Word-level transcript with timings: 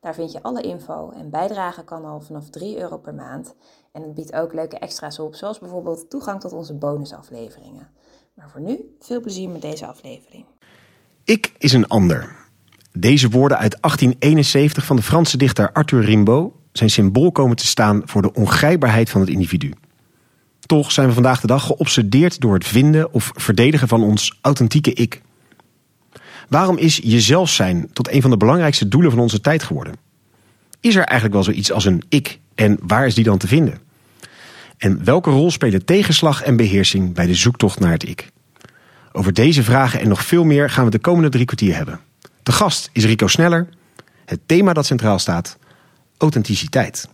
Daar 0.00 0.14
vind 0.14 0.32
je 0.32 0.42
alle 0.42 0.62
info 0.62 1.10
en 1.10 1.30
bijdragen 1.30 1.84
kan 1.84 2.04
al 2.04 2.20
vanaf 2.20 2.50
3 2.50 2.78
euro 2.78 2.98
per 2.98 3.14
maand. 3.14 3.54
En 3.92 4.02
het 4.02 4.14
biedt 4.14 4.32
ook 4.32 4.54
leuke 4.54 4.78
extra's 4.78 5.18
op, 5.18 5.34
zoals 5.34 5.58
bijvoorbeeld 5.58 6.10
toegang 6.10 6.40
tot 6.40 6.52
onze 6.52 6.74
bonusafleveringen. 6.74 7.88
Maar 8.34 8.50
voor 8.50 8.60
nu, 8.60 8.96
veel 9.00 9.20
plezier 9.20 9.48
met 9.48 9.62
deze 9.62 9.86
aflevering. 9.86 10.44
Ik 11.24 11.52
is 11.58 11.72
een 11.72 11.88
ander. 11.88 12.36
Deze 12.92 13.28
woorden 13.28 13.58
uit 13.58 13.78
1871 13.80 14.84
van 14.84 14.96
de 14.96 15.02
Franse 15.02 15.36
dichter 15.36 15.72
Arthur 15.72 16.04
Rimbaud 16.04 16.52
zijn 16.72 16.90
symbool 16.90 17.32
komen 17.32 17.56
te 17.56 17.66
staan 17.66 18.02
voor 18.04 18.22
de 18.22 18.32
ongrijpbaarheid 18.32 19.10
van 19.10 19.20
het 19.20 19.30
individu. 19.30 19.72
Toch 20.60 20.92
zijn 20.92 21.08
we 21.08 21.14
vandaag 21.14 21.40
de 21.40 21.46
dag 21.46 21.66
geobsedeerd 21.66 22.40
door 22.40 22.54
het 22.54 22.66
vinden 22.66 23.12
of 23.12 23.30
verdedigen 23.34 23.88
van 23.88 24.02
ons 24.02 24.38
authentieke 24.40 24.92
ik. 24.92 25.22
Waarom 26.50 26.76
is 26.76 27.00
jezelf 27.02 27.50
zijn 27.50 27.88
tot 27.92 28.12
een 28.12 28.22
van 28.22 28.30
de 28.30 28.36
belangrijkste 28.36 28.88
doelen 28.88 29.10
van 29.10 29.20
onze 29.20 29.40
tijd 29.40 29.62
geworden? 29.62 29.94
Is 30.80 30.94
er 30.94 31.02
eigenlijk 31.02 31.32
wel 31.32 31.42
zoiets 31.42 31.72
als 31.72 31.84
een 31.84 32.02
ik 32.08 32.38
en 32.54 32.78
waar 32.82 33.06
is 33.06 33.14
die 33.14 33.24
dan 33.24 33.38
te 33.38 33.46
vinden? 33.46 33.78
En 34.78 35.04
welke 35.04 35.30
rol 35.30 35.50
spelen 35.50 35.84
tegenslag 35.84 36.42
en 36.42 36.56
beheersing 36.56 37.14
bij 37.14 37.26
de 37.26 37.34
zoektocht 37.34 37.80
naar 37.80 37.92
het 37.92 38.08
ik? 38.08 38.28
Over 39.12 39.32
deze 39.32 39.62
vragen 39.62 40.00
en 40.00 40.08
nog 40.08 40.24
veel 40.24 40.44
meer 40.44 40.70
gaan 40.70 40.84
we 40.84 40.90
de 40.90 40.98
komende 40.98 41.28
drie 41.28 41.44
kwartier 41.44 41.76
hebben. 41.76 42.00
De 42.42 42.52
gast 42.52 42.90
is 42.92 43.04
Rico 43.04 43.26
Sneller. 43.26 43.68
Het 44.24 44.40
thema 44.46 44.72
dat 44.72 44.86
centraal 44.86 45.18
staat: 45.18 45.58
authenticiteit. 46.16 47.08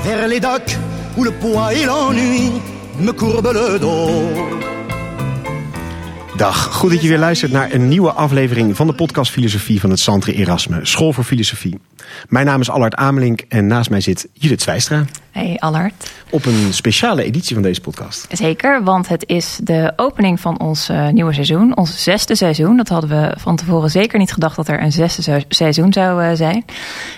Vers 0.00 0.28
les 0.28 0.40
docks 0.40 0.76
où 1.16 1.24
le 1.24 1.32
poids 1.32 1.72
et 1.72 1.86
l'ennui 1.86 2.78
me 3.00 3.14
courbent 3.14 3.52
le. 3.52 3.78
Dag, 6.36 6.74
goed 6.74 6.90
dat 6.90 7.02
je 7.02 7.08
weer 7.08 7.18
luistert 7.18 7.52
naar 7.52 7.72
een 7.72 7.88
nieuwe 7.88 8.12
aflevering 8.12 8.76
van 8.76 8.86
de 8.86 8.92
podcast 8.92 9.30
Filosofie 9.30 9.80
van 9.80 9.90
het 9.90 10.00
Centre 10.00 10.32
Erasme, 10.32 10.78
School 10.82 11.12
voor 11.12 11.24
Filosofie. 11.24 11.78
Mijn 12.28 12.46
naam 12.46 12.60
is 12.60 12.70
Allard 12.70 12.94
Amelink 12.94 13.40
en 13.48 13.66
naast 13.66 13.90
mij 13.90 14.00
zit 14.00 14.28
Judith 14.32 14.62
Zwijstra. 14.62 15.04
Hey 15.30 15.56
Allard. 15.58 16.12
Op 16.30 16.44
een 16.44 16.74
speciale 16.74 17.22
editie 17.22 17.54
van 17.54 17.62
deze 17.62 17.80
podcast. 17.80 18.26
Zeker, 18.32 18.84
want 18.84 19.08
het 19.08 19.24
is 19.26 19.58
de 19.62 19.92
opening 19.96 20.40
van 20.40 20.60
ons 20.60 20.90
uh, 20.90 21.08
nieuwe 21.08 21.32
seizoen, 21.32 21.76
ons 21.76 22.02
zesde 22.02 22.34
seizoen. 22.34 22.76
Dat 22.76 22.88
hadden 22.88 23.10
we 23.10 23.34
van 23.36 23.56
tevoren 23.56 23.90
zeker 23.90 24.18
niet 24.18 24.32
gedacht 24.32 24.56
dat 24.56 24.68
er 24.68 24.82
een 24.82 24.92
zesde 24.92 25.44
seizoen 25.48 25.92
zou 25.92 26.24
uh, 26.24 26.30
zijn. 26.34 26.64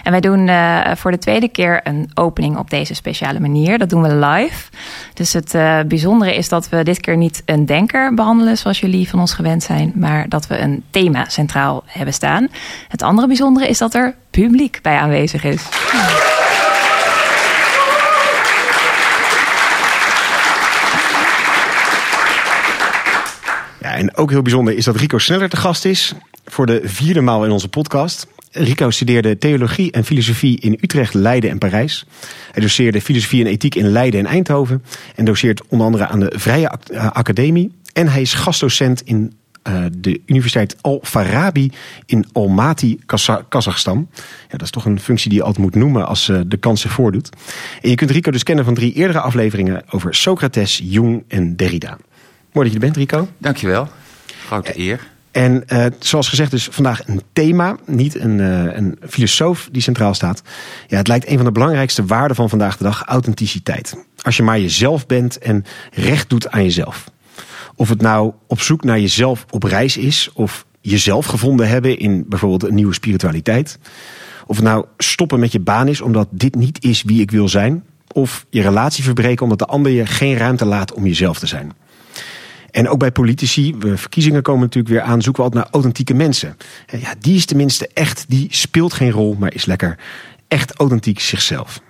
En 0.02 0.10
wij 0.10 0.20
doen 0.20 0.48
uh, 0.48 0.80
voor 0.94 1.10
de 1.10 1.18
tweede 1.18 1.48
keer 1.48 1.80
een 1.84 2.10
opening 2.14 2.56
op 2.56 2.70
deze 2.70 2.94
speciale 2.94 3.40
manier. 3.40 3.78
Dat 3.78 3.90
doen 3.90 4.02
we 4.02 4.14
live. 4.14 4.70
Dus 5.14 5.32
het 5.32 5.52
bijzondere 5.88 6.36
is 6.36 6.48
dat 6.48 6.68
we 6.68 6.82
dit 6.82 7.00
keer 7.00 7.16
niet 7.16 7.42
een 7.44 7.66
denker 7.66 8.14
behandelen 8.14 8.58
zoals 8.58 8.80
jullie 8.80 9.08
van 9.08 9.20
ons 9.20 9.32
gewend 9.32 9.62
zijn, 9.62 9.92
maar 9.94 10.28
dat 10.28 10.46
we 10.46 10.58
een 10.58 10.84
thema 10.90 11.28
centraal 11.28 11.82
hebben 11.86 12.14
staan. 12.14 12.48
Het 12.88 13.02
andere 13.02 13.26
bijzondere 13.26 13.68
is 13.68 13.78
dat 13.78 13.94
er 13.94 14.14
publiek 14.30 14.78
bij 14.82 14.96
aanwezig 14.96 15.44
is. 15.44 15.62
Ja, 15.92 16.31
en 23.94 24.16
ook 24.16 24.30
heel 24.30 24.42
bijzonder 24.42 24.76
is 24.76 24.84
dat 24.84 24.96
Rico 24.96 25.18
Sneller 25.18 25.48
te 25.48 25.56
gast 25.56 25.84
is 25.84 26.14
voor 26.44 26.66
de 26.66 26.80
vierde 26.84 27.20
maal 27.20 27.44
in 27.44 27.50
onze 27.50 27.68
podcast. 27.68 28.26
Rico 28.50 28.90
studeerde 28.90 29.38
theologie 29.38 29.92
en 29.92 30.04
filosofie 30.04 30.60
in 30.60 30.78
Utrecht, 30.80 31.14
Leiden 31.14 31.50
en 31.50 31.58
Parijs. 31.58 32.06
Hij 32.52 32.62
doseerde 32.62 33.00
filosofie 33.00 33.44
en 33.44 33.50
ethiek 33.50 33.74
in 33.74 33.88
Leiden 33.88 34.20
en 34.20 34.26
Eindhoven. 34.26 34.82
En 35.14 35.24
doseert 35.24 35.66
onder 35.66 35.86
andere 35.86 36.06
aan 36.06 36.20
de 36.20 36.32
Vrije 36.36 36.70
Academie. 37.12 37.72
En 37.92 38.08
hij 38.08 38.20
is 38.20 38.34
gastdocent 38.34 39.02
in 39.04 39.32
uh, 39.68 39.84
de 39.98 40.20
Universiteit 40.26 40.76
Al-Farabi 40.80 41.72
in 42.06 42.26
Almaty, 42.32 42.98
Kazachstan. 43.48 44.08
Ja, 44.16 44.24
dat 44.48 44.62
is 44.62 44.70
toch 44.70 44.84
een 44.84 45.00
functie 45.00 45.28
die 45.28 45.38
je 45.38 45.44
altijd 45.44 45.64
moet 45.64 45.74
noemen 45.74 46.06
als 46.06 46.28
uh, 46.28 46.40
de 46.46 46.56
kans 46.56 46.80
zich 46.80 46.92
voordoet. 46.92 47.28
En 47.82 47.90
je 47.90 47.94
kunt 47.94 48.10
Rico 48.10 48.30
dus 48.30 48.42
kennen 48.42 48.64
van 48.64 48.74
drie 48.74 48.92
eerdere 48.92 49.20
afleveringen 49.20 49.82
over 49.90 50.14
Socrates, 50.14 50.80
Jung 50.84 51.24
en 51.28 51.56
Derrida. 51.56 51.98
Mooi 52.52 52.70
dat 52.70 52.76
je 52.76 52.86
er 52.86 52.92
bent, 52.92 52.96
Rico. 52.96 53.28
Dankjewel. 53.38 53.88
Grote 54.46 54.78
eer. 54.78 55.10
En 55.30 55.64
uh, 55.68 55.86
zoals 55.98 56.28
gezegd, 56.28 56.50
dus 56.50 56.68
vandaag 56.70 57.08
een 57.08 57.22
thema, 57.32 57.76
niet 57.86 58.14
een, 58.18 58.38
uh, 58.38 58.76
een 58.76 58.98
filosoof 59.08 59.68
die 59.72 59.82
centraal 59.82 60.14
staat. 60.14 60.42
Ja, 60.86 60.96
het 60.96 61.08
lijkt 61.08 61.28
een 61.28 61.36
van 61.36 61.44
de 61.44 61.52
belangrijkste 61.52 62.04
waarden 62.04 62.36
van 62.36 62.48
vandaag 62.48 62.76
de 62.76 62.84
dag, 62.84 63.02
authenticiteit. 63.02 63.96
Als 64.22 64.36
je 64.36 64.42
maar 64.42 64.60
jezelf 64.60 65.06
bent 65.06 65.38
en 65.38 65.64
recht 65.92 66.28
doet 66.30 66.50
aan 66.50 66.62
jezelf. 66.62 67.10
Of 67.74 67.88
het 67.88 68.00
nou 68.00 68.32
op 68.46 68.60
zoek 68.60 68.84
naar 68.84 69.00
jezelf 69.00 69.46
op 69.50 69.62
reis 69.62 69.96
is, 69.96 70.30
of 70.34 70.66
jezelf 70.80 71.26
gevonden 71.26 71.68
hebben 71.68 71.98
in 71.98 72.24
bijvoorbeeld 72.28 72.64
een 72.64 72.74
nieuwe 72.74 72.94
spiritualiteit. 72.94 73.78
Of 74.46 74.56
het 74.56 74.64
nou 74.64 74.84
stoppen 74.98 75.40
met 75.40 75.52
je 75.52 75.60
baan 75.60 75.88
is 75.88 76.00
omdat 76.00 76.28
dit 76.30 76.54
niet 76.54 76.84
is 76.84 77.02
wie 77.02 77.20
ik 77.20 77.30
wil 77.30 77.48
zijn. 77.48 77.84
Of 78.12 78.46
je 78.50 78.62
relatie 78.62 79.04
verbreken 79.04 79.42
omdat 79.42 79.58
de 79.58 79.66
ander 79.66 79.92
je 79.92 80.06
geen 80.06 80.36
ruimte 80.36 80.64
laat 80.64 80.92
om 80.92 81.06
jezelf 81.06 81.38
te 81.38 81.46
zijn. 81.46 81.72
En 82.72 82.88
ook 82.88 82.98
bij 82.98 83.12
politici, 83.12 83.74
verkiezingen 83.78 84.42
komen 84.42 84.60
natuurlijk 84.60 84.94
weer 84.94 85.02
aan, 85.02 85.22
zoeken 85.22 85.42
we 85.42 85.48
altijd 85.48 85.64
naar 85.64 85.72
authentieke 85.72 86.14
mensen. 86.14 86.56
Ja, 86.98 87.14
die 87.18 87.36
is 87.36 87.44
tenminste 87.44 87.88
echt, 87.94 88.24
die 88.28 88.46
speelt 88.50 88.92
geen 88.92 89.10
rol, 89.10 89.36
maar 89.38 89.54
is 89.54 89.64
lekker 89.64 89.98
echt 90.48 90.74
authentiek 90.74 91.20
zichzelf. 91.20 91.80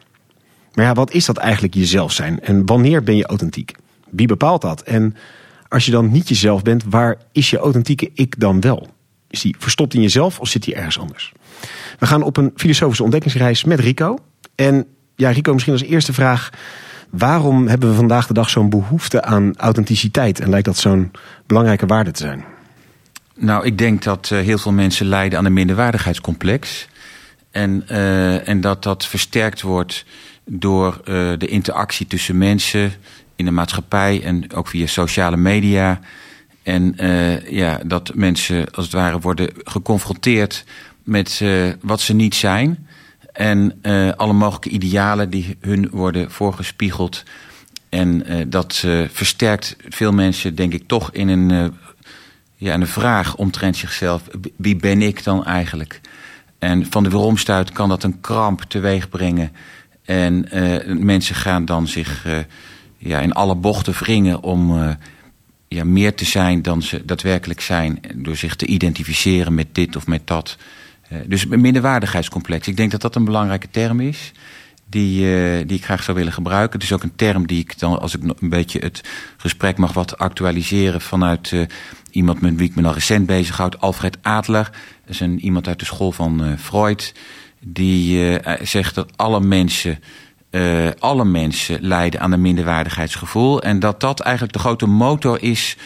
Maar 0.74 0.84
ja, 0.84 0.92
wat 0.92 1.12
is 1.12 1.24
dat 1.24 1.36
eigenlijk 1.36 1.74
jezelf 1.74 2.12
zijn? 2.12 2.40
En 2.40 2.66
wanneer 2.66 3.02
ben 3.02 3.16
je 3.16 3.26
authentiek? 3.26 3.74
Wie 4.10 4.26
bepaalt 4.26 4.62
dat? 4.62 4.82
En 4.82 5.16
als 5.68 5.86
je 5.86 5.90
dan 5.90 6.10
niet 6.10 6.28
jezelf 6.28 6.62
bent, 6.62 6.84
waar 6.88 7.16
is 7.32 7.50
je 7.50 7.58
authentieke 7.58 8.10
ik 8.14 8.40
dan 8.40 8.60
wel? 8.60 8.88
Is 9.28 9.40
die 9.40 9.56
verstopt 9.58 9.94
in 9.94 10.02
jezelf 10.02 10.40
of 10.40 10.48
zit 10.48 10.62
die 10.62 10.74
ergens 10.74 10.98
anders? 10.98 11.32
We 11.98 12.06
gaan 12.06 12.22
op 12.22 12.36
een 12.36 12.52
filosofische 12.56 13.02
ontdekkingsreis 13.02 13.64
met 13.64 13.80
Rico. 13.80 14.18
En 14.54 14.86
ja, 15.16 15.30
Rico, 15.30 15.52
misschien 15.52 15.72
als 15.72 15.82
eerste 15.82 16.12
vraag. 16.12 16.50
Waarom 17.12 17.66
hebben 17.66 17.88
we 17.88 17.94
vandaag 17.94 18.26
de 18.26 18.34
dag 18.34 18.50
zo'n 18.50 18.70
behoefte 18.70 19.22
aan 19.22 19.56
authenticiteit? 19.56 20.40
En 20.40 20.50
lijkt 20.50 20.66
dat 20.66 20.76
zo'n 20.76 21.10
belangrijke 21.46 21.86
waarde 21.86 22.10
te 22.10 22.22
zijn? 22.22 22.44
Nou, 23.34 23.64
ik 23.64 23.78
denk 23.78 24.02
dat 24.02 24.30
uh, 24.32 24.40
heel 24.40 24.58
veel 24.58 24.72
mensen 24.72 25.06
lijden 25.06 25.38
aan 25.38 25.44
een 25.44 25.52
minderwaardigheidscomplex. 25.52 26.88
En, 27.50 27.84
uh, 27.90 28.48
en 28.48 28.60
dat 28.60 28.82
dat 28.82 29.06
versterkt 29.06 29.60
wordt 29.60 30.04
door 30.44 31.00
uh, 31.04 31.32
de 31.38 31.46
interactie 31.46 32.06
tussen 32.06 32.38
mensen 32.38 32.92
in 33.36 33.44
de 33.44 33.50
maatschappij 33.50 34.22
en 34.22 34.52
ook 34.52 34.68
via 34.68 34.86
sociale 34.86 35.36
media. 35.36 36.00
En 36.62 36.94
ja, 37.48 37.80
dat 37.84 38.14
mensen 38.14 38.70
als 38.70 38.84
het 38.84 38.94
ware 38.94 39.18
worden 39.18 39.50
geconfronteerd 39.64 40.64
met 41.02 41.44
wat 41.80 42.00
ze 42.00 42.14
niet 42.14 42.34
zijn. 42.34 42.86
En 43.32 43.78
uh, 43.82 44.12
alle 44.12 44.32
mogelijke 44.32 44.68
idealen 44.68 45.30
die 45.30 45.56
hun 45.60 45.88
worden 45.90 46.30
voorgespiegeld. 46.30 47.22
En 47.88 48.24
dat 48.48 48.84
versterkt 49.12 49.76
veel 49.88 50.12
mensen, 50.12 50.54
denk 50.54 50.72
ik, 50.72 50.82
toch 50.86 51.12
in 51.12 51.28
een, 51.28 51.74
ja, 52.56 52.74
een 52.74 52.86
vraag 52.86 53.36
omtrent 53.36 53.76
zichzelf. 53.76 54.22
Wie 54.56 54.76
ben 54.76 55.02
ik 55.02 55.24
dan 55.24 55.44
eigenlijk? 55.44 56.00
En 56.58 56.86
van 56.90 57.02
de 57.02 57.08
weeromstuit 57.08 57.72
kan 57.72 57.88
dat 57.88 58.02
een 58.02 58.20
kramp 58.20 58.62
teweeg 58.62 59.08
brengen. 59.08 59.52
En 60.04 60.48
mensen 61.04 61.34
gaan 61.34 61.64
dan 61.64 61.86
zich 61.88 62.26
ja, 62.96 63.20
in 63.20 63.32
alle 63.32 63.54
bochten 63.54 63.92
wringen 63.92 64.42
om 64.42 64.96
ja, 65.68 65.84
meer 65.84 66.14
te 66.14 66.24
zijn 66.24 66.62
dan 66.62 66.82
ze 66.82 67.04
daadwerkelijk 67.04 67.60
zijn. 67.60 68.00
Door 68.14 68.36
zich 68.36 68.56
te 68.56 68.66
identificeren 68.66 69.54
met 69.54 69.74
dit 69.74 69.96
of 69.96 70.06
met 70.06 70.26
dat. 70.26 70.56
Uh, 71.12 71.18
dus 71.26 71.46
een 71.50 71.60
minderwaardigheidscomplex. 71.60 72.68
Ik 72.68 72.76
denk 72.76 72.90
dat 72.90 73.00
dat 73.00 73.14
een 73.14 73.24
belangrijke 73.24 73.70
term 73.70 74.00
is. 74.00 74.32
Die, 74.88 75.24
uh, 75.24 75.66
die 75.66 75.76
ik 75.76 75.84
graag 75.84 76.02
zou 76.02 76.16
willen 76.16 76.32
gebruiken. 76.32 76.72
Het 76.72 76.82
is 76.82 76.92
ook 76.92 77.02
een 77.02 77.16
term 77.16 77.46
die 77.46 77.58
ik 77.58 77.78
dan, 77.78 78.00
als 78.00 78.16
ik 78.16 78.22
een 78.22 78.48
beetje 78.48 78.78
het 78.78 79.00
gesprek 79.36 79.76
mag 79.76 79.92
wat 79.92 80.18
actualiseren 80.18 81.00
vanuit 81.00 81.54
iemand 82.10 82.40
met 82.40 82.56
wie 82.56 82.68
ik 82.68 82.74
me 82.74 82.86
al 82.86 82.94
recent 82.94 83.26
bezighoud, 83.26 83.80
Alfred 83.80 84.18
Adler. 84.22 84.70
Dat 85.04 85.14
is 85.14 85.20
een, 85.20 85.40
iemand 85.40 85.68
uit 85.68 85.78
de 85.78 85.84
school 85.84 86.12
van 86.12 86.58
Freud. 86.58 87.14
Die 87.60 88.38
zegt 88.62 88.94
dat 88.94 89.16
alle 89.16 89.40
mensen 89.40 89.98
alle 90.98 91.24
mensen 91.24 91.78
lijden 91.80 92.20
aan 92.20 92.32
een 92.32 92.40
minderwaardigheidsgevoel. 92.40 93.62
En 93.62 93.78
dat 93.78 94.00
dat 94.00 94.20
eigenlijk 94.20 94.52
de 94.52 94.58
grote 94.58 94.86
motor 94.86 95.42
is 95.42 95.76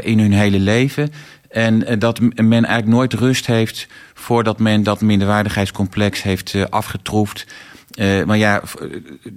in 0.00 0.18
hun 0.18 0.32
hele 0.32 0.58
leven. 0.58 1.10
En 1.48 1.86
eh, 1.86 1.98
dat 1.98 2.20
men 2.20 2.64
eigenlijk 2.64 2.86
nooit 2.86 3.12
rust 3.12 3.46
heeft 3.46 3.86
voordat 4.14 4.58
men 4.58 4.82
dat 4.82 5.00
minderwaardigheidscomplex 5.00 6.22
heeft 6.22 6.54
uh, 6.54 6.64
afgetroefd. 6.70 7.46
Uh, 7.94 8.24
maar 8.24 8.36
ja, 8.36 8.62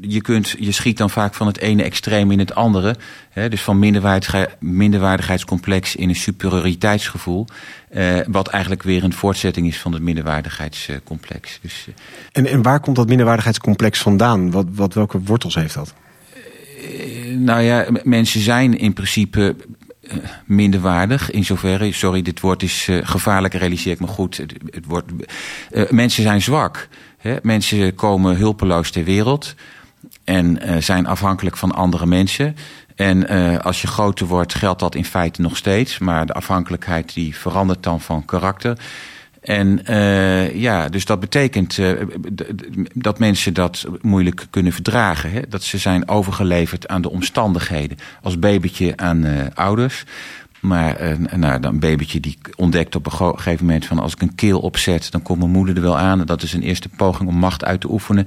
je, 0.02 0.22
kunt, 0.22 0.56
je 0.60 0.72
schiet 0.72 0.98
dan 0.98 1.10
vaak 1.10 1.34
van 1.34 1.48
het 1.48 1.58
ene 1.58 1.84
extreem 1.84 2.32
in 2.32 2.40
het 2.40 2.56
andere. 2.56 2.96
Hè, 3.30 3.50
dus 3.50 3.62
van 3.62 3.80
minderwaardigheidscomplex 4.60 5.96
in 5.96 6.10
een 6.10 6.16
superioriteitsgevoel. 6.16 7.46
Uh, 7.96 8.20
wat 8.28 8.48
eigenlijk 8.48 8.84
weer 8.84 9.04
een 9.04 9.14
voortzetting 9.14 9.68
is 9.68 9.80
van 9.80 9.94
het 9.94 10.02
minderwaardigheidscomplex. 10.02 11.60
Dus, 11.62 11.88
en, 12.32 12.46
en 12.46 12.62
waar 12.62 12.80
komt 12.80 12.96
dat 12.96 13.08
minderwaardigheidscomplex 13.08 14.00
vandaan? 14.00 14.52
Wat, 14.52 14.66
wat, 14.72 14.94
welke 14.94 15.20
wortels 15.20 15.56
heeft 15.56 15.74
dat? 15.74 15.94
nou 17.38 17.62
ja, 17.62 17.88
mensen 18.04 18.42
zijn 18.42 18.78
in 18.78 18.94
principe 18.94 19.56
minderwaardig. 20.46 21.32
In 21.32 21.46
zoverre, 21.46 21.92
sorry, 21.92 22.22
dit 22.22 22.40
woord 22.40 22.64
is 22.64 22.88
uh, 22.88 23.00
gevaarlijk, 23.04 23.54
realiseer 23.54 23.92
ik 23.92 24.00
me 24.00 24.08
goed. 24.08 24.38
Het, 24.38 24.86
woord, 24.88 25.12
uh, 25.72 25.90
mensen 25.90 26.24
zijn 26.24 26.42
zwak. 26.42 26.88
Hè? 27.18 27.36
Mensen 27.42 27.96
komen 27.96 28.36
hulpeloos 28.36 28.92
ter 28.92 29.04
wereld 29.04 29.56
en 30.24 30.60
zijn 30.84 31.08
afhankelijk 31.08 31.58
van 31.58 31.72
andere 31.72 32.06
mensen. 32.06 32.56
En 32.96 33.28
als 33.62 33.82
je 33.82 33.88
groter 33.88 34.28
wordt, 34.28 34.54
geldt 34.54 34.80
dat 34.80 34.96
in 34.96 35.06
feite 35.06 35.42
nog 35.42 35.58
steeds. 35.58 36.00
Maar 36.00 36.26
de 36.26 36.34
afhankelijkheid 36.34 37.14
die 37.14 37.36
verandert 37.36 37.84
dan 37.84 38.02
van 38.02 38.26
karakter. 38.26 38.78
En 39.42 39.82
uh, 39.90 40.56
ja, 40.56 40.90
dus 40.90 41.06
dat 41.06 41.20
betekent 41.20 41.78
uh, 41.78 41.92
dat 42.94 43.20
mensen 43.20 43.54
dat 43.54 43.86
moeilijk 44.02 44.48
kunnen 44.50 44.74
verdragen. 44.74 45.32
Hè? 45.32 45.42
Dat 45.50 45.64
ze 45.64 45.78
zijn 45.78 46.08
overgeleverd 46.08 46.88
aan 46.88 47.02
de 47.02 47.10
omstandigheden. 47.10 47.98
Als 48.22 48.40
babytje 48.40 48.98
aan 48.98 49.26
uh, 49.26 49.42
ouders. 49.54 50.04
Maar 50.60 51.18
nou, 51.36 51.64
een 51.64 51.80
babytje 51.80 52.20
die 52.20 52.38
ontdekt 52.56 52.96
op 52.96 53.06
een 53.06 53.12
gegeven 53.12 53.66
moment 53.66 53.86
van 53.86 54.00
als 54.00 54.14
ik 54.14 54.22
een 54.22 54.36
keel 54.36 54.60
opzet, 54.60 55.12
dan 55.12 55.22
komt 55.22 55.40
mijn 55.40 55.52
moeder 55.52 55.76
er 55.76 55.82
wel 55.82 55.98
aan. 55.98 56.26
Dat 56.26 56.42
is 56.42 56.54
een 56.54 56.62
eerste 56.62 56.90
poging 56.90 57.30
om 57.30 57.36
macht 57.36 57.66
uit 57.66 57.82
te 57.82 57.92
oefenen. 57.92 58.26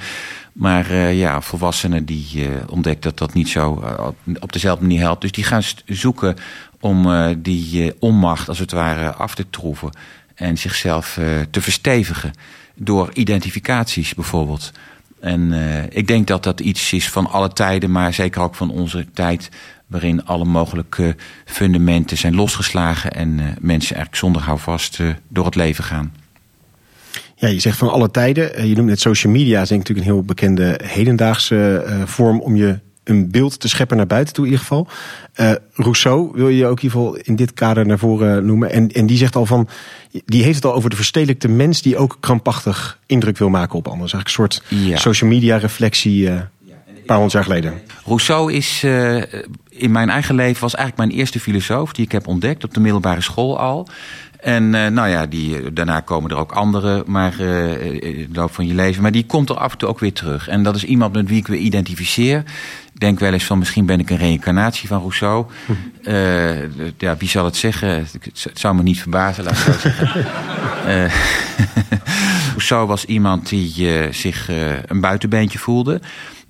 Maar 0.52 0.94
ja, 0.94 1.40
volwassenen 1.40 2.04
die 2.04 2.26
uh, 2.34 2.48
ontdekt 2.68 3.02
dat 3.02 3.18
dat 3.18 3.34
niet 3.34 3.48
zo 3.48 3.84
op 4.40 4.52
dezelfde 4.52 4.84
manier 4.84 5.00
helpt. 5.00 5.20
Dus 5.20 5.32
die 5.32 5.44
gaan 5.44 5.62
zoeken 5.86 6.36
om 6.80 7.08
die 7.38 7.92
onmacht 7.98 8.48
als 8.48 8.58
het 8.58 8.72
ware 8.72 9.12
af 9.12 9.34
te 9.34 9.50
troeven 9.50 9.90
en 10.34 10.58
zichzelf 10.58 11.16
uh, 11.16 11.26
te 11.50 11.60
verstevigen. 11.60 12.32
Door 12.74 13.10
identificaties 13.12 14.14
bijvoorbeeld. 14.14 14.72
En 15.20 15.52
uh, 15.52 15.82
ik 15.88 16.06
denk 16.06 16.26
dat 16.26 16.42
dat 16.42 16.60
iets 16.60 16.92
is 16.92 17.08
van 17.08 17.30
alle 17.30 17.52
tijden, 17.52 17.90
maar 17.90 18.14
zeker 18.14 18.42
ook 18.42 18.54
van 18.54 18.70
onze 18.70 19.06
tijd. 19.12 19.48
Waarin 19.86 20.24
alle 20.24 20.44
mogelijke 20.44 21.16
fundamenten 21.44 22.16
zijn 22.16 22.34
losgeslagen 22.34 23.12
en 23.12 23.28
uh, 23.28 23.44
mensen 23.60 23.96
eigenlijk 23.96 24.16
zonder 24.16 24.42
houvast 24.42 25.00
door 25.28 25.44
het 25.44 25.54
leven 25.54 25.84
gaan. 25.84 26.14
Ja, 27.36 27.48
je 27.48 27.60
zegt 27.60 27.78
van 27.78 27.90
alle 27.90 28.10
tijden. 28.10 28.68
Je 28.68 28.74
noemt 28.74 28.88
net 28.88 29.00
social 29.00 29.32
media, 29.32 29.60
is 29.60 29.70
natuurlijk 29.70 30.06
een 30.06 30.12
heel 30.12 30.22
bekende 30.22 30.80
hedendaagse 30.84 31.84
vorm 32.06 32.40
om 32.40 32.56
je 32.56 32.78
een 33.04 33.30
beeld 33.30 33.60
te 33.60 33.68
scheppen 33.68 33.96
naar 33.96 34.06
buiten 34.06 34.34
toe 34.34 34.44
in 34.44 34.50
ieder 34.50 34.66
geval. 34.66 34.88
Uh, 35.40 35.52
Rousseau 35.72 36.30
wil 36.34 36.48
je 36.48 36.66
ook 36.66 36.76
in 36.76 36.82
ieder 36.82 36.98
geval 36.98 37.16
in 37.16 37.36
dit 37.36 37.52
kader 37.52 37.86
naar 37.86 37.98
voren 37.98 38.46
noemen. 38.46 38.70
En, 38.70 38.88
en 38.88 39.06
die 39.06 39.16
zegt 39.16 39.36
al 39.36 39.46
van, 39.46 39.68
die 40.24 40.42
heeft 40.42 40.54
het 40.56 40.64
al 40.64 40.74
over 40.74 40.90
de 40.90 40.96
verstedelijkte 40.96 41.48
mens 41.48 41.82
die 41.82 41.96
ook 41.96 42.16
krampachtig 42.20 42.98
indruk 43.06 43.38
wil 43.38 43.48
maken 43.48 43.78
op 43.78 43.88
anderen. 43.88 44.12
Eigenlijk 44.12 44.54
een 44.54 44.60
soort 44.60 44.86
ja. 44.88 44.96
social 44.96 45.30
media 45.30 45.56
reflectie 45.56 46.22
uh, 46.22 46.32
een 46.32 47.04
paar 47.06 47.16
honderd 47.16 47.32
jaar 47.32 47.44
geleden. 47.44 47.80
Rousseau 48.04 48.52
is 48.52 48.82
uh, 48.84 49.22
in 49.68 49.90
mijn 49.90 50.10
eigen 50.10 50.34
leven 50.34 50.60
was 50.60 50.74
eigenlijk 50.74 51.08
mijn 51.08 51.20
eerste 51.20 51.40
filosoof 51.40 51.92
die 51.92 52.04
ik 52.04 52.12
heb 52.12 52.26
ontdekt 52.26 52.64
op 52.64 52.74
de 52.74 52.80
middelbare 52.80 53.20
school 53.20 53.58
al. 53.58 53.88
En 54.44 54.62
uh, 54.62 54.86
nou 54.86 55.08
ja, 55.08 55.26
die, 55.26 55.72
daarna 55.72 56.00
komen 56.00 56.30
er 56.30 56.36
ook 56.36 56.52
andere, 56.52 57.02
maar 57.06 57.40
uh, 57.40 57.82
in 57.82 58.28
de 58.32 58.40
loop 58.40 58.54
van 58.54 58.66
je 58.66 58.74
leven. 58.74 59.02
Maar 59.02 59.12
die 59.12 59.26
komt 59.26 59.48
er 59.48 59.56
af 59.56 59.72
en 59.72 59.78
toe 59.78 59.88
ook 59.88 59.98
weer 59.98 60.12
terug. 60.12 60.48
En 60.48 60.62
dat 60.62 60.76
is 60.76 60.84
iemand 60.84 61.12
met 61.12 61.28
wie 61.28 61.38
ik 61.38 61.46
weer 61.46 61.58
identificeer. 61.58 62.42
Ik 62.94 63.00
denk 63.00 63.18
wel 63.18 63.32
eens 63.32 63.44
van 63.44 63.58
misschien 63.58 63.86
ben 63.86 64.00
ik 64.00 64.10
een 64.10 64.16
reïncarnatie 64.16 64.88
van 64.88 64.98
Rousseau. 64.98 65.46
Uh, 66.02 66.62
ja, 66.98 67.16
wie 67.16 67.28
zal 67.28 67.44
het 67.44 67.56
zeggen? 67.56 67.88
Het 67.88 68.58
zou 68.58 68.74
me 68.74 68.82
niet 68.82 69.00
verbazen, 69.00 69.44
laat 69.44 69.52
ik 69.52 69.58
zo 69.58 69.72
zeggen. 69.78 70.26
Rousseau 72.50 72.86
was 72.86 73.04
iemand 73.04 73.48
die 73.48 73.88
zich 74.12 74.48
een 74.86 75.00
buitenbeentje 75.00 75.58
voelde. 75.58 76.00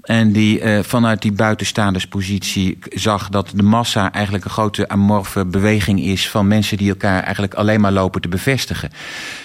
En 0.05 0.32
die 0.32 0.61
uh, 0.61 0.79
vanuit 0.82 1.23
die 1.23 1.32
buitenstaanderspositie 1.32 2.79
zag 2.91 3.29
dat 3.29 3.52
de 3.55 3.62
massa 3.62 4.12
eigenlijk 4.12 4.44
een 4.44 4.50
grote 4.50 4.88
amorfe 4.88 5.44
beweging 5.44 6.00
is 6.00 6.31
van 6.31 6.46
mensen 6.46 6.76
die 6.76 6.88
elkaar 6.88 7.23
eigenlijk 7.23 7.55
alleen 7.55 7.81
maar 7.81 7.93
lopen 7.93 8.20
te 8.20 8.29
bevestigen. 8.29 8.91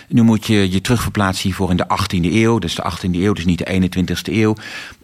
Nu 0.08 0.22
moet 0.22 0.46
je 0.46 0.72
je 0.72 0.82
terugverplaatsen 0.82 1.44
hiervoor 1.44 1.70
in 1.70 1.78
de 1.78 1.86
18e 1.86 2.34
eeuw. 2.34 2.60
Dus 2.60 2.76
de 2.76 2.92
18e 2.92 3.12
eeuw, 3.12 3.34
dus 3.34 3.46
niet 3.46 3.58
de 3.58 3.90
21e 3.90 4.34
eeuw. 4.34 4.56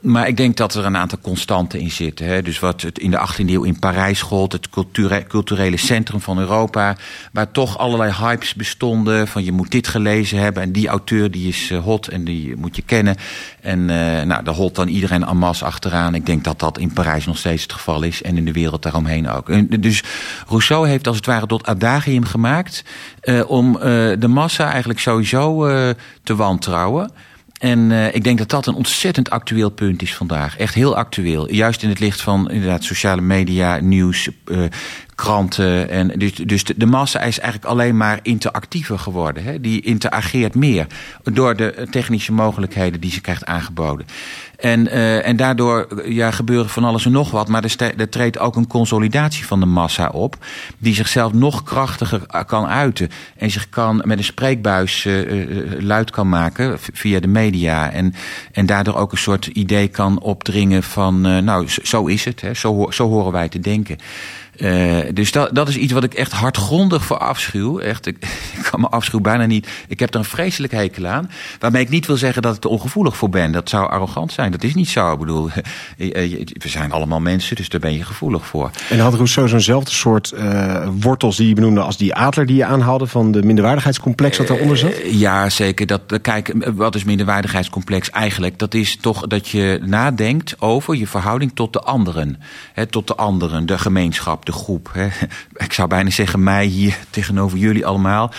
Maar 0.05 0.27
ik 0.27 0.37
denk 0.37 0.57
dat 0.57 0.75
er 0.75 0.85
een 0.85 0.97
aantal 0.97 1.19
constanten 1.21 1.79
in 1.79 1.91
zitten. 1.91 2.25
Hè. 2.25 2.41
Dus 2.41 2.59
wat 2.59 2.81
het 2.81 2.99
in 2.99 3.11
de 3.11 3.27
18e 3.29 3.49
eeuw 3.49 3.63
in 3.63 3.79
Parijs 3.79 4.21
gold, 4.21 4.51
het 4.51 4.69
culture 4.69 5.23
culturele 5.27 5.77
centrum 5.77 6.21
van 6.21 6.39
Europa. 6.39 6.95
Waar 7.31 7.51
toch 7.51 7.77
allerlei 7.77 8.11
hypes 8.11 8.53
bestonden. 8.53 9.27
Van 9.27 9.43
je 9.43 9.51
moet 9.51 9.71
dit 9.71 9.87
gelezen 9.87 10.39
hebben 10.39 10.63
en 10.63 10.71
die 10.71 10.87
auteur 10.87 11.31
die 11.31 11.47
is 11.47 11.69
uh, 11.71 11.83
hot 11.83 12.07
en 12.07 12.23
die 12.23 12.55
moet 12.55 12.75
je 12.75 12.81
kennen. 12.81 13.15
En 13.61 13.79
uh, 13.79 14.21
nou, 14.21 14.43
daar 14.43 14.53
holt 14.53 14.75
dan 14.75 14.87
iedereen 14.87 15.23
en 15.23 15.37
masse 15.37 15.65
achteraan. 15.65 16.15
Ik 16.15 16.25
denk 16.25 16.43
dat 16.43 16.59
dat 16.59 16.77
in 16.77 16.93
Parijs 16.93 17.25
nog 17.25 17.37
steeds 17.37 17.63
het 17.63 17.73
geval 17.73 18.03
is. 18.03 18.21
En 18.21 18.37
in 18.37 18.45
de 18.45 18.51
wereld 18.51 18.83
daaromheen 18.83 19.29
ook. 19.29 19.81
Dus 19.81 20.03
Rousseau 20.47 20.87
heeft 20.87 21.07
als 21.07 21.15
het 21.15 21.25
ware 21.25 21.47
tot 21.47 21.65
adagium 21.65 22.25
gemaakt. 22.25 22.83
Uh, 23.23 23.49
om 23.49 23.73
de 24.19 24.27
massa 24.27 24.69
eigenlijk 24.69 24.99
sowieso 24.99 25.67
te 26.23 26.35
wantrouwen. 26.35 27.11
En 27.59 27.89
uh, 27.89 28.15
ik 28.15 28.23
denk 28.23 28.37
dat 28.37 28.49
dat 28.49 28.65
een 28.65 28.73
ontzettend 28.73 29.29
actueel 29.29 29.69
punt 29.69 30.01
is 30.01 30.15
vandaag. 30.15 30.57
Echt 30.57 30.73
heel 30.73 30.95
actueel. 30.95 31.51
Juist 31.51 31.83
in 31.83 31.89
het 31.89 31.99
licht 31.99 32.21
van 32.21 32.51
inderdaad 32.51 32.83
sociale 32.83 33.21
media, 33.21 33.79
nieuws, 33.79 34.29
uh, 34.45 34.63
kranten. 35.15 35.89
En 35.89 36.07
dus 36.07 36.33
dus 36.33 36.63
de, 36.63 36.73
de, 36.77 36.85
massa 36.85 37.19
is 37.19 37.39
eigenlijk 37.39 37.71
alleen 37.71 37.97
maar 37.97 38.19
interactiever 38.21 38.99
geworden. 38.99 39.43
Hè? 39.43 39.61
Die 39.61 39.81
interageert 39.81 40.55
meer 40.55 40.87
door 41.23 41.55
de 41.55 41.87
technische 41.89 42.31
mogelijkheden 42.31 43.01
die 43.01 43.11
ze 43.11 43.21
krijgt 43.21 43.45
aangeboden. 43.45 44.05
En, 44.65 44.85
uh, 44.85 45.27
en 45.27 45.35
daardoor 45.35 45.87
ja, 46.05 46.31
gebeuren 46.31 46.69
van 46.69 46.83
alles 46.83 47.05
en 47.05 47.11
nog 47.11 47.31
wat. 47.31 47.47
Maar 47.47 47.63
er, 47.63 47.93
er 47.97 48.09
treedt 48.09 48.39
ook 48.39 48.55
een 48.55 48.67
consolidatie 48.67 49.45
van 49.45 49.59
de 49.59 49.65
massa 49.65 50.09
op. 50.09 50.37
Die 50.77 50.93
zichzelf 50.93 51.33
nog 51.33 51.63
krachtiger 51.63 52.21
kan 52.45 52.65
uiten. 52.67 53.09
En 53.37 53.51
zich 53.51 53.69
kan 53.69 54.01
met 54.05 54.17
een 54.17 54.23
spreekbuis 54.23 55.07
luid 55.79 56.11
kan 56.11 56.29
maken 56.29 56.77
via 56.79 57.19
de 57.19 57.27
media. 57.27 57.91
En, 57.91 58.13
en 58.51 58.65
daardoor 58.65 58.95
ook 58.95 59.11
een 59.11 59.17
soort 59.17 59.45
idee 59.45 59.87
kan 59.87 60.19
opdringen 60.19 60.83
van... 60.83 61.21
Nou, 61.21 61.67
zo 61.83 62.05
is 62.05 62.25
het. 62.25 62.41
Hè? 62.41 62.53
Zo, 62.53 62.87
zo 62.89 63.09
horen 63.09 63.31
wij 63.31 63.49
te 63.49 63.59
denken. 63.59 63.97
Uh, 64.57 64.97
dus 65.13 65.31
dat, 65.31 65.55
dat 65.55 65.67
is 65.67 65.77
iets 65.77 65.93
wat 65.93 66.03
ik 66.03 66.13
echt 66.13 66.31
hardgrondig 66.31 67.05
voor 67.05 67.17
afschuw. 67.17 67.79
Echt, 67.79 68.05
ik, 68.05 68.17
ik 68.57 68.67
kan 68.71 68.79
me 68.79 68.87
afschuw 68.87 69.19
bijna 69.19 69.45
niet. 69.45 69.67
Ik 69.87 69.99
heb 69.99 70.13
er 70.13 70.19
een 70.19 70.25
vreselijk 70.25 70.73
hekel 70.73 71.07
aan. 71.07 71.29
Waarmee 71.59 71.81
ik 71.81 71.89
niet 71.89 72.05
wil 72.05 72.17
zeggen 72.17 72.41
dat 72.41 72.55
ik 72.55 72.63
er 72.63 72.69
ongevoelig 72.69 73.17
voor 73.17 73.29
ben. 73.29 73.51
Dat 73.51 73.69
zou 73.69 73.89
arrogant 73.89 74.31
zijn. 74.31 74.51
Dat 74.51 74.63
is 74.63 74.73
niet 74.73 74.89
zo. 74.89 75.11
Ik 75.11 75.19
bedoel, 75.19 75.49
we 75.97 76.69
zijn 76.69 76.91
allemaal 76.91 77.19
mensen, 77.19 77.55
dus 77.55 77.69
daar 77.69 77.79
ben 77.79 77.93
je 77.93 78.03
gevoelig 78.03 78.45
voor. 78.45 78.71
En 78.89 78.99
had 78.99 79.13
Rousseau 79.13 79.49
zo'nzelfde 79.49 79.91
soort 79.91 80.33
uh, 80.37 80.87
wortels 80.99 81.35
die 81.35 81.47
je 81.47 81.53
benoemde 81.53 81.81
als 81.81 81.97
die 81.97 82.15
Adler 82.15 82.45
die 82.45 82.55
je 82.55 82.65
aanhaalde 82.65 83.07
van 83.07 83.31
de 83.31 83.43
minderwaardigheidscomplex 83.43 84.37
dat 84.37 84.49
eronder 84.49 84.77
zat? 84.77 84.91
Uh, 84.91 85.19
ja, 85.19 85.49
zeker. 85.49 85.85
Dat, 85.85 86.01
kijk, 86.21 86.53
wat 86.75 86.95
is 86.95 87.03
minderwaardigheidscomplex 87.03 88.09
eigenlijk? 88.09 88.59
Dat 88.59 88.73
is 88.73 88.97
toch 88.97 89.27
dat 89.27 89.47
je 89.47 89.79
nadenkt 89.85 90.61
over 90.61 90.95
je 90.95 91.07
verhouding 91.07 91.51
tot 91.53 91.73
de 91.73 91.79
anderen. 91.79 92.39
He, 92.73 92.85
tot 92.85 93.07
de 93.07 93.15
anderen, 93.15 93.65
de 93.65 93.77
gemeenschap 93.77 94.44
de 94.45 94.51
groep. 94.51 94.89
Hè. 94.93 95.07
Ik 95.53 95.73
zou 95.73 95.87
bijna 95.87 96.09
zeggen 96.09 96.43
mij 96.43 96.65
hier 96.65 96.97
tegenover 97.09 97.57
jullie 97.57 97.85
allemaal. 97.85 98.31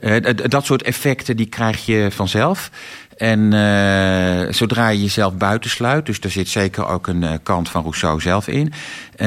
Uh, 0.00 0.16
dat 0.34 0.64
soort 0.64 0.82
effecten 0.82 1.36
die 1.36 1.46
krijg 1.46 1.86
je 1.86 2.08
vanzelf. 2.10 2.70
En 3.16 3.40
uh, 3.54 4.52
zodra 4.52 4.88
je 4.88 5.00
jezelf 5.00 5.34
buitensluit, 5.36 6.06
dus 6.06 6.20
daar 6.20 6.30
zit 6.30 6.48
zeker 6.48 6.86
ook 6.86 7.06
een 7.06 7.22
uh, 7.22 7.32
kant 7.42 7.68
van 7.68 7.82
Rousseau 7.82 8.20
zelf 8.20 8.48
in. 8.48 8.72
Uh, 9.16 9.26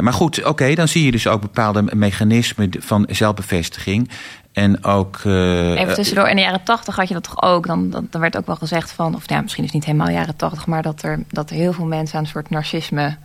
maar 0.00 0.12
goed, 0.12 0.38
oké, 0.38 0.48
okay, 0.48 0.74
dan 0.74 0.88
zie 0.88 1.04
je 1.04 1.10
dus 1.10 1.26
ook 1.26 1.40
bepaalde 1.40 1.82
mechanismen 1.94 2.70
van 2.78 3.06
zelfbevestiging. 3.10 4.10
En 4.52 4.84
ook. 4.84 5.20
Even 5.24 5.94
tussendoor, 5.94 6.28
in 6.28 6.36
de 6.36 6.42
jaren 6.42 6.62
tachtig 6.62 6.96
had 6.96 7.08
je 7.08 7.14
dat 7.14 7.22
toch 7.22 7.42
ook? 7.42 7.66
Dan, 7.66 7.90
dan, 7.90 8.06
dan 8.10 8.20
werd 8.20 8.36
ook 8.36 8.46
wel 8.46 8.56
gezegd 8.56 8.92
van, 8.92 9.14
of 9.14 9.28
ja, 9.28 9.40
misschien 9.40 9.64
is 9.64 9.72
het 9.72 9.78
niet 9.78 9.92
helemaal 9.92 10.14
jaren 10.14 10.36
tachtig, 10.36 10.66
maar 10.66 10.82
dat 10.82 11.02
er, 11.02 11.22
dat 11.28 11.50
er 11.50 11.56
heel 11.56 11.72
veel 11.72 11.84
mensen 11.84 12.18
aan 12.18 12.24
een 12.24 12.30
soort 12.30 12.50
narcisme 12.50 13.16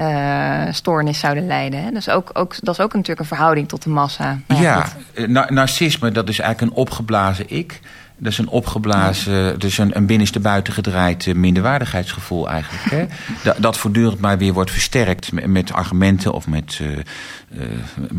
uh, 0.00 0.62
stoornis 0.70 1.18
zouden 1.18 1.46
leiden. 1.46 1.82
Hè? 1.82 1.90
Dus 1.90 2.08
ook, 2.08 2.30
ook, 2.32 2.54
dat 2.60 2.74
is 2.78 2.84
ook 2.84 2.92
natuurlijk 2.92 3.20
een 3.20 3.36
verhouding 3.36 3.68
tot 3.68 3.82
de 3.82 3.90
massa. 3.90 4.38
Maar 4.46 4.60
ja, 4.60 4.86
ja 5.14 5.26
na 5.26 5.46
narcisme, 5.50 6.10
dat 6.10 6.28
is 6.28 6.38
eigenlijk 6.38 6.72
een 6.72 6.78
opgeblazen 6.78 7.44
ik. 7.48 7.80
Dat 8.18 8.32
is 8.32 8.38
een 8.38 8.48
opgeblazen, 8.48 9.58
dus 9.58 9.78
een, 9.78 9.96
een 9.96 10.06
binnenste 10.06 10.40
buiten 10.40 10.72
gedraaid 10.72 11.34
minderwaardigheidsgevoel 11.34 12.48
eigenlijk. 12.48 12.90
Hè? 12.90 13.06
Dat, 13.44 13.56
dat 13.58 13.76
voortdurend 13.76 14.20
maar 14.20 14.38
weer 14.38 14.52
wordt 14.52 14.70
versterkt 14.70 15.32
met, 15.32 15.46
met 15.46 15.72
argumenten 15.72 16.32
of 16.32 16.46
met, 16.46 16.78
uh, 16.82 16.98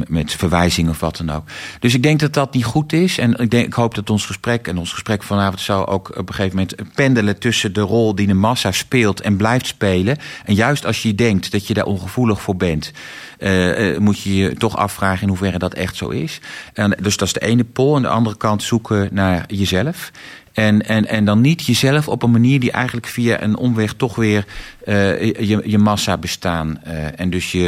met 0.08 0.34
verwijzingen 0.34 0.92
of 0.92 1.00
wat 1.00 1.18
dan 1.18 1.30
ook. 1.30 1.44
Dus 1.80 1.94
ik 1.94 2.04
denk 2.04 2.20
dat 2.20 2.34
dat 2.34 2.54
niet 2.54 2.66
goed 2.66 2.94
is. 2.94 3.18
En 3.18 3.34
ik, 3.34 3.52
denk, 3.52 3.66
ik 3.66 3.74
hoop 3.74 3.96
dat 3.96 4.10
ons 4.10 4.26
gesprek 4.26 4.68
en 4.68 4.78
ons 4.78 4.92
gesprek 4.92 5.24
vanavond 5.24 5.62
zou 5.62 5.86
ook 5.88 6.10
op 6.10 6.30
een 6.30 6.36
gegeven 6.36 6.56
moment 6.58 6.94
pendelen 6.96 7.40
tussen 7.40 7.74
de 7.74 7.82
rol 7.82 8.16
die 8.16 8.28
de 8.28 8.34
massa 8.34 8.72
speelt 8.72 9.22
en 9.22 9.38
blijft 9.38 9.68
spelen. 9.68 10.18
En 10.46 10.54
juist 10.54 10.86
als 10.86 11.02
je 11.02 11.16
denkt 11.16 11.52
dat 11.52 11.68
je 11.68 11.74
daar 11.74 11.86
ongevoelig 11.86 12.42
voor 12.42 12.56
bent. 12.56 12.92
Uh, 13.40 13.98
moet 13.98 14.22
je 14.22 14.36
je 14.36 14.54
toch 14.56 14.78
afvragen 14.78 15.22
in 15.22 15.28
hoeverre 15.28 15.58
dat 15.58 15.74
echt 15.74 15.96
zo 15.96 16.10
is. 16.10 16.40
En 16.74 16.98
dus 17.02 17.18
dat 17.18 17.28
is 17.28 17.34
de 17.34 17.40
ene 17.40 17.64
pol. 17.64 17.96
En 17.96 18.02
de 18.02 18.08
andere 18.08 18.38
kant 18.38 18.64
zoeken 18.64 19.10
naar 19.12 19.44
jezelf. 19.48 20.12
En, 20.58 20.88
en, 20.88 21.08
en 21.08 21.26
dan 21.26 21.42
niet 21.42 21.66
jezelf 21.66 22.08
op 22.08 22.24
een 22.24 22.32
manier 22.32 22.60
die 22.60 22.72
eigenlijk 22.72 23.08
via 23.08 23.42
een 23.42 23.58
omweg 23.58 23.94
toch 23.94 24.16
weer 24.16 24.46
uh, 24.86 25.22
je, 25.22 25.62
je 25.66 25.78
massa 25.78 26.18
bestaan. 26.18 26.80
Uh, 26.88 27.20
en 27.20 27.30
dus 27.30 27.52
je, 27.52 27.60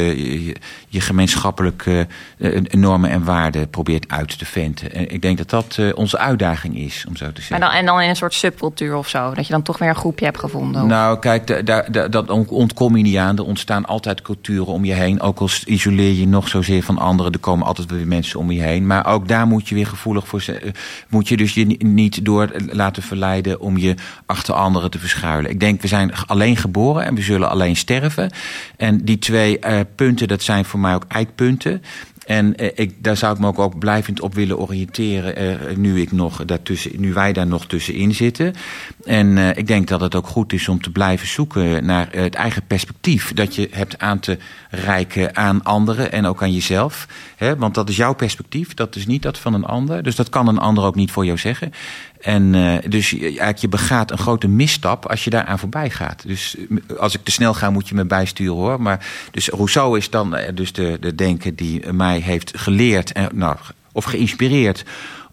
je, 0.46 0.56
je 0.88 1.02
gemeenschappelijke 1.02 2.08
uh, 2.38 2.62
normen 2.70 3.10
en 3.10 3.24
waarden 3.24 3.70
probeert 3.70 4.08
uit 4.08 4.38
te 4.38 4.46
venten. 4.46 4.94
En 4.94 5.14
ik 5.14 5.22
denk 5.22 5.38
dat 5.38 5.50
dat 5.50 5.94
onze 5.94 6.18
uitdaging 6.18 6.78
is, 6.78 7.06
om 7.08 7.16
zo 7.16 7.26
te 7.26 7.42
zeggen. 7.42 7.60
Maar 7.60 7.70
dan, 7.70 7.80
en 7.80 7.86
dan 7.86 8.02
in 8.02 8.10
een 8.10 8.16
soort 8.16 8.34
subcultuur 8.34 8.96
of 8.96 9.10
zo? 9.10 9.34
Dat 9.34 9.46
je 9.46 9.54
dan 9.54 9.62
toch 9.62 9.78
weer 9.78 9.90
een 9.90 9.96
groepje 9.96 10.26
hebt 10.26 10.40
gevonden? 10.40 10.82
Of? 10.82 10.88
Nou, 10.88 11.20
kijk, 11.20 11.66
dat 12.12 12.30
ontkom 12.50 12.98
je 12.98 13.04
niet 13.04 13.18
aan. 13.18 13.38
Er 13.38 13.46
ontstaan 13.46 13.86
altijd 13.86 14.22
culturen 14.22 14.74
om 14.74 14.86
je 14.86 14.94
heen. 14.94 15.22
Ook 15.22 15.40
al 15.40 15.50
isoleer 15.66 16.14
je 16.14 16.28
nog 16.28 16.48
zozeer 16.48 16.84
van 16.84 16.98
anderen, 16.98 17.32
er 17.32 17.40
komen 17.40 17.66
altijd 17.66 17.92
weer 17.92 18.08
mensen 18.08 18.40
om 18.40 18.52
je 18.52 18.62
heen. 18.62 18.88
Maar 18.88 19.06
ook 19.06 19.28
daar 19.28 19.48
moet 19.48 19.70
je 19.70 19.76
weer 19.76 19.88
gevoelig 19.88 20.28
voor 20.28 20.42
zijn. 20.42 20.62
Moet 21.10 21.28
je 21.28 21.38
dus 21.38 21.54
je 21.54 21.66
niet 21.78 22.26
door 22.26 22.50
laten 22.80 23.04
verleiden 23.04 23.60
om 23.60 23.78
je 23.78 23.96
achter 24.26 24.54
anderen 24.54 24.92
te 24.92 25.00
verschuilen. 25.00 25.52
Ik 25.52 25.60
denk, 25.60 25.82
we 25.82 25.88
zijn 25.88 26.16
alleen 26.16 26.58
geboren 26.58 27.06
en 27.06 27.16
we 27.16 27.22
zullen 27.22 27.50
alleen 27.50 27.76
sterven. 27.76 28.32
En 28.78 29.06
die 29.06 29.20
twee 29.20 29.60
uh, 29.60 29.80
punten, 29.96 30.28
dat 30.28 30.42
zijn 30.42 30.66
voor 30.66 30.80
mij 30.80 30.96
ook 30.96 31.06
eikpunten. 31.08 31.82
En 32.30 32.56
eh, 32.56 32.70
ik, 32.76 33.04
daar 33.04 33.18
zou 33.18 33.34
ik 33.34 33.40
me 33.40 33.48
ook, 33.48 33.60
ook 33.60 33.80
blijvend 33.80 34.22
op 34.22 34.34
willen 34.34 34.60
oriënteren, 34.60 35.36
eh, 35.36 35.76
nu, 35.76 36.02
ik 36.02 36.12
nog 36.12 36.46
daartussen, 36.46 36.92
nu 36.96 37.14
wij 37.14 37.34
daar 37.34 37.48
nog 37.48 37.66
tussenin 37.66 38.16
zitten. 38.16 38.54
En 39.06 39.38
eh, 39.38 39.50
ik 39.58 39.68
denk 39.68 39.88
dat 39.88 40.02
het 40.02 40.16
ook 40.16 40.28
goed 40.28 40.54
is 40.54 40.68
om 40.68 40.82
te 40.82 40.92
blijven 40.92 41.28
zoeken 41.28 41.86
naar 41.86 42.08
het 42.12 42.36
eigen 42.36 42.64
perspectief 42.68 43.34
dat 43.34 43.56
je 43.56 43.70
hebt 43.72 44.00
aan 44.00 44.20
te 44.20 44.38
reiken 44.70 45.36
aan 45.36 45.64
anderen 45.64 46.12
en 46.12 46.26
ook 46.26 46.42
aan 46.42 46.54
jezelf. 46.54 47.08
Hè? 47.36 47.56
Want 47.56 47.76
dat 47.76 47.90
is 47.90 47.96
jouw 47.96 48.14
perspectief, 48.14 48.74
dat 48.74 48.96
is 48.96 49.06
niet 49.06 49.22
dat 49.22 49.38
van 49.38 49.54
een 49.54 49.66
ander. 49.66 50.04
Dus 50.04 50.16
dat 50.16 50.30
kan 50.30 50.48
een 50.48 50.60
ander 50.60 50.84
ook 50.84 50.96
niet 50.96 51.12
voor 51.12 51.26
jou 51.26 51.38
zeggen. 51.38 51.74
En 52.20 52.54
uh, 52.54 52.78
dus 52.88 53.20
eigenlijk 53.20 53.58
je 53.58 53.68
begaat 53.68 54.12
een 54.12 54.18
grote 54.18 54.48
misstap 54.48 55.06
als 55.06 55.24
je 55.24 55.30
daaraan 55.30 55.60
voorbij 55.60 55.90
gaat. 55.90 56.24
Dus 56.28 56.56
als 56.98 57.16
ik 57.16 57.24
te 57.24 57.32
snel 57.32 57.54
ga, 57.54 57.70
moet 57.70 57.90
je 57.90 57.96
me 57.96 58.06
bijsturen 58.06 58.56
hoor. 58.56 58.82
Maar 58.82 59.06
dus 59.32 59.48
Rousseau 59.48 59.98
is 59.98 60.10
dan 60.10 60.38
dus 60.54 60.74
de, 60.74 60.98
de 61.00 61.16
denker 61.16 61.56
die 61.56 61.92
mij 61.92 62.20
heeft 62.20 62.58
geleerd 62.58 63.12
en, 63.12 63.30
nou, 63.34 63.58
of 63.92 64.04
geïnspireerd 64.04 64.86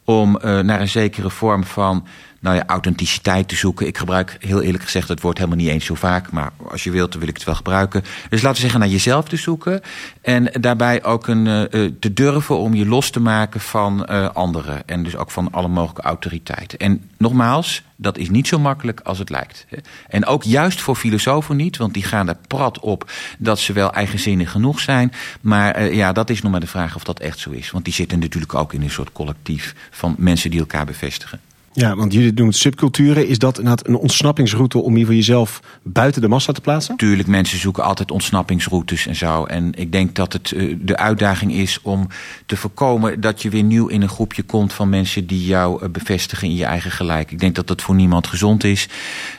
om 0.03 0.39
naar 0.41 0.81
een 0.81 0.87
zekere 0.87 1.29
vorm 1.29 1.63
van 1.63 2.07
nou 2.39 2.55
ja, 2.55 2.63
authenticiteit 2.65 3.47
te 3.47 3.55
zoeken. 3.55 3.87
Ik 3.87 3.97
gebruik 3.97 4.37
heel 4.39 4.61
eerlijk 4.61 4.83
gezegd 4.83 5.07
het 5.07 5.21
woord 5.21 5.37
helemaal 5.37 5.57
niet 5.57 5.69
eens 5.69 5.85
zo 5.85 5.95
vaak. 5.95 6.31
Maar 6.31 6.51
als 6.69 6.83
je 6.83 6.91
wilt, 6.91 7.11
dan 7.11 7.19
wil 7.19 7.29
ik 7.29 7.35
het 7.35 7.45
wel 7.45 7.55
gebruiken. 7.55 8.03
Dus 8.29 8.41
laten 8.41 8.55
we 8.55 8.61
zeggen 8.61 8.79
naar 8.79 8.89
jezelf 8.89 9.27
te 9.27 9.35
zoeken. 9.35 9.81
En 10.21 10.49
daarbij 10.61 11.03
ook 11.03 11.27
een, 11.27 11.45
uh, 11.45 11.91
te 11.99 12.13
durven 12.13 12.57
om 12.57 12.73
je 12.73 12.85
los 12.85 13.09
te 13.09 13.19
maken 13.19 13.59
van 13.59 14.07
uh, 14.09 14.29
anderen. 14.29 14.87
En 14.87 15.03
dus 15.03 15.15
ook 15.15 15.31
van 15.31 15.51
alle 15.51 15.67
mogelijke 15.67 16.01
autoriteiten. 16.01 16.79
En 16.79 17.09
nogmaals, 17.17 17.83
dat 17.95 18.17
is 18.17 18.29
niet 18.29 18.47
zo 18.47 18.59
makkelijk 18.59 18.99
als 18.99 19.19
het 19.19 19.29
lijkt. 19.29 19.65
En 20.07 20.25
ook 20.25 20.43
juist 20.43 20.81
voor 20.81 20.95
filosofen 20.95 21.55
niet, 21.55 21.77
want 21.77 21.93
die 21.93 22.03
gaan 22.03 22.27
er 22.27 22.37
prat 22.47 22.79
op 22.79 23.11
dat 23.37 23.59
ze 23.59 23.73
wel 23.73 23.91
eigenzinnig 23.91 24.51
genoeg 24.51 24.79
zijn. 24.79 25.11
Maar 25.41 25.93
ja, 25.93 26.11
dat 26.11 26.29
is 26.29 26.41
nog 26.41 26.51
maar 26.51 26.59
de 26.59 26.67
vraag 26.67 26.95
of 26.95 27.03
dat 27.03 27.19
echt 27.19 27.39
zo 27.39 27.49
is. 27.49 27.71
Want 27.71 27.85
die 27.85 27.93
zitten 27.93 28.19
natuurlijk 28.19 28.53
ook 28.53 28.73
in 28.73 28.81
een 28.81 28.89
soort 28.89 29.11
collectief 29.11 29.75
van 29.91 30.15
mensen 30.17 30.49
die 30.49 30.59
elkaar 30.59 30.85
bevestigen. 30.85 31.39
Ja, 31.79 31.95
want 31.95 32.13
jullie 32.13 32.27
noemen 32.27 32.53
het 32.53 32.61
subculturen. 32.61 33.27
Is 33.27 33.39
dat 33.39 33.57
een 33.57 33.95
ontsnappingsroute 33.95 34.77
om 34.77 34.95
hier 34.95 35.05
voor 35.05 35.15
jezelf 35.15 35.61
buiten 35.83 36.21
de 36.21 36.27
massa 36.27 36.51
te 36.51 36.61
plaatsen? 36.61 36.95
Tuurlijk, 36.95 37.27
mensen 37.27 37.59
zoeken 37.59 37.83
altijd 37.83 38.11
ontsnappingsroutes 38.11 39.07
en 39.07 39.15
zo. 39.15 39.45
En 39.45 39.73
ik 39.73 39.91
denk 39.91 40.15
dat 40.15 40.33
het 40.33 40.55
de 40.79 40.97
uitdaging 40.97 41.53
is 41.53 41.79
om 41.81 42.07
te 42.45 42.55
voorkomen 42.55 43.21
dat 43.21 43.41
je 43.41 43.49
weer 43.49 43.63
nieuw 43.63 43.87
in 43.87 44.01
een 44.01 44.09
groepje 44.09 44.43
komt 44.43 44.73
van 44.73 44.89
mensen 44.89 45.27
die 45.27 45.45
jou 45.45 45.87
bevestigen 45.87 46.47
in 46.47 46.55
je 46.55 46.65
eigen 46.65 46.91
gelijk. 46.91 47.31
Ik 47.31 47.39
denk 47.39 47.55
dat 47.55 47.67
dat 47.67 47.81
voor 47.81 47.95
niemand 47.95 48.27
gezond 48.27 48.63
is. 48.63 48.87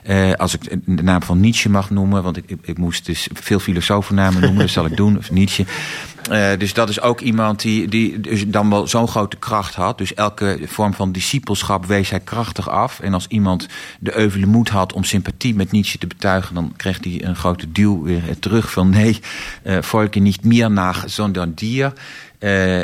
Uh, 0.08 0.32
als 0.32 0.54
ik 0.54 0.78
de 0.84 1.02
naam 1.02 1.22
van 1.22 1.40
Nietzsche 1.40 1.70
mag 1.70 1.90
noemen, 1.90 2.22
want 2.22 2.36
ik, 2.36 2.44
ik, 2.46 2.58
ik 2.62 2.78
moest 2.78 3.06
dus 3.06 3.28
veel 3.32 3.58
filosofennamen 3.58 4.40
noemen, 4.40 4.60
dat 4.60 4.70
zal 4.70 4.86
ik 4.86 4.96
doen, 4.96 5.18
of 5.18 5.30
Nietzsche. 5.30 5.64
Uh, 6.30 6.50
dus 6.58 6.74
dat 6.74 6.88
is 6.88 7.00
ook 7.00 7.20
iemand 7.20 7.60
die, 7.60 7.88
die 7.88 8.20
dus 8.20 8.46
dan 8.46 8.70
wel 8.70 8.86
zo'n 8.86 9.08
grote 9.08 9.36
kracht 9.36 9.74
had. 9.74 9.98
Dus 9.98 10.14
elke 10.14 10.58
vorm 10.64 10.94
van 10.94 11.12
discipelschap 11.12 11.86
wees 11.86 12.10
hij 12.10 12.20
krachtig 12.20 12.68
af. 12.68 13.00
En 13.00 13.14
als 13.14 13.26
iemand 13.26 13.66
de 14.00 14.16
euvele 14.16 14.46
moed 14.46 14.68
had 14.68 14.92
om 14.92 15.04
sympathie 15.04 15.54
met 15.54 15.72
Nietzsche 15.72 15.98
te 15.98 16.06
betuigen... 16.06 16.54
dan 16.54 16.72
kreeg 16.76 16.98
hij 17.04 17.24
een 17.24 17.36
grote 17.36 17.72
duw 17.72 18.02
weer 18.02 18.38
terug 18.38 18.70
van... 18.70 18.90
nee, 18.90 19.20
uh, 19.64 19.78
volken 19.80 20.22
niet 20.22 20.44
meer 20.44 20.70
naar, 20.70 21.02
zonder 21.06 21.54
dier. 21.54 21.92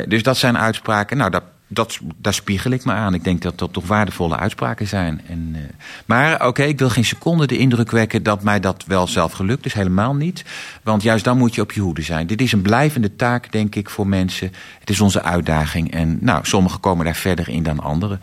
Dus 0.07 0.23
dat 0.23 0.37
zijn 0.37 0.57
uitspraken. 0.57 1.17
Nou, 1.17 1.31
dat 1.31 1.43
dat, 1.67 1.99
daar 2.17 2.33
spiegel 2.33 2.71
ik 2.71 2.85
me 2.85 2.91
aan. 2.91 3.13
Ik 3.13 3.23
denk 3.23 3.41
dat 3.41 3.57
dat 3.57 3.73
toch 3.73 3.87
waardevolle 3.87 4.37
uitspraken 4.37 4.87
zijn. 4.87 5.21
En, 5.27 5.51
uh, 5.55 5.61
maar 6.05 6.47
oké, 6.47 6.63
ik 6.63 6.79
wil 6.79 6.89
geen 6.89 7.05
seconde 7.05 7.47
de 7.47 7.57
indruk 7.57 7.91
wekken 7.91 8.23
dat 8.23 8.43
mij 8.43 8.59
dat 8.59 8.83
wel 8.87 9.07
zelf 9.07 9.31
gelukt 9.31 9.65
is. 9.65 9.73
Helemaal 9.73 10.15
niet. 10.15 10.43
Want 10.83 11.03
juist 11.03 11.23
dan 11.23 11.37
moet 11.37 11.55
je 11.55 11.61
op 11.61 11.71
je 11.71 11.81
hoede 11.81 12.01
zijn. 12.01 12.27
Dit 12.27 12.41
is 12.41 12.51
een 12.51 12.61
blijvende 12.61 13.15
taak, 13.15 13.51
denk 13.51 13.75
ik, 13.75 13.89
voor 13.89 14.07
mensen. 14.07 14.51
Het 14.79 14.89
is 14.89 15.01
onze 15.01 15.23
uitdaging. 15.23 15.91
En 15.91 16.17
nou, 16.21 16.45
sommigen 16.45 16.79
komen 16.79 17.05
daar 17.05 17.15
verder 17.15 17.49
in 17.49 17.63
dan 17.63 17.79
anderen. 17.79 18.19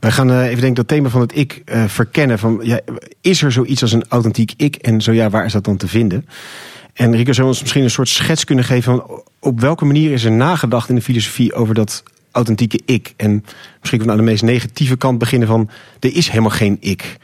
Wij 0.00 0.10
gaan 0.10 0.30
uh, 0.30 0.46
even 0.46 0.60
denk 0.60 0.76
dat 0.76 0.88
thema 0.88 1.08
van 1.08 1.20
het 1.20 1.36
ik 1.36 1.62
uh, 1.64 1.84
verkennen. 1.84 2.38
Van, 2.38 2.80
is 3.20 3.42
er 3.42 3.52
zoiets 3.52 3.82
als 3.82 3.92
een 3.92 4.04
authentiek 4.08 4.52
ik? 4.56 4.76
En 4.76 5.00
zo 5.00 5.12
ja, 5.12 5.30
waar 5.30 5.44
is 5.44 5.52
dat 5.52 5.64
dan 5.64 5.76
te 5.76 5.88
vinden? 5.88 6.26
En 6.92 7.16
Rico 7.16 7.32
zou 7.32 7.48
ons 7.48 7.60
misschien 7.60 7.82
een 7.82 7.90
soort 7.90 8.08
schets 8.08 8.44
kunnen 8.44 8.64
geven 8.64 8.82
van 8.82 9.22
op 9.40 9.60
welke 9.60 9.84
manier 9.84 10.12
is 10.12 10.24
er 10.24 10.32
nagedacht 10.32 10.88
in 10.88 10.94
de 10.94 11.02
filosofie 11.02 11.54
over 11.54 11.74
dat 11.74 12.02
authentieke 12.34 12.80
ik. 12.84 13.14
En 13.16 13.44
misschien 13.80 13.98
kunnen 13.98 14.06
we 14.06 14.10
aan 14.12 14.16
de 14.16 14.30
meest 14.30 14.42
negatieve 14.42 14.96
kant 14.96 15.18
beginnen 15.18 15.48
van... 15.48 15.70
er 16.00 16.16
is 16.16 16.28
helemaal 16.28 16.50
geen 16.50 16.76
ik. 16.80 17.16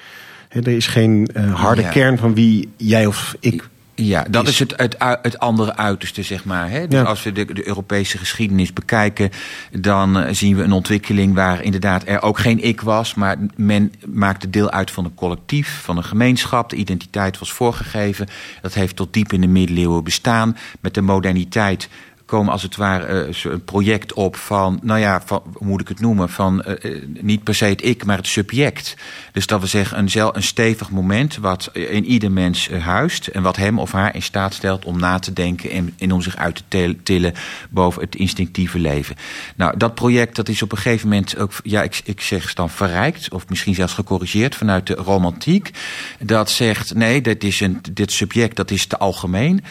er 0.48 0.68
is 0.68 0.86
geen 0.86 1.28
uh, 1.36 1.54
harde 1.54 1.82
ja. 1.82 1.88
kern 1.88 2.18
van 2.18 2.34
wie 2.34 2.68
jij 2.76 3.06
of 3.06 3.36
ik 3.40 3.68
ja, 4.06 4.24
dat 4.30 4.48
is, 4.48 4.58
het, 4.58 4.72
het, 4.76 4.96
het, 4.98 5.38
andere 5.38 5.76
uiterste, 5.76 6.22
zeg 6.22 6.44
maar. 6.44 6.70
Hè? 6.70 6.86
Dus 6.86 7.00
ja. 7.00 7.04
als 7.04 7.22
we 7.22 7.32
de, 7.32 7.52
de, 7.52 7.66
Europese 7.66 8.18
geschiedenis 8.18 8.72
bekijken, 8.72 9.30
dan 9.72 10.16
uh, 10.16 10.26
zien 10.30 10.56
we 10.56 10.62
een 10.62 10.72
ontwikkeling 10.72 11.34
waar 11.34 11.62
inderdaad 11.62 12.02
er 12.06 12.22
ook 12.22 12.38
geen 12.38 12.64
ik 12.64 12.80
was, 12.80 13.14
maar 13.14 13.36
men 13.56 13.92
maakte 14.06 14.50
deel 14.50 14.70
uit 14.70 14.90
van 14.90 15.04
een 15.04 15.14
collectief, 15.14 15.80
van 15.82 15.96
een 15.96 16.04
gemeenschap. 16.04 16.70
De 16.70 16.76
identiteit 16.76 17.38
was 17.38 17.52
voorgegeven. 17.52 18.28
Dat 18.62 18.74
heeft 18.74 18.96
tot 18.96 19.12
diep 19.12 19.32
in 19.32 19.40
de 19.40 19.46
middeleeuwen 19.46 20.04
bestaan. 20.04 20.56
Met 20.80 20.94
de 20.94 21.00
moderniteit 21.00 21.88
komen 22.30 22.52
als 22.52 22.62
het 22.62 22.76
ware 22.76 23.28
uh, 23.28 23.52
een 23.52 23.64
project 23.64 24.12
op 24.12 24.36
van, 24.36 24.78
nou 24.82 25.00
ja, 25.00 25.22
van, 25.24 25.42
hoe 25.52 25.66
moet 25.66 25.80
ik 25.80 25.88
het 25.88 26.00
noemen, 26.00 26.28
van 26.28 26.64
uh, 26.82 27.02
niet 27.20 27.44
per 27.44 27.54
se 27.54 27.64
het 27.64 27.84
ik, 27.84 28.04
maar 28.04 28.16
het 28.16 28.26
subject. 28.26 28.96
Dus 29.32 29.46
dat 29.46 29.60
we 29.60 29.66
zeggen 29.66 29.98
een, 29.98 30.36
een 30.36 30.42
stevig 30.42 30.90
moment 30.90 31.36
wat 31.36 31.70
in 31.72 32.04
ieder 32.04 32.32
mens 32.32 32.68
huist 32.70 33.26
en 33.26 33.42
wat 33.42 33.56
hem 33.56 33.78
of 33.78 33.92
haar 33.92 34.14
in 34.14 34.22
staat 34.22 34.54
stelt 34.54 34.84
om 34.84 34.98
na 34.98 35.18
te 35.18 35.32
denken 35.32 35.70
en, 35.70 35.94
en 35.98 36.12
om 36.12 36.22
zich 36.22 36.36
uit 36.36 36.62
te 36.68 36.96
tillen 37.02 37.34
boven 37.70 38.02
het 38.02 38.14
instinctieve 38.14 38.78
leven. 38.78 39.16
Nou, 39.56 39.76
dat 39.76 39.94
project 39.94 40.36
dat 40.36 40.48
is 40.48 40.62
op 40.62 40.72
een 40.72 40.78
gegeven 40.78 41.08
moment 41.08 41.38
ook, 41.38 41.52
ja, 41.62 41.82
ik, 41.82 42.00
ik 42.04 42.20
zeg 42.20 42.54
dan 42.54 42.70
verrijkt 42.70 43.32
of 43.32 43.48
misschien 43.48 43.74
zelfs 43.74 43.92
gecorrigeerd 43.92 44.54
vanuit 44.54 44.86
de 44.86 44.94
romantiek. 44.94 45.70
Dat 46.18 46.50
zegt, 46.50 46.94
nee, 46.94 47.20
dit, 47.20 47.44
is 47.44 47.60
een, 47.60 47.80
dit 47.92 48.12
subject 48.12 48.56
dat 48.56 48.70
is 48.70 48.86
te 48.86 48.98
algemeen. 48.98 49.64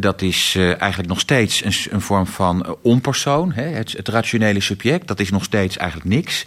dat 0.00 0.22
is 0.22 0.54
eigenlijk 0.58 1.08
nog 1.08 1.20
steeds 1.20 1.64
een 1.64 1.73
een 1.90 2.00
vorm 2.00 2.26
van 2.26 2.76
onpersoon. 2.82 3.52
Hè? 3.52 3.62
Het, 3.62 3.92
het, 3.92 4.08
rationele 4.08 4.60
subject, 4.60 5.08
dat 5.08 5.20
is 5.20 5.30
nog 5.30 5.44
steeds 5.44 5.76
eigenlijk 5.76 6.08
niks. 6.10 6.46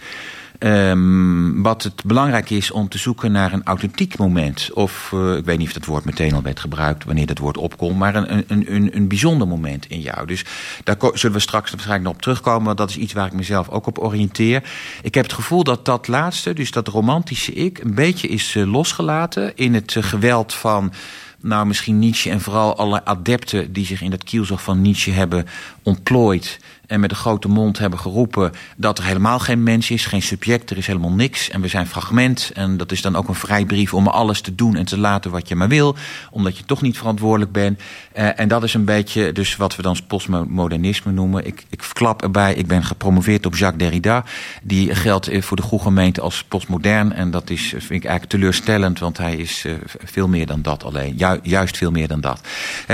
Um, 0.59 1.63
wat 1.63 1.83
het 1.83 2.03
belangrijk 2.05 2.49
is 2.49 2.71
om 2.71 2.89
te 2.89 2.97
zoeken 2.97 3.31
naar 3.31 3.53
een 3.53 3.63
authentiek 3.63 4.17
moment. 4.17 4.69
Of, 4.73 5.11
uh, 5.13 5.35
ik 5.35 5.45
weet 5.45 5.57
niet 5.57 5.67
of 5.67 5.73
dat 5.73 5.85
woord 5.85 6.05
meteen 6.05 6.33
al 6.33 6.41
werd 6.41 6.59
gebruikt, 6.59 7.03
wanneer 7.03 7.25
dat 7.25 7.37
woord 7.37 7.57
opkomt. 7.57 7.97
Maar 7.97 8.15
een, 8.15 8.43
een, 8.47 8.73
een, 8.75 8.95
een 8.95 9.07
bijzonder 9.07 9.47
moment 9.47 9.85
in 9.85 9.99
jou. 9.99 10.27
Dus 10.27 10.45
daar 10.83 10.95
zullen 11.13 11.35
we 11.35 11.41
straks 11.41 11.71
waarschijnlijk 11.71 12.05
nog 12.05 12.15
op 12.15 12.21
terugkomen. 12.21 12.65
Want 12.65 12.77
dat 12.77 12.89
is 12.89 12.97
iets 12.97 13.13
waar 13.13 13.25
ik 13.25 13.33
mezelf 13.33 13.69
ook 13.69 13.87
op 13.87 13.99
oriënteer. 13.99 14.63
Ik 15.01 15.13
heb 15.13 15.23
het 15.23 15.33
gevoel 15.33 15.63
dat 15.63 15.85
dat 15.85 16.07
laatste, 16.07 16.53
dus 16.53 16.71
dat 16.71 16.87
romantische 16.87 17.53
ik, 17.53 17.79
een 17.79 17.95
beetje 17.95 18.27
is 18.27 18.55
uh, 18.55 18.71
losgelaten 18.71 19.55
in 19.55 19.73
het 19.73 19.95
geweld 19.99 20.53
van 20.53 20.93
nou 21.41 21.65
misschien 21.65 21.99
Nietzsche 21.99 22.29
en 22.29 22.41
vooral 22.41 22.77
alle 22.77 23.05
adepten 23.05 23.73
die 23.73 23.85
zich 23.85 24.01
in 24.01 24.09
dat 24.09 24.23
kielzog 24.23 24.63
van 24.63 24.81
Nietzsche 24.81 25.11
hebben 25.11 25.45
ontplooid. 25.83 26.59
En 26.87 26.99
met 26.99 27.11
een 27.11 27.17
grote 27.17 27.47
mond 27.47 27.77
hebben 27.77 27.99
geroepen 27.99 28.51
dat 28.77 28.97
er 28.97 29.03
helemaal 29.03 29.39
geen 29.39 29.63
mens 29.63 29.91
is, 29.91 30.05
geen 30.05 30.21
subject, 30.21 30.69
er 30.69 30.77
is 30.77 30.87
helemaal 30.87 31.11
niks 31.11 31.49
en 31.49 31.61
we 31.61 31.67
zijn 31.67 31.87
fragment. 31.87 32.51
En 32.53 32.77
dat 32.77 32.91
is 32.91 33.01
dan 33.01 33.15
ook 33.15 33.27
een 33.27 33.35
vrijbrief 33.35 33.93
om 33.93 34.07
alles 34.07 34.41
te 34.41 34.55
doen 34.55 34.75
en 34.75 34.85
te 34.85 34.97
laten 34.97 35.31
wat 35.31 35.47
je 35.47 35.55
maar 35.55 35.67
wil, 35.67 35.95
omdat 36.31 36.57
je 36.57 36.65
toch 36.65 36.81
niet 36.81 36.97
verantwoordelijk 36.97 37.51
bent. 37.51 37.79
Uh, 38.17 38.39
en 38.39 38.47
dat 38.47 38.63
is 38.63 38.73
een 38.73 38.85
beetje 38.85 39.31
dus 39.31 39.55
wat 39.55 39.75
we 39.75 39.81
dan 39.81 39.97
postmodernisme 40.07 41.11
noemen. 41.11 41.45
Ik, 41.45 41.65
ik 41.69 41.83
verklap 41.83 42.21
erbij, 42.21 42.53
ik 42.53 42.67
ben 42.67 42.83
gepromoveerd 42.83 43.45
op 43.45 43.55
Jacques 43.55 43.83
Derrida. 43.83 44.23
Die 44.61 44.95
geldt 44.95 45.29
voor 45.39 45.57
de 45.57 45.63
goede 45.63 45.83
gemeente 45.83 46.21
als 46.21 46.43
postmodern. 46.43 47.13
En 47.13 47.31
dat 47.31 47.49
is, 47.49 47.61
vind 47.69 47.83
ik 47.89 47.89
eigenlijk 47.89 48.29
teleurstellend, 48.29 48.99
want 48.99 49.17
hij 49.17 49.35
is 49.35 49.65
veel 50.03 50.27
meer 50.27 50.45
dan 50.45 50.61
dat 50.61 50.83
alleen. 50.83 51.15
Ju 51.17 51.39
juist 51.43 51.77
veel 51.77 51.91
meer 51.91 52.07
dan 52.07 52.21
dat. 52.21 52.41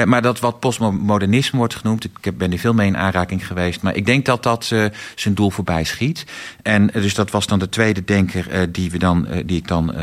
Maar 0.06 0.22
dat 0.22 0.40
wat 0.40 0.60
postmodernisme 0.60 1.58
wordt 1.58 1.76
genoemd, 1.76 2.04
ik 2.04 2.38
ben 2.38 2.52
er 2.52 2.58
veel 2.58 2.74
mee 2.74 2.88
in 2.88 2.98
aanraking 2.98 3.48
geweest. 3.48 3.83
Maar 3.84 3.96
ik 3.96 4.06
denk 4.06 4.25
dat 4.25 4.44
dat 4.44 4.70
uh, 4.74 4.86
zijn 5.16 5.34
doel 5.34 5.50
voorbij 5.50 5.84
schiet. 5.84 6.25
En 6.62 6.88
dus 6.88 7.13
dat 7.13 7.32
was 7.32 7.48
dan 7.48 7.60
de 7.60 7.70
tweede 7.70 8.04
denker 8.04 8.72
die, 8.72 8.92
we 8.92 8.98
dan, 8.98 9.28
die 9.46 9.58
ik 9.58 9.68
dan 9.68 9.94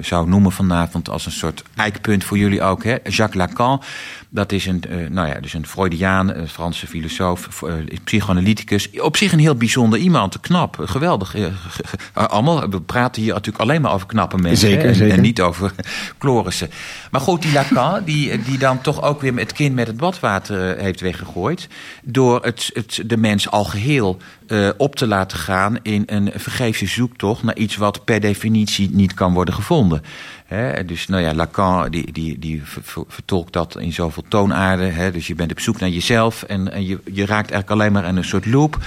zou 0.00 0.28
noemen 0.28 0.52
vanavond 0.52 1.08
als 1.08 1.26
een 1.26 1.32
soort 1.32 1.62
eikpunt 1.74 2.24
voor 2.24 2.38
jullie 2.38 2.62
ook. 2.62 2.84
Hè? 2.84 2.96
Jacques 3.04 3.34
Lacan. 3.34 3.82
Dat 4.32 4.52
is 4.52 4.66
een, 4.66 4.82
uh, 4.88 5.08
nou 5.08 5.28
ja, 5.28 5.40
dus 5.40 5.52
een 5.52 5.66
Freudiaan, 5.66 6.34
een 6.34 6.48
Franse 6.48 6.86
filosoof, 6.86 7.62
uh, 7.62 7.72
psychoanalyticus. 8.04 8.90
Op 9.00 9.16
zich 9.16 9.32
een 9.32 9.38
heel 9.38 9.54
bijzonder 9.54 9.98
iemand, 9.98 10.40
knap, 10.40 10.76
geweldig. 10.84 11.36
Uh, 11.36 11.46
allemaal, 12.12 12.68
we 12.68 12.80
praten 12.80 13.22
hier 13.22 13.32
natuurlijk 13.32 13.64
alleen 13.64 13.80
maar 13.80 13.92
over 13.92 14.06
knappe 14.06 14.36
mensen. 14.36 14.68
Zeker, 14.68 14.88
en, 14.88 14.94
zeker. 14.94 15.16
en 15.16 15.22
niet 15.22 15.40
over 15.40 15.72
klorissen. 16.18 16.70
Maar 17.10 17.20
goed, 17.20 17.42
die 17.42 17.52
Lacan, 17.52 18.04
die, 18.04 18.42
die 18.42 18.58
dan 18.58 18.80
toch 18.80 19.02
ook 19.02 19.20
weer 19.20 19.34
het 19.36 19.52
kind 19.52 19.74
met 19.74 19.86
het 19.86 19.96
badwater 19.96 20.78
heeft 20.78 21.00
weggegooid. 21.00 21.68
Door 22.02 22.44
het, 22.44 22.70
het, 22.72 23.02
de 23.06 23.16
mens 23.16 23.50
al 23.50 23.64
geheel 23.64 24.18
op 24.76 24.96
te 24.96 25.06
laten 25.06 25.38
gaan 25.38 25.78
in 25.82 26.02
een 26.06 26.30
vergeefse 26.34 26.86
zoektocht 26.86 27.42
naar 27.42 27.56
iets 27.56 27.76
wat 27.76 28.04
per 28.04 28.20
definitie 28.20 28.90
niet 28.92 29.14
kan 29.14 29.34
worden 29.34 29.54
gevonden. 29.54 30.02
Dus 30.86 31.06
nou 31.06 31.22
ja, 31.22 31.34
Lacan 31.34 31.90
die, 31.90 32.12
die, 32.12 32.38
die 32.38 32.62
vertolkt 33.08 33.52
dat 33.52 33.78
in 33.78 33.92
zoveel 33.92 34.24
toonaarden. 34.28 35.12
Dus 35.12 35.26
je 35.26 35.34
bent 35.34 35.50
op 35.50 35.60
zoek 35.60 35.80
naar 35.80 35.88
jezelf 35.88 36.42
en, 36.42 36.72
en 36.72 36.86
je, 36.86 36.98
je 37.04 37.26
raakt 37.26 37.50
eigenlijk 37.50 37.70
alleen 37.70 37.92
maar 37.92 38.04
in 38.04 38.16
een 38.16 38.24
soort 38.24 38.46
loop. 38.46 38.78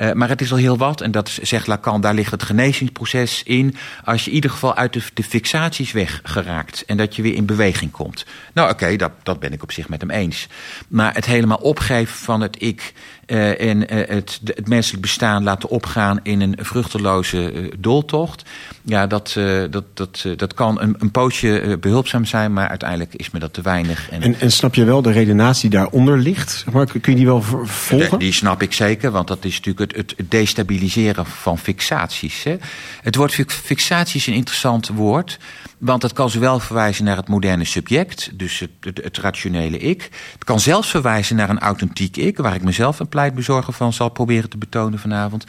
Uh, 0.00 0.12
maar 0.12 0.28
het 0.28 0.40
is 0.40 0.52
al 0.52 0.58
heel 0.58 0.76
wat, 0.76 1.00
en 1.00 1.10
dat 1.10 1.38
zegt 1.42 1.66
Lacan, 1.66 2.00
daar 2.00 2.14
ligt 2.14 2.30
het 2.30 2.42
genezingsproces 2.42 3.42
in. 3.42 3.76
Als 4.04 4.22
je 4.24 4.30
in 4.30 4.34
ieder 4.34 4.50
geval 4.50 4.76
uit 4.76 4.92
de, 4.92 5.02
de 5.14 5.22
fixaties 5.22 5.92
weggeraakt 5.92 6.84
en 6.86 6.96
dat 6.96 7.16
je 7.16 7.22
weer 7.22 7.34
in 7.34 7.46
beweging 7.46 7.90
komt. 7.90 8.26
Nou 8.54 8.70
oké, 8.70 8.82
okay, 8.82 8.96
dat, 8.96 9.12
dat 9.22 9.40
ben 9.40 9.52
ik 9.52 9.62
op 9.62 9.72
zich 9.72 9.88
met 9.88 10.00
hem 10.00 10.10
eens. 10.10 10.46
Maar 10.88 11.14
het 11.14 11.24
helemaal 11.26 11.56
opgeven 11.56 12.16
van 12.16 12.40
het 12.40 12.62
ik 12.62 12.92
uh, 13.26 13.60
en 13.60 13.94
uh, 13.94 14.08
het, 14.08 14.40
het 14.44 14.68
menselijk 14.68 15.02
bestaan 15.02 15.42
laten 15.42 15.68
opgaan 15.68 16.20
in 16.22 16.40
een 16.40 16.56
vruchteloze 16.60 17.52
uh, 17.52 17.72
dooltocht. 17.78 18.42
Ja, 18.82 19.06
dat, 19.06 19.32
dat, 19.70 19.84
dat, 19.94 20.24
dat 20.36 20.54
kan 20.54 20.80
een, 20.80 20.96
een 20.98 21.10
pootje 21.10 21.78
behulpzaam 21.78 22.24
zijn, 22.24 22.52
maar 22.52 22.68
uiteindelijk 22.68 23.14
is 23.14 23.30
me 23.30 23.38
dat 23.38 23.52
te 23.52 23.62
weinig. 23.62 24.10
En, 24.10 24.22
en, 24.22 24.40
en 24.40 24.52
snap 24.52 24.74
je 24.74 24.84
wel 24.84 25.02
de 25.02 25.10
redenatie 25.10 25.70
die 25.70 25.78
daaronder 25.78 26.18
ligt? 26.18 26.64
Maar 26.72 26.86
kun 26.86 27.00
je 27.02 27.14
die 27.14 27.26
wel 27.26 27.42
volgen? 27.64 28.18
Die 28.18 28.32
snap 28.32 28.62
ik 28.62 28.72
zeker, 28.72 29.10
want 29.10 29.28
dat 29.28 29.44
is 29.44 29.60
natuurlijk 29.60 29.87
het, 29.96 30.14
destabiliseren 30.28 31.26
van 31.26 31.58
fixaties. 31.58 32.42
Hè. 32.42 32.56
Het 33.02 33.14
woord 33.16 33.34
fixatie 33.48 34.20
is 34.20 34.26
een 34.26 34.34
interessant 34.34 34.88
woord. 34.88 35.38
Want 35.78 36.02
het 36.02 36.12
kan 36.12 36.30
zowel 36.30 36.58
verwijzen 36.58 37.04
naar 37.04 37.16
het 37.16 37.28
moderne 37.28 37.64
subject, 37.64 38.30
dus 38.38 38.58
het, 38.58 39.00
het, 39.02 39.18
rationele 39.18 39.78
ik. 39.78 40.08
Het 40.32 40.44
kan 40.44 40.60
zelfs 40.60 40.90
verwijzen 40.90 41.36
naar 41.36 41.50
een 41.50 41.58
authentiek 41.58 42.16
ik, 42.16 42.36
waar 42.36 42.54
ik 42.54 42.62
mezelf 42.62 42.98
een 42.98 43.08
pleitbezorger 43.08 43.72
van 43.72 43.92
zal 43.92 44.08
proberen 44.08 44.50
te 44.50 44.58
betonen 44.58 44.98
vanavond. 44.98 45.44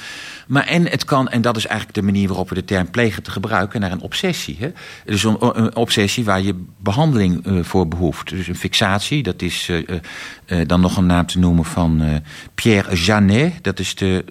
Maar 0.48 0.66
en 0.66 0.90
het 0.90 1.06
kan, 1.06 1.30
en 1.30 1.42
dat 1.42 1.58
is 1.58 1.66
eigenlijk 1.66 2.00
de 2.00 2.06
manier 2.06 2.28
waarop 2.28 2.50
we 2.50 2.56
de 2.56 2.66
term 2.66 2.90
plegen 2.90 3.24
te 3.24 3.32
gebruiken, 3.32 3.80
naar 3.80 3.92
een 3.92 4.02
obsessie. 4.02 4.58
Hè? 4.60 4.72
Dus 5.06 5.24
een, 5.24 5.76
obsessie 5.76 6.26
waar 6.26 6.42
je 6.42 6.66
behandeling 6.78 7.48
uh, 7.48 7.64
voor 7.64 7.88
behoeft. 7.88 8.30
Dus 8.30 8.48
een 8.48 8.56
fixatie, 8.56 9.24
dat 9.24 9.42
is 9.42 9.68
uh, 9.68 9.88
uh, 9.88 10.68
dan 10.68 10.82
nog 10.82 10.98
een 10.98 11.06
naam 11.06 11.26
te 11.26 11.40
noemen 11.40 11.66
van 11.66 12.22
Pierre 12.56 12.96
Janet. 12.96 13.54
Dat 13.62 13.80
is 13.80 13.96
de 13.96 14.29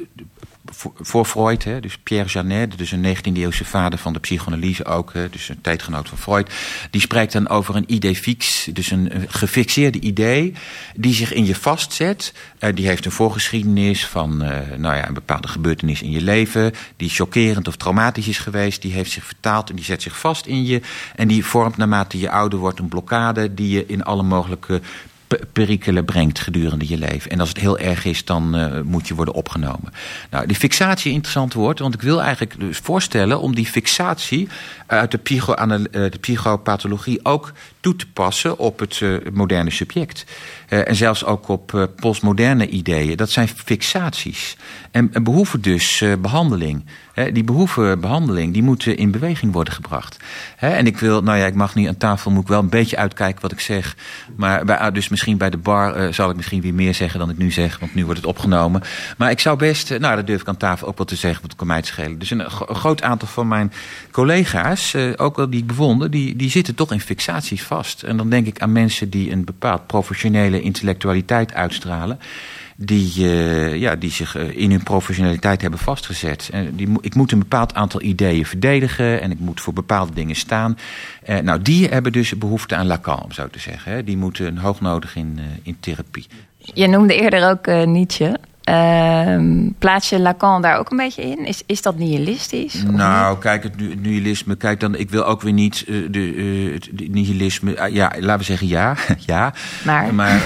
voor 1.00 1.24
Freud, 1.24 1.64
hè, 1.64 1.80
dus 1.80 1.98
Pierre 1.98 2.28
Janet, 2.28 2.78
dus 2.78 2.92
een 2.92 3.16
19e-eeuwse 3.16 3.64
vader 3.64 3.98
van 3.98 4.12
de 4.12 4.18
psychoanalyse 4.18 4.84
ook, 4.84 5.12
hè, 5.12 5.30
dus 5.30 5.48
een 5.48 5.60
tijdgenoot 5.60 6.08
van 6.08 6.18
Freud, 6.18 6.50
die 6.90 7.00
spreekt 7.00 7.32
dan 7.32 7.48
over 7.48 7.76
een 7.76 7.92
idee 7.92 8.16
fix, 8.16 8.68
dus 8.72 8.90
een 8.90 9.10
gefixeerde 9.28 10.00
idee 10.00 10.54
die 10.96 11.14
zich 11.14 11.32
in 11.32 11.46
je 11.46 11.54
vastzet. 11.54 12.32
Uh, 12.60 12.74
die 12.74 12.86
heeft 12.86 13.04
een 13.04 13.10
voorgeschiedenis 13.10 14.06
van 14.06 14.44
uh, 14.44 14.50
nou 14.76 14.96
ja, 14.96 15.08
een 15.08 15.14
bepaalde 15.14 15.48
gebeurtenis 15.48 16.02
in 16.02 16.10
je 16.10 16.22
leven, 16.22 16.72
die 16.96 17.10
chockerend 17.10 17.68
of 17.68 17.76
traumatisch 17.76 18.28
is 18.28 18.38
geweest, 18.38 18.82
die 18.82 18.92
heeft 18.92 19.10
zich 19.10 19.24
vertaald 19.24 19.70
en 19.70 19.76
die 19.76 19.84
zet 19.84 20.02
zich 20.02 20.18
vast 20.18 20.46
in 20.46 20.64
je 20.64 20.80
en 21.16 21.28
die 21.28 21.44
vormt 21.44 21.76
naarmate 21.76 22.18
je 22.18 22.30
ouder 22.30 22.58
wordt 22.58 22.78
een 22.78 22.88
blokkade 22.88 23.54
die 23.54 23.68
je 23.68 23.86
in 23.86 24.04
alle 24.04 24.22
mogelijke 24.22 24.80
perikelen 25.52 26.04
brengt 26.04 26.38
gedurende 26.38 26.88
je 26.88 26.98
leven. 26.98 27.30
En 27.30 27.40
als 27.40 27.48
het 27.48 27.58
heel 27.58 27.78
erg 27.78 28.04
is, 28.04 28.24
dan 28.24 28.58
uh, 28.58 28.80
moet 28.80 29.08
je 29.08 29.14
worden 29.14 29.34
opgenomen. 29.34 29.92
Nou, 30.30 30.46
die 30.46 30.56
fixatie, 30.56 31.12
interessant 31.12 31.52
woord, 31.52 31.78
want 31.78 31.94
ik 31.94 32.02
wil 32.02 32.22
eigenlijk 32.22 32.60
dus 32.60 32.78
voorstellen 32.78 33.40
om 33.40 33.54
die 33.54 33.66
fixatie 33.66 34.48
uit 34.88 35.10
de, 35.10 35.18
psycho 35.18 35.54
de 35.90 36.18
psychopathologie 36.20 37.24
ook 37.24 37.52
toe 37.80 37.96
te 37.96 38.06
passen 38.12 38.58
op 38.58 38.78
het 38.78 39.00
uh, 39.00 39.16
moderne 39.32 39.70
subject. 39.70 40.24
En 40.68 40.96
zelfs 40.96 41.24
ook 41.24 41.48
op 41.48 41.90
postmoderne 41.96 42.68
ideeën. 42.68 43.16
Dat 43.16 43.30
zijn 43.30 43.48
fixaties. 43.48 44.56
En, 44.90 45.10
en 45.12 45.22
behoeven 45.22 45.60
dus 45.60 46.04
behandeling. 46.20 46.84
Die 47.32 47.44
behoeven 47.44 48.00
behandeling, 48.00 48.52
die 48.52 48.62
moeten 48.62 48.96
in 48.96 49.10
beweging 49.10 49.52
worden 49.52 49.74
gebracht. 49.74 50.16
En 50.56 50.86
ik 50.86 50.98
wil, 50.98 51.22
nou 51.22 51.38
ja, 51.38 51.46
ik 51.46 51.54
mag 51.54 51.74
niet 51.74 51.88
aan 51.88 51.96
tafel, 51.96 52.30
moet 52.30 52.42
ik 52.42 52.48
wel 52.48 52.60
een 52.60 52.68
beetje 52.68 52.96
uitkijken 52.96 53.42
wat 53.42 53.52
ik 53.52 53.60
zeg. 53.60 53.96
Maar 54.36 54.64
bij, 54.64 54.90
dus 54.90 55.08
misschien 55.08 55.36
bij 55.36 55.50
de 55.50 55.56
bar 55.56 56.14
zal 56.14 56.30
ik 56.30 56.36
misschien 56.36 56.60
weer 56.60 56.74
meer 56.74 56.94
zeggen 56.94 57.18
dan 57.18 57.30
ik 57.30 57.38
nu 57.38 57.50
zeg, 57.50 57.78
want 57.78 57.94
nu 57.94 58.04
wordt 58.04 58.20
het 58.20 58.28
opgenomen. 58.28 58.82
Maar 59.16 59.30
ik 59.30 59.40
zou 59.40 59.58
best, 59.58 59.98
nou, 59.98 60.16
dat 60.16 60.26
durf 60.26 60.40
ik 60.40 60.48
aan 60.48 60.56
tafel 60.56 60.88
ook 60.88 60.98
wat 60.98 61.08
te 61.08 61.16
zeggen, 61.16 61.42
wat 61.42 61.56
kan 61.56 61.66
mij 61.66 61.82
te 61.82 61.88
schelen. 61.88 62.18
Dus 62.18 62.30
een 62.30 62.50
groot 62.50 63.02
aantal 63.02 63.28
van 63.28 63.48
mijn 63.48 63.72
collega's, 64.10 64.77
ook 65.16 65.36
wel 65.36 65.50
die 65.50 65.60
ik 65.60 65.66
bevonden, 65.66 66.10
die, 66.10 66.36
die 66.36 66.50
zitten 66.50 66.74
toch 66.74 66.92
in 66.92 67.00
fixaties 67.00 67.62
vast. 67.62 68.02
En 68.02 68.16
dan 68.16 68.30
denk 68.30 68.46
ik 68.46 68.60
aan 68.60 68.72
mensen 68.72 69.10
die 69.10 69.32
een 69.32 69.44
bepaald 69.44 69.86
professionele 69.86 70.60
intellectualiteit 70.60 71.54
uitstralen. 71.54 72.18
Die, 72.76 73.12
uh, 73.16 73.76
ja, 73.76 73.96
die 73.96 74.10
zich 74.10 74.36
uh, 74.36 74.56
in 74.56 74.70
hun 74.70 74.82
professionaliteit 74.82 75.60
hebben 75.60 75.80
vastgezet. 75.80 76.48
En 76.52 76.76
die, 76.76 76.88
ik 77.00 77.14
moet 77.14 77.32
een 77.32 77.38
bepaald 77.38 77.74
aantal 77.74 78.02
ideeën 78.02 78.46
verdedigen 78.46 79.20
en 79.20 79.30
ik 79.30 79.38
moet 79.38 79.60
voor 79.60 79.72
bepaalde 79.72 80.12
dingen 80.14 80.36
staan. 80.36 80.78
Nou, 81.42 81.62
die 81.62 81.88
hebben 81.88 82.12
dus 82.12 82.38
behoefte 82.38 82.76
aan 82.76 82.86
Lacan, 82.86 83.22
om 83.22 83.32
zo 83.32 83.48
te 83.48 83.58
zeggen. 83.58 84.04
Die 84.04 84.16
moeten 84.16 84.56
hoognodig 84.56 85.16
in, 85.16 85.38
in 85.62 85.76
therapie. 85.80 86.26
Je 86.58 86.86
noemde 86.86 87.14
eerder 87.14 87.50
ook 87.50 87.86
Nietzsche. 87.86 88.38
Uh, 88.68 89.68
plaats 89.78 90.08
je 90.08 90.18
Lacan 90.18 90.62
daar 90.62 90.78
ook 90.78 90.90
een 90.90 90.96
beetje 90.96 91.22
in? 91.22 91.44
Is, 91.44 91.62
is 91.66 91.82
dat 91.82 91.96
nihilistisch? 91.96 92.82
Nou, 92.82 93.38
kijk, 93.38 93.62
het 93.62 93.76
nihilisme. 93.76 94.56
Kijk, 94.56 94.80
dan, 94.80 94.94
ik 94.94 95.10
wil 95.10 95.24
ook 95.24 95.42
weer 95.42 95.52
niet 95.52 95.84
uh, 95.86 96.08
de, 96.10 96.34
uh, 96.34 96.74
het 96.74 97.08
nihilisme. 97.10 97.76
Uh, 97.76 97.94
ja, 97.94 98.12
laten 98.18 98.38
we 98.38 98.44
zeggen 98.44 98.68
ja. 98.68 98.96
ja. 99.26 99.54
Maar, 99.84 100.14
maar 100.14 100.40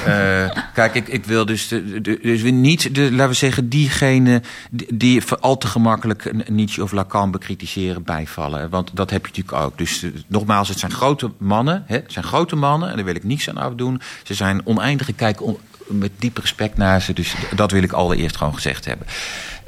kijk, 0.75 0.95
ik, 0.95 1.09
ik 1.09 1.25
wil 1.25 1.47
dus, 1.47 1.69
de, 1.69 2.01
de, 2.01 2.19
dus 2.23 2.43
weer 2.43 2.53
niet, 2.53 2.95
de, 2.95 3.13
laten 3.13 3.29
we 3.29 3.35
zeggen, 3.35 3.69
diegene 3.69 4.43
die, 4.71 4.97
die 4.97 5.23
al 5.41 5.59
te 5.59 5.67
gemakkelijk 5.67 6.51
Nietzsche 6.51 6.83
of 6.83 6.93
Lacan 6.93 7.31
bekritiseren 7.31 8.03
bijvallen. 8.03 8.71
Want 8.71 8.91
dat 8.95 9.11
heb 9.11 9.27
je 9.27 9.33
natuurlijk 9.35 9.67
ook. 9.67 9.79
Dus 9.79 10.07
nogmaals, 10.27 10.69
het 10.69 10.79
zijn 10.79 10.93
grote 10.93 11.31
mannen. 11.39 11.85
Hè? 11.87 11.97
Het 11.97 12.13
zijn 12.13 12.25
grote 12.25 12.57
mannen 12.57 12.91
en 12.91 12.97
daar 12.97 13.05
wil 13.05 13.15
ik 13.15 13.25
niets 13.25 13.49
aan 13.49 13.57
afdoen. 13.57 14.01
Ze 14.23 14.35
zijn 14.35 14.61
oneindige 14.65 15.13
kijk. 15.13 15.43
On, 15.43 15.59
met 15.93 16.11
diep 16.19 16.39
respect 16.39 16.77
naar 16.77 17.03
ze. 17.03 17.13
Dus 17.13 17.35
dat 17.55 17.71
wil 17.71 17.83
ik 17.83 17.93
allereerst 17.93 18.37
gewoon 18.37 18.55
gezegd 18.55 18.85
hebben. 18.85 19.07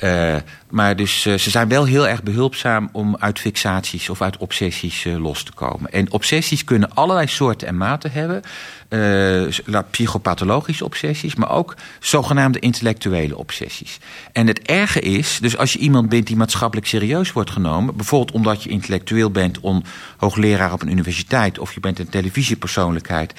Uh, 0.02 0.36
maar 0.70 0.96
dus 0.96 1.26
uh, 1.26 1.38
ze 1.38 1.50
zijn 1.50 1.68
wel 1.68 1.84
heel 1.84 2.08
erg 2.08 2.22
behulpzaam 2.22 2.88
om 2.92 3.16
uit 3.18 3.38
fixaties 3.38 4.08
of 4.10 4.22
uit 4.22 4.36
obsessies 4.36 5.04
uh, 5.04 5.16
los 5.16 5.42
te 5.42 5.52
komen. 5.52 5.92
En 5.92 6.12
obsessies 6.12 6.64
kunnen 6.64 6.94
allerlei 6.94 7.26
soorten 7.26 7.68
en 7.68 7.76
maten 7.76 8.10
hebben. 8.12 8.42
psychopathologische 9.90 10.84
obsessies, 10.84 11.34
maar 11.34 11.50
ook 11.50 11.76
zogenaamde 12.00 12.58
intellectuele 12.58 13.36
obsessies. 13.36 13.98
En 14.32 14.46
het 14.46 14.62
erge 14.62 15.00
is, 15.00 15.38
dus 15.40 15.56
als 15.56 15.72
je 15.72 15.78
iemand 15.78 16.08
bent 16.08 16.26
die 16.26 16.36
maatschappelijk 16.36 16.86
serieus 16.86 17.32
wordt 17.32 17.50
genomen, 17.50 17.96
bijvoorbeeld 17.96 18.36
omdat 18.36 18.62
je 18.62 18.70
intellectueel 18.70 19.30
bent, 19.30 19.60
om 19.60 19.82
hoogleraar 20.16 20.72
op 20.72 20.82
een 20.82 20.90
universiteit, 20.90 21.58
of 21.58 21.74
je 21.74 21.80
bent 21.80 21.98
een 21.98 22.08
televisiepersoonlijkheid 22.08 23.34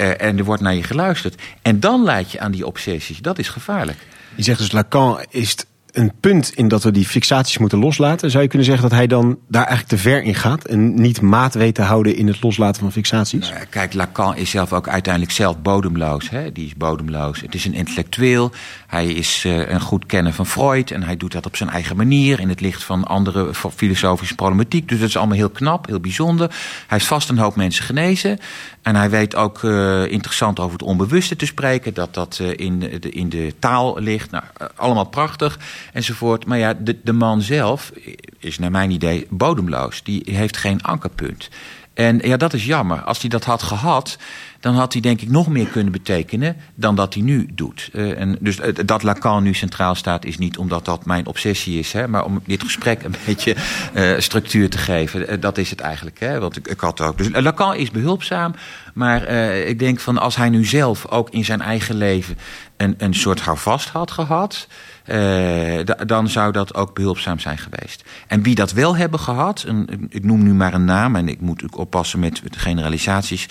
uh, 0.00 0.20
en 0.20 0.38
er 0.38 0.44
wordt 0.44 0.62
naar 0.62 0.74
je 0.74 0.82
geluisterd. 0.82 1.42
En 1.62 1.80
dan 1.80 2.04
leid 2.04 2.30
je 2.30 2.40
aan 2.40 2.52
die 2.52 2.66
obsessies. 2.66 3.18
Dat 3.18 3.38
is 3.38 3.48
gevaarlijk. 3.48 3.98
Je 4.34 4.42
zegt 4.42 4.58
dus 4.58 4.72
Lacan 4.72 5.24
is 5.30 5.56
een 5.92 6.12
punt 6.20 6.52
in 6.54 6.68
dat 6.68 6.82
we 6.82 6.90
die 6.90 7.06
fixaties 7.06 7.58
moeten 7.58 7.78
loslaten. 7.78 8.30
Zou 8.30 8.42
je 8.42 8.48
kunnen 8.48 8.66
zeggen 8.66 8.88
dat 8.88 8.98
hij 8.98 9.06
dan 9.06 9.38
daar 9.48 9.66
eigenlijk 9.66 9.88
te 9.88 10.08
ver 10.08 10.22
in 10.22 10.34
gaat 10.34 10.64
en 10.64 10.94
niet 10.94 11.20
maat 11.20 11.54
weet 11.54 11.74
te 11.74 11.82
houden 11.82 12.16
in 12.16 12.26
het 12.26 12.42
loslaten 12.42 12.80
van 12.80 12.92
fixaties? 12.92 13.50
Nou, 13.50 13.64
kijk, 13.70 13.94
Lacan 13.94 14.36
is 14.36 14.50
zelf 14.50 14.72
ook 14.72 14.88
uiteindelijk 14.88 15.32
zelf 15.32 15.62
bodemloos. 15.62 16.30
Hè? 16.30 16.52
Die 16.52 16.66
is 16.66 16.74
bodemloos. 16.74 17.40
Het 17.40 17.54
is 17.54 17.64
een 17.64 17.74
intellectueel. 17.74 18.50
Hij 18.86 19.06
is 19.06 19.44
uh, 19.44 19.68
een 19.68 19.80
goed 19.80 20.06
kenner 20.06 20.32
van 20.32 20.46
Freud 20.46 20.90
en 20.90 21.02
hij 21.02 21.16
doet 21.16 21.32
dat 21.32 21.46
op 21.46 21.56
zijn 21.56 21.70
eigen 21.70 21.96
manier 21.96 22.40
in 22.40 22.48
het 22.48 22.60
licht 22.60 22.84
van 22.84 23.04
andere 23.04 23.54
filosofische 23.76 24.34
problematiek. 24.34 24.88
Dus 24.88 24.98
dat 24.98 25.08
is 25.08 25.16
allemaal 25.16 25.36
heel 25.36 25.50
knap, 25.50 25.86
heel 25.86 26.00
bijzonder. 26.00 26.50
Hij 26.86 26.98
is 26.98 27.06
vast 27.06 27.28
een 27.28 27.38
hoop 27.38 27.56
mensen 27.56 27.84
genezen. 27.84 28.38
En 28.82 28.96
hij 28.96 29.10
weet 29.10 29.34
ook 29.34 29.62
uh, 29.62 30.10
interessant 30.10 30.60
over 30.60 30.72
het 30.72 30.82
onbewuste 30.82 31.36
te 31.36 31.46
spreken, 31.46 31.94
dat 31.94 32.14
dat 32.14 32.38
uh, 32.42 32.48
in, 32.56 32.78
de, 32.78 33.10
in 33.10 33.28
de 33.28 33.54
taal 33.58 33.98
ligt. 33.98 34.30
Nou, 34.30 34.44
allemaal 34.76 35.04
prachtig 35.04 35.58
enzovoort. 35.92 36.46
Maar 36.46 36.58
ja, 36.58 36.74
de, 36.74 36.98
de 37.02 37.12
man 37.12 37.42
zelf 37.42 37.92
is 38.38 38.58
naar 38.58 38.70
mijn 38.70 38.90
idee 38.90 39.26
bodemloos. 39.30 40.02
Die 40.02 40.22
heeft 40.24 40.56
geen 40.56 40.82
ankerpunt. 40.82 41.48
En 41.94 42.18
ja, 42.22 42.36
dat 42.36 42.52
is 42.52 42.64
jammer. 42.64 43.00
Als 43.02 43.20
hij 43.20 43.28
dat 43.28 43.44
had 43.44 43.62
gehad, 43.62 44.18
dan 44.60 44.74
had 44.74 44.92
hij 44.92 45.02
denk 45.02 45.20
ik 45.20 45.30
nog 45.30 45.48
meer 45.48 45.66
kunnen 45.66 45.92
betekenen 45.92 46.56
dan 46.74 46.94
dat 46.94 47.14
hij 47.14 47.22
nu 47.22 47.48
doet. 47.54 47.90
Uh, 47.92 48.20
en 48.20 48.36
dus 48.40 48.58
uh, 48.58 48.66
dat 48.84 49.02
Lacan 49.02 49.42
nu 49.42 49.54
centraal 49.54 49.94
staat 49.94 50.24
is 50.24 50.38
niet 50.38 50.58
omdat 50.58 50.84
dat 50.84 51.04
mijn 51.04 51.26
obsessie 51.26 51.78
is, 51.78 51.92
hè, 51.92 52.08
maar 52.08 52.24
om 52.24 52.42
dit 52.46 52.62
gesprek 52.62 53.02
een 53.02 53.14
beetje 53.26 53.56
uh, 53.94 54.18
structuur 54.18 54.70
te 54.70 54.78
geven. 54.78 55.40
dat 55.40 55.58
is 55.58 55.70
het 55.70 55.80
eigenlijk. 55.80 56.20
Hè, 56.20 56.40
want 56.40 56.56
ik, 56.56 56.68
ik 56.68 56.80
had 56.80 57.00
ook. 57.00 57.18
Dus 57.18 57.28
Lacan 57.32 57.74
is 57.74 57.90
behulpzaam, 57.90 58.54
maar 58.94 59.28
ik 59.66 59.78
denk 59.78 60.00
van 60.00 60.18
als 60.18 60.36
hij 60.36 60.48
nu 60.48 60.64
zelf 60.64 61.06
ook 61.06 61.30
in 61.30 61.44
zijn 61.44 61.60
eigen 61.60 61.94
leven 61.94 62.38
een, 62.76 62.94
een 62.98 63.14
soort 63.14 63.40
houvast 63.40 63.88
had 63.88 64.10
gehad. 64.10 64.66
Uh, 65.12 65.80
dan 66.06 66.28
zou 66.28 66.52
dat 66.52 66.74
ook 66.74 66.94
behulpzaam 66.94 67.38
zijn 67.38 67.58
geweest. 67.58 68.04
En 68.26 68.42
wie 68.42 68.54
dat 68.54 68.72
wel 68.72 68.96
hebben 68.96 69.20
gehad, 69.20 69.64
een, 69.66 70.06
ik 70.08 70.24
noem 70.24 70.42
nu 70.42 70.54
maar 70.54 70.74
een 70.74 70.84
naam 70.84 71.16
en 71.16 71.28
ik 71.28 71.40
moet 71.40 71.64
ook 71.64 71.78
oppassen 71.78 72.18
met 72.18 72.40
generalisaties. 72.50 73.48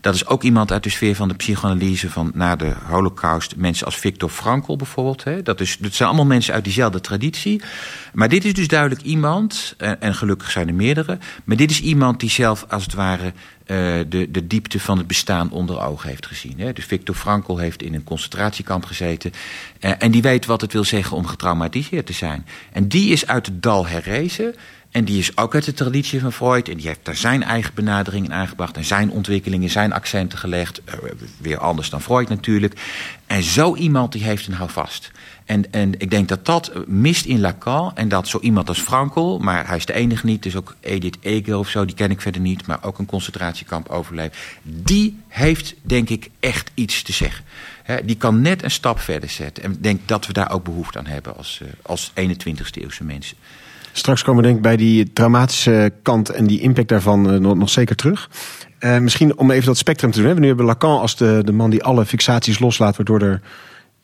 Dat 0.00 0.14
is 0.14 0.26
ook 0.26 0.42
iemand 0.42 0.72
uit 0.72 0.82
de 0.82 0.90
sfeer 0.90 1.14
van 1.14 1.28
de 1.28 1.34
psychoanalyse 1.34 2.10
van 2.10 2.30
na 2.34 2.56
de 2.56 2.72
holocaust. 2.88 3.56
Mensen 3.56 3.86
als 3.86 3.96
Viktor 3.96 4.28
Frankl 4.28 4.76
bijvoorbeeld. 4.76 5.24
Hè. 5.24 5.42
Dat, 5.42 5.60
is, 5.60 5.78
zijn 5.80 6.08
allemaal 6.08 6.26
mensen 6.26 6.54
uit 6.54 6.64
diezelfde 6.64 7.00
traditie. 7.00 7.62
Maar 8.12 8.28
dit 8.28 8.44
is 8.44 8.54
dus 8.54 8.68
duidelijk 8.68 9.02
iemand, 9.02 9.74
en, 9.78 10.14
gelukkig 10.14 10.50
zijn 10.50 10.68
er 10.68 10.74
meerdere. 10.74 11.18
Maar 11.44 11.56
dit 11.56 11.70
is 11.70 11.80
iemand 11.80 12.20
die 12.20 12.30
zelf 12.30 12.64
als 12.68 12.82
het 12.82 12.94
ware 12.94 13.32
de, 13.66 14.28
de 14.30 14.46
diepte 14.46 14.80
van 14.80 14.98
het 14.98 15.06
bestaan 15.06 15.50
onder 15.50 15.80
ogen 15.80 16.08
heeft 16.08 16.26
gezien. 16.26 16.60
Hè. 16.60 16.72
Dus 16.72 16.84
Viktor 16.84 17.14
Frankl 17.14 17.56
heeft 17.56 17.82
in 17.82 17.94
een 17.94 18.04
concentratiekamp 18.04 18.84
gezeten. 18.84 19.32
Uh, 19.80 19.90
en 19.98 20.10
die 20.10 20.22
weet 20.22 20.46
wat 20.46 20.60
het 20.60 20.72
wil 20.72 20.84
zeggen 20.84 21.16
om 21.16 21.26
getraumatiseerd 21.26 22.06
te 22.06 22.12
zijn. 22.12 22.46
En 22.72 22.88
die 22.88 23.12
is 23.12 23.26
uit 23.26 23.46
het 23.46 23.62
dal 23.62 23.86
herrezen. 23.86 24.54
En 24.90 25.04
die 25.04 25.18
is 25.18 25.36
ook 25.36 25.54
uit 25.54 25.64
de 25.64 25.74
traditie 25.74 26.20
van 26.20 26.32
Freud. 26.32 26.68
En 26.68 26.76
die 26.76 26.86
heeft 26.86 27.04
daar 27.04 27.16
zijn 27.16 27.42
eigen 27.42 27.74
benadering 27.74 28.24
in 28.24 28.32
aangebracht. 28.32 28.76
En 28.76 28.84
zijn 28.84 29.10
ontwikkelingen, 29.10 29.70
zijn 29.70 29.92
accenten 29.92 30.38
gelegd. 30.38 30.80
Uh, 30.88 30.94
weer 31.38 31.58
anders 31.58 31.90
dan 31.90 32.02
Freud 32.02 32.28
natuurlijk. 32.28 32.80
En 33.26 33.42
zo 33.42 33.74
iemand 33.74 34.12
die 34.12 34.22
heeft 34.22 34.46
een 34.46 34.54
houvast. 34.54 35.10
En, 35.44 35.72
en 35.72 36.00
ik 36.00 36.10
denk 36.10 36.28
dat 36.28 36.46
dat 36.46 36.72
mist 36.86 37.24
in 37.24 37.40
Lacan. 37.40 37.92
En 37.94 38.08
dat 38.08 38.28
zo 38.28 38.38
iemand 38.40 38.68
als 38.68 38.80
Frankl, 38.80 39.38
maar 39.38 39.66
hij 39.66 39.76
is 39.76 39.86
de 39.86 39.92
enige 39.92 40.26
niet. 40.26 40.42
Dus 40.42 40.56
ook 40.56 40.76
Edith 40.80 41.16
Eger 41.20 41.58
of 41.58 41.68
zo, 41.68 41.84
die 41.84 41.94
ken 41.94 42.10
ik 42.10 42.20
verder 42.20 42.40
niet. 42.40 42.66
Maar 42.66 42.78
ook 42.82 42.98
een 42.98 43.06
concentratiekamp 43.06 43.88
overleefd. 43.88 44.36
Die 44.62 45.20
heeft 45.28 45.74
denk 45.82 46.08
ik 46.08 46.30
echt 46.40 46.70
iets 46.74 47.02
te 47.02 47.12
zeggen. 47.12 47.44
Die 48.04 48.16
kan 48.16 48.40
net 48.40 48.62
een 48.62 48.70
stap 48.70 48.98
verder 48.98 49.28
zetten. 49.30 49.62
En 49.64 49.72
ik 49.72 49.82
denk 49.82 50.00
dat 50.04 50.26
we 50.26 50.32
daar 50.32 50.52
ook 50.52 50.64
behoefte 50.64 50.98
aan 50.98 51.06
hebben 51.06 51.36
als, 51.36 51.60
uh, 51.62 51.68
als 51.82 52.12
21ste 52.14 52.82
eeuwse 52.82 53.04
mensen. 53.04 53.36
Straks 53.92 54.22
komen 54.22 54.42
we 54.42 54.46
denk 54.46 54.56
ik 54.56 54.62
bij 54.62 54.76
die 54.76 55.12
traumatische 55.12 55.92
kant 56.02 56.28
en 56.28 56.46
die 56.46 56.60
impact 56.60 56.88
daarvan 56.88 57.34
uh, 57.34 57.40
nog, 57.40 57.56
nog, 57.56 57.70
zeker 57.70 57.96
terug. 57.96 58.30
Uh, 58.80 58.98
misschien 58.98 59.38
om 59.38 59.50
even 59.50 59.66
dat 59.66 59.78
spectrum 59.78 60.10
te 60.10 60.22
doen. 60.22 60.34
We 60.34 60.40
nu 60.40 60.46
hebben 60.46 60.66
Lacan 60.66 61.00
als 61.00 61.16
de, 61.16 61.40
de 61.44 61.52
man 61.52 61.70
die 61.70 61.82
alle 61.82 62.06
fixaties 62.06 62.58
loslaat, 62.58 62.96
waardoor 62.96 63.20
er, 63.20 63.40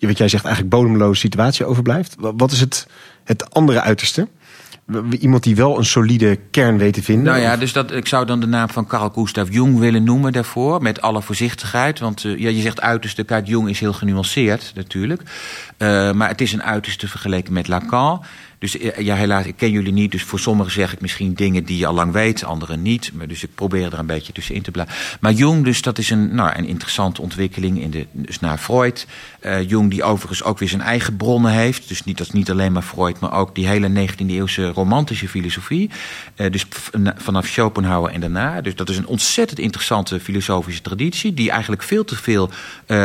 wat 0.07 0.19
jij 0.19 0.29
zegt, 0.29 0.45
eigenlijk 0.45 0.75
bodemloze 0.75 1.21
situatie 1.21 1.65
overblijft. 1.65 2.17
Wat 2.19 2.53
is 2.53 2.61
het, 2.61 2.87
het 3.25 3.55
andere 3.55 3.81
uiterste? 3.81 4.29
Iemand 5.19 5.43
die 5.43 5.57
wel 5.57 5.79
een 5.79 5.85
solide 5.85 6.39
kern 6.51 6.79
weet 6.79 6.95
te 6.95 7.03
vinden? 7.03 7.25
Nou 7.25 7.39
ja, 7.39 7.57
dus 7.57 7.73
dat, 7.73 7.93
ik 7.93 8.07
zou 8.07 8.27
dan 8.27 8.41
de 8.41 8.47
naam 8.47 8.69
van 8.69 8.87
Carl 8.87 9.11
Gustav 9.11 9.49
Jung 9.51 9.79
willen 9.79 10.05
noemen 10.05 10.33
daarvoor. 10.33 10.83
Met 10.83 11.01
alle 11.01 11.23
voorzichtigheid. 11.23 11.99
Want 11.99 12.25
uh, 12.25 12.39
ja, 12.39 12.49
je 12.49 12.61
zegt 12.61 12.81
uiterste, 12.81 13.25
kijk, 13.25 13.47
Jung 13.47 13.69
is 13.69 13.81
heel 13.81 13.93
genuanceerd 13.93 14.73
natuurlijk. 14.75 15.23
Uh, 15.79 16.13
maar 16.13 16.29
het 16.29 16.41
is 16.41 16.53
een 16.53 16.63
uiterste 16.63 17.09
vergeleken 17.09 17.53
met 17.53 17.69
Lacan. 17.69 18.23
Dus 18.59 18.77
ja, 18.99 19.15
helaas, 19.15 19.47
ik 19.47 19.57
ken 19.57 19.71
jullie 19.71 19.93
niet. 19.93 20.11
Dus 20.11 20.23
voor 20.23 20.39
sommigen 20.39 20.73
zeg 20.73 20.93
ik 20.93 21.01
misschien 21.01 21.35
dingen 21.35 21.65
die 21.65 21.79
je 21.79 21.87
al 21.87 21.95
lang 21.95 22.13
weet, 22.13 22.45
anderen 22.45 22.83
niet. 22.83 23.11
Maar 23.15 23.29
dus 23.29 23.43
ik 23.43 23.55
probeer 23.55 23.93
er 23.93 23.99
een 23.99 24.07
beetje 24.07 24.33
tussenin 24.33 24.63
te 24.63 24.71
blijven. 24.71 24.95
Maar 25.21 25.33
Jung, 25.33 25.65
dus 25.65 25.83
dat 25.83 25.99
is 25.99 26.11
een, 26.11 26.35
nou, 26.35 26.59
een 26.59 26.67
interessante 26.67 27.23
ontwikkeling 27.23 27.81
in 27.81 27.91
de, 27.91 28.07
dus 28.13 28.41
naar 28.41 28.59
Freud. 28.59 29.07
Uh, 29.41 29.69
Jung, 29.69 29.91
die 29.91 30.03
overigens 30.03 30.43
ook 30.43 30.59
weer 30.59 30.69
zijn 30.69 30.81
eigen 30.81 31.17
bronnen 31.17 31.53
heeft. 31.53 31.89
Dus 31.89 32.05
niet, 32.05 32.19
dat 32.19 32.33
niet 32.33 32.51
alleen 32.51 32.73
maar 32.73 32.83
Freud, 32.83 33.21
maar 33.21 33.33
ook 33.33 33.55
die 33.55 33.67
hele 33.67 34.09
19e 34.09 34.27
eeuwse 34.27 34.69
romantische 34.69 35.29
filosofie. 35.29 35.91
Uh, 36.37 36.51
dus 36.51 36.67
vanaf 37.17 37.47
Schopenhauer 37.47 38.11
en 38.11 38.21
daarna. 38.21 38.61
Dus 38.61 38.75
dat 38.75 38.89
is 38.89 38.97
een 38.97 39.07
ontzettend 39.07 39.59
interessante 39.59 40.21
filosofische 40.21 40.83
traditie. 40.83 41.35
Die 41.35 41.51
eigenlijk 41.51 41.83
veel 41.83 42.05
te 42.05 42.17
veel 42.17 42.51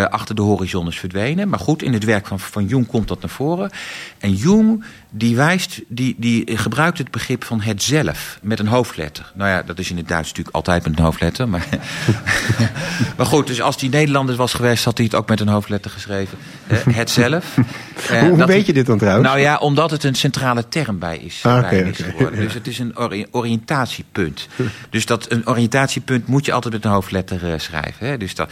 achter 0.10 0.36
de 0.36 0.42
horizon 0.42 0.88
is 0.88 1.00
verdwenen. 1.00 1.50
Maar 1.50 1.60
goed, 1.60 1.82
in 1.84 1.94
het 1.94 2.04
werk 2.04 2.28
van, 2.28 2.40
van 2.40 2.66
Jung 2.66 2.88
komt 2.88 3.08
dat 3.08 3.22
naar 3.22 3.30
voren. 3.30 3.72
En 4.20 4.34
Jung 4.34 4.84
die 5.16 5.36
wijst, 5.36 5.82
die, 5.88 6.16
die 6.18 6.58
gebruikt 6.58 6.98
het 6.98 7.12
begrip 7.12 7.44
van 7.44 7.62
het 7.62 7.84
zelf 7.84 8.40
met 8.42 8.60
een 8.60 8.68
hoofdletter. 8.68 9.32
Nou 9.34 9.50
ja, 9.50 9.64
dat 9.64 9.80
is 9.80 9.90
in 9.90 9.98
het 9.98 10.08
Duits 10.08 10.28
natuurlijk 10.28 10.56
altijd 10.56 10.84
met 10.84 10.98
een 10.98 11.04
hoofdletter. 11.04 11.50
Maar, 11.50 11.68
maar 13.18 13.26
goed, 13.26 13.48
dus 13.48 13.62
als 13.62 13.80
hij 13.80 13.90
Nederlander 13.90 14.36
was 14.36 14.54
geweest, 14.54 14.84
had 14.84 14.98
hij 14.98 15.06
het 15.06 15.16
ook 15.16 15.30
met 15.30 15.40
een 15.40 15.48
hoofdletter 15.48 15.92
geschreven. 15.92 16.38
Het 16.92 17.10
zelf. 17.10 17.56
Hoe, 18.10 18.30
hoe 18.30 18.46
weet 18.46 18.66
je 18.66 18.74
dit 18.74 18.86
dan 18.86 18.98
trouwens? 18.98 19.28
Nou 19.28 19.40
ja, 19.40 19.58
omdat 19.58 19.92
het 19.92 20.04
een 20.04 20.16
centrale 20.16 20.68
term 20.68 21.00
bij 21.00 21.18
is, 21.18 21.42
ah, 21.44 21.54
bij 21.54 21.64
okay, 21.64 21.90
is 21.90 22.00
okay. 22.00 22.12
geworden. 22.12 22.40
Dus 22.40 22.54
het 22.54 22.68
is 22.68 22.80
een 22.80 22.98
ori 22.98 23.26
oriëntatiepunt. 23.32 24.48
dus 24.90 25.06
dat, 25.06 25.32
een 25.32 25.48
oriëntatiepunt 25.48 26.28
moet 26.28 26.46
je 26.46 26.54
altijd 26.54 26.74
met 26.74 26.86
een 26.86 26.92
hoofdletter 26.92 27.44
uh, 27.44 27.54
schrijven. 27.58 28.08
Hè? 28.08 28.18
Dus 28.18 28.36
dat, 28.36 28.52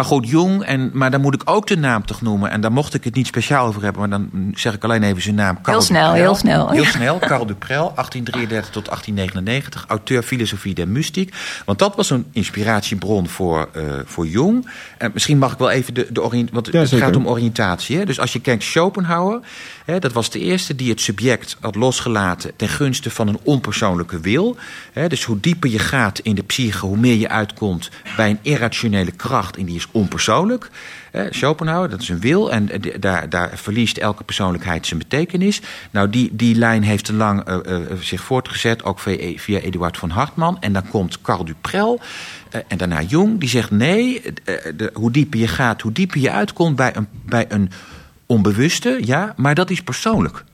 maar 0.00 0.08
goed, 0.08 0.28
Jong, 0.28 0.62
en, 0.62 0.90
maar 0.92 1.10
dan 1.10 1.20
moet 1.20 1.34
ik 1.34 1.42
ook 1.44 1.66
de 1.66 1.76
naam 1.76 2.06
toch 2.06 2.22
noemen. 2.22 2.50
En 2.50 2.60
daar 2.60 2.72
mocht 2.72 2.94
ik 2.94 3.04
het 3.04 3.14
niet 3.14 3.26
speciaal 3.26 3.66
over 3.66 3.82
hebben, 3.82 4.00
maar 4.00 4.10
dan 4.10 4.52
zeg 4.54 4.74
ik 4.74 4.84
alleen 4.84 5.02
even 5.02 5.22
zijn 5.22 5.34
naam. 5.34 5.60
Carl 5.60 5.76
heel 5.76 5.86
snel, 5.86 6.12
heel 6.12 6.34
snel. 6.34 6.70
Heel 6.70 6.84
snel, 6.84 7.18
Karl 7.18 7.46
Duprel, 7.46 7.92
1833 7.94 8.70
tot 8.70 8.84
1899, 8.84 9.84
auteur 9.88 10.22
filosofie 10.22 10.74
der 10.74 10.88
mystiek. 10.88 11.34
Want 11.64 11.78
dat 11.78 11.96
was 11.96 12.10
een 12.10 12.26
inspiratiebron 12.32 13.28
voor, 13.28 13.68
uh, 13.76 13.82
voor 14.04 14.26
Jung. 14.26 14.70
En 14.98 15.10
misschien 15.14 15.38
mag 15.38 15.52
ik 15.52 15.58
wel 15.58 15.70
even 15.70 15.94
de, 15.94 16.06
de 16.10 16.22
orient, 16.22 16.50
want 16.50 16.68
ja, 16.72 16.80
het 16.80 16.92
gaat 16.92 17.16
om 17.16 17.28
oriëntatie. 17.28 17.98
Hè? 17.98 18.04
Dus 18.04 18.20
als 18.20 18.32
je 18.32 18.40
kijkt, 18.40 18.62
Schopenhauer, 18.62 19.40
dat 19.98 20.12
was 20.12 20.30
de 20.30 20.38
eerste 20.38 20.74
die 20.74 20.90
het 20.90 21.00
subject 21.00 21.56
had 21.60 21.74
losgelaten 21.74 22.56
ten 22.56 22.68
gunste 22.68 23.10
van 23.10 23.28
een 23.28 23.38
onpersoonlijke 23.42 24.20
wil. 24.20 24.56
Dus 25.08 25.24
hoe 25.24 25.40
dieper 25.40 25.70
je 25.70 25.78
gaat 25.78 26.18
in 26.18 26.34
de 26.34 26.42
psyche, 26.42 26.86
hoe 26.86 26.96
meer 26.96 27.16
je 27.16 27.28
uitkomt 27.28 27.90
bij 28.16 28.30
een 28.30 28.38
irrationele 28.42 29.10
kracht 29.10 29.56
en 29.56 29.64
die 29.64 29.76
is 29.76 29.86
onpersoonlijk. 29.90 30.70
Eh, 31.10 31.22
Schopenhauer, 31.30 31.88
dat 31.88 32.00
is 32.00 32.08
een 32.08 32.20
wil 32.20 32.52
en 32.52 32.68
daar, 33.00 33.28
daar 33.28 33.50
verliest 33.54 33.96
elke 33.96 34.24
persoonlijkheid 34.24 34.86
zijn 34.86 34.98
betekenis. 34.98 35.60
Nou, 35.90 36.10
die, 36.10 36.30
die 36.32 36.54
lijn 36.54 36.82
heeft 36.82 37.04
te 37.04 37.12
lang 37.12 37.48
uh, 37.48 37.56
uh, 37.66 37.78
zich 38.00 38.20
voortgezet, 38.20 38.84
ook 38.84 38.98
via, 38.98 39.38
via 39.38 39.58
Eduard 39.58 39.96
von 39.96 40.10
Hartmann. 40.10 40.56
En 40.60 40.72
dan 40.72 40.88
komt 40.88 41.20
Carl 41.20 41.44
Duprel 41.44 42.00
en 42.68 42.78
daarna 42.78 43.02
Jung, 43.02 43.40
die 43.40 43.48
zegt 43.48 43.70
nee, 43.70 44.22
hoe 44.92 45.10
dieper 45.10 45.40
je 45.40 45.48
gaat, 45.48 45.80
hoe 45.80 45.92
dieper 45.92 46.20
je 46.20 46.30
uitkomt 46.30 46.76
bij 46.76 46.96
een, 46.96 47.06
bij 47.24 47.44
een 47.48 47.70
onbewuste, 48.30 48.98
ja, 49.04 49.34
maar 49.36 49.54
dat 49.54 49.70
is 49.70 49.82
persoonlijk. 49.82 50.44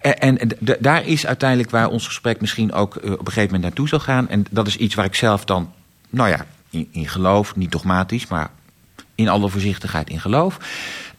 En, 0.00 0.38
en 0.38 0.50
daar 0.78 1.06
is 1.06 1.26
uiteindelijk 1.26 1.70
waar 1.70 1.88
ons 1.88 2.06
gesprek 2.06 2.40
misschien 2.40 2.72
ook 2.72 2.96
op 2.96 3.04
een 3.04 3.10
gegeven 3.18 3.42
moment 3.42 3.62
naartoe 3.62 3.88
zal 3.88 3.98
gaan. 3.98 4.28
En 4.28 4.44
dat 4.50 4.66
is 4.66 4.76
iets 4.76 4.94
waar 4.94 5.04
ik 5.04 5.14
zelf 5.14 5.44
dan, 5.44 5.72
nou 6.10 6.28
ja, 6.28 6.46
in, 6.70 6.88
in 6.90 7.08
geloof, 7.08 7.56
niet 7.56 7.72
dogmatisch, 7.72 8.26
maar 8.26 8.50
in 9.14 9.28
alle 9.28 9.48
voorzichtigheid 9.48 10.10
in 10.10 10.20
geloof. 10.20 10.58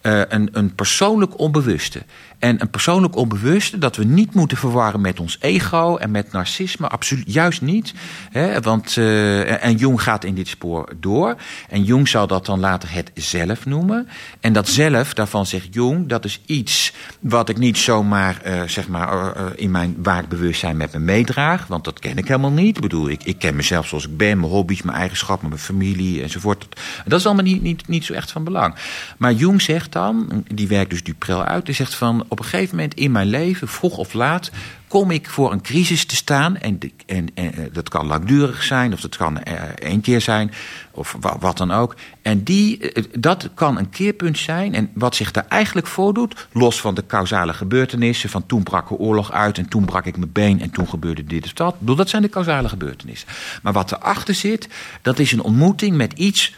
Uh, 0.02 0.22
een, 0.28 0.50
een 0.52 0.76
persoonlijk 0.76 1.40
onbewuste. 1.40 2.04
En 2.42 2.62
een 2.62 2.70
persoonlijk 2.70 3.16
onbewuste 3.16 3.78
dat 3.78 3.96
we 3.96 4.04
niet 4.04 4.34
moeten 4.34 4.58
verwarren 4.58 5.02
met 5.02 5.20
ons 5.20 5.38
ego 5.40 5.96
en 5.96 6.12
met 6.12 6.32
narcisme. 6.32 6.88
Absoluut 6.88 7.34
juist 7.34 7.62
niet. 7.62 7.94
Hè? 8.32 8.62
Want, 8.62 8.96
uh, 8.96 9.64
en 9.64 9.76
Jung 9.76 10.02
gaat 10.02 10.24
in 10.24 10.36
dit 10.36 10.48
spoor 10.48 10.94
door. 11.00 11.36
En 11.70 11.84
Jung 11.84 12.08
zou 12.08 12.28
dat 12.28 12.46
dan 12.46 12.60
later 12.60 12.94
het 12.94 13.12
zelf 13.14 13.66
noemen. 13.66 14.08
En 14.40 14.54
dat 14.54 14.68
zelf, 14.68 15.14
daarvan 15.14 15.46
zegt 15.46 15.68
Jung, 15.72 16.08
dat 16.08 16.26
is 16.26 16.42
iets 16.46 16.94
wat 17.20 17.50
ik 17.50 17.58
niet 17.58 17.78
zomaar 17.78 18.42
uh, 18.46 18.62
zeg 18.66 18.88
maar, 18.88 19.38
uh, 19.38 19.46
in 19.56 19.72
mijn 19.72 19.96
waakbewustzijn 19.98 20.78
met 20.78 20.94
me 20.94 21.00
meedraag. 21.00 21.68
Want 21.68 21.84
dat 21.84 22.00
ken 22.00 22.18
ik 22.18 22.28
helemaal 22.28 22.52
niet. 22.52 22.76
Ik 22.76 22.82
bedoel, 22.82 23.10
ik, 23.10 23.24
ik 23.24 23.40
ken 23.40 23.56
mezelf 23.56 23.88
zoals 23.88 24.06
ik 24.06 24.18
ben, 24.18 24.40
mijn 24.40 24.52
hobby's, 24.52 24.82
mijn 24.82 24.98
eigenschappen, 24.98 25.50
mijn 25.50 25.62
familie 25.62 26.22
enzovoort. 26.22 26.66
Dat 27.06 27.20
is 27.20 27.26
allemaal 27.26 27.44
niet, 27.44 27.62
niet, 27.62 27.88
niet 27.88 28.06
zo 28.06 28.14
echt 28.14 28.32
van 28.32 28.44
belang. 28.44 28.76
Maar 29.18 29.34
Jung 29.34 29.62
zegt 29.62 29.92
dan, 29.92 30.44
die 30.54 30.68
werkt 30.68 30.90
dus 30.90 31.04
Duprel 31.04 31.44
uit, 31.44 31.66
die 31.66 31.76
zegt 31.76 31.96
van 31.96 32.26
op 32.32 32.40
een 32.40 32.46
gegeven 32.46 32.76
moment 32.76 32.94
in 32.94 33.12
mijn 33.12 33.28
leven, 33.28 33.68
vroeg 33.68 33.98
of 33.98 34.14
laat, 34.14 34.52
kom 34.88 35.12
ik 35.12 35.30
voor 35.30 35.52
een 35.52 35.62
crisis 35.62 36.06
te 36.06 36.16
staan. 36.16 36.58
En, 36.58 36.80
en, 37.06 37.28
en 37.34 37.54
eh, 37.54 37.64
dat 37.72 37.90
kan 37.90 38.08
langdurig 38.08 38.64
zijn, 38.64 38.94
of 38.94 39.02
dat 39.02 39.18
kan 39.18 39.38
uh, 39.48 39.54
één 39.64 40.02
keer 40.02 40.22
zijn, 40.22 40.52
of 40.92 41.18
wat, 41.40 41.58
dan 41.58 41.72
ook. 41.72 41.96
En 42.22 42.44
die, 42.44 42.94
uh, 42.94 43.04
dat 43.20 43.50
kan 43.54 43.78
een 43.78 43.90
keerpunt 43.90 44.38
zijn. 44.38 44.74
En 44.74 44.90
wat 44.94 45.16
zich 45.16 45.32
daar 45.32 45.46
eigenlijk 45.48 45.88
voordoet, 45.88 46.48
los 46.52 46.82
van 46.82 46.96
de 46.96 47.06
causale 47.06 47.54
gebeurtenissen, 47.54 48.30
van 48.30 48.46
toen 48.46 48.64
brak 48.64 48.90
er 48.90 48.96
oorlog 48.96 49.32
uit 49.32 49.58
en 49.58 49.70
toen 49.70 49.86
brak 49.86 50.06
ik 50.06 50.18
mijn 50.18 50.32
been 50.32 50.62
en 50.62 50.70
toen 50.70 50.88
gebeurde 50.88 51.24
dit 51.24 51.46
of 51.46 51.54
dat. 51.54 51.76
Dat 51.80 52.10
zijn 52.10 52.22
de 52.22 52.30
causale 52.30 52.70
gebeurtenissen. 52.70 53.28
Maar 53.62 53.74
wat 53.74 53.92
erachter 53.92 54.36
zit, 54.36 54.70
dat 55.02 55.20
is 55.20 55.32
een 55.32 55.44
ontmoeting 55.44 55.96
met 55.96 56.14
iets 56.14 56.54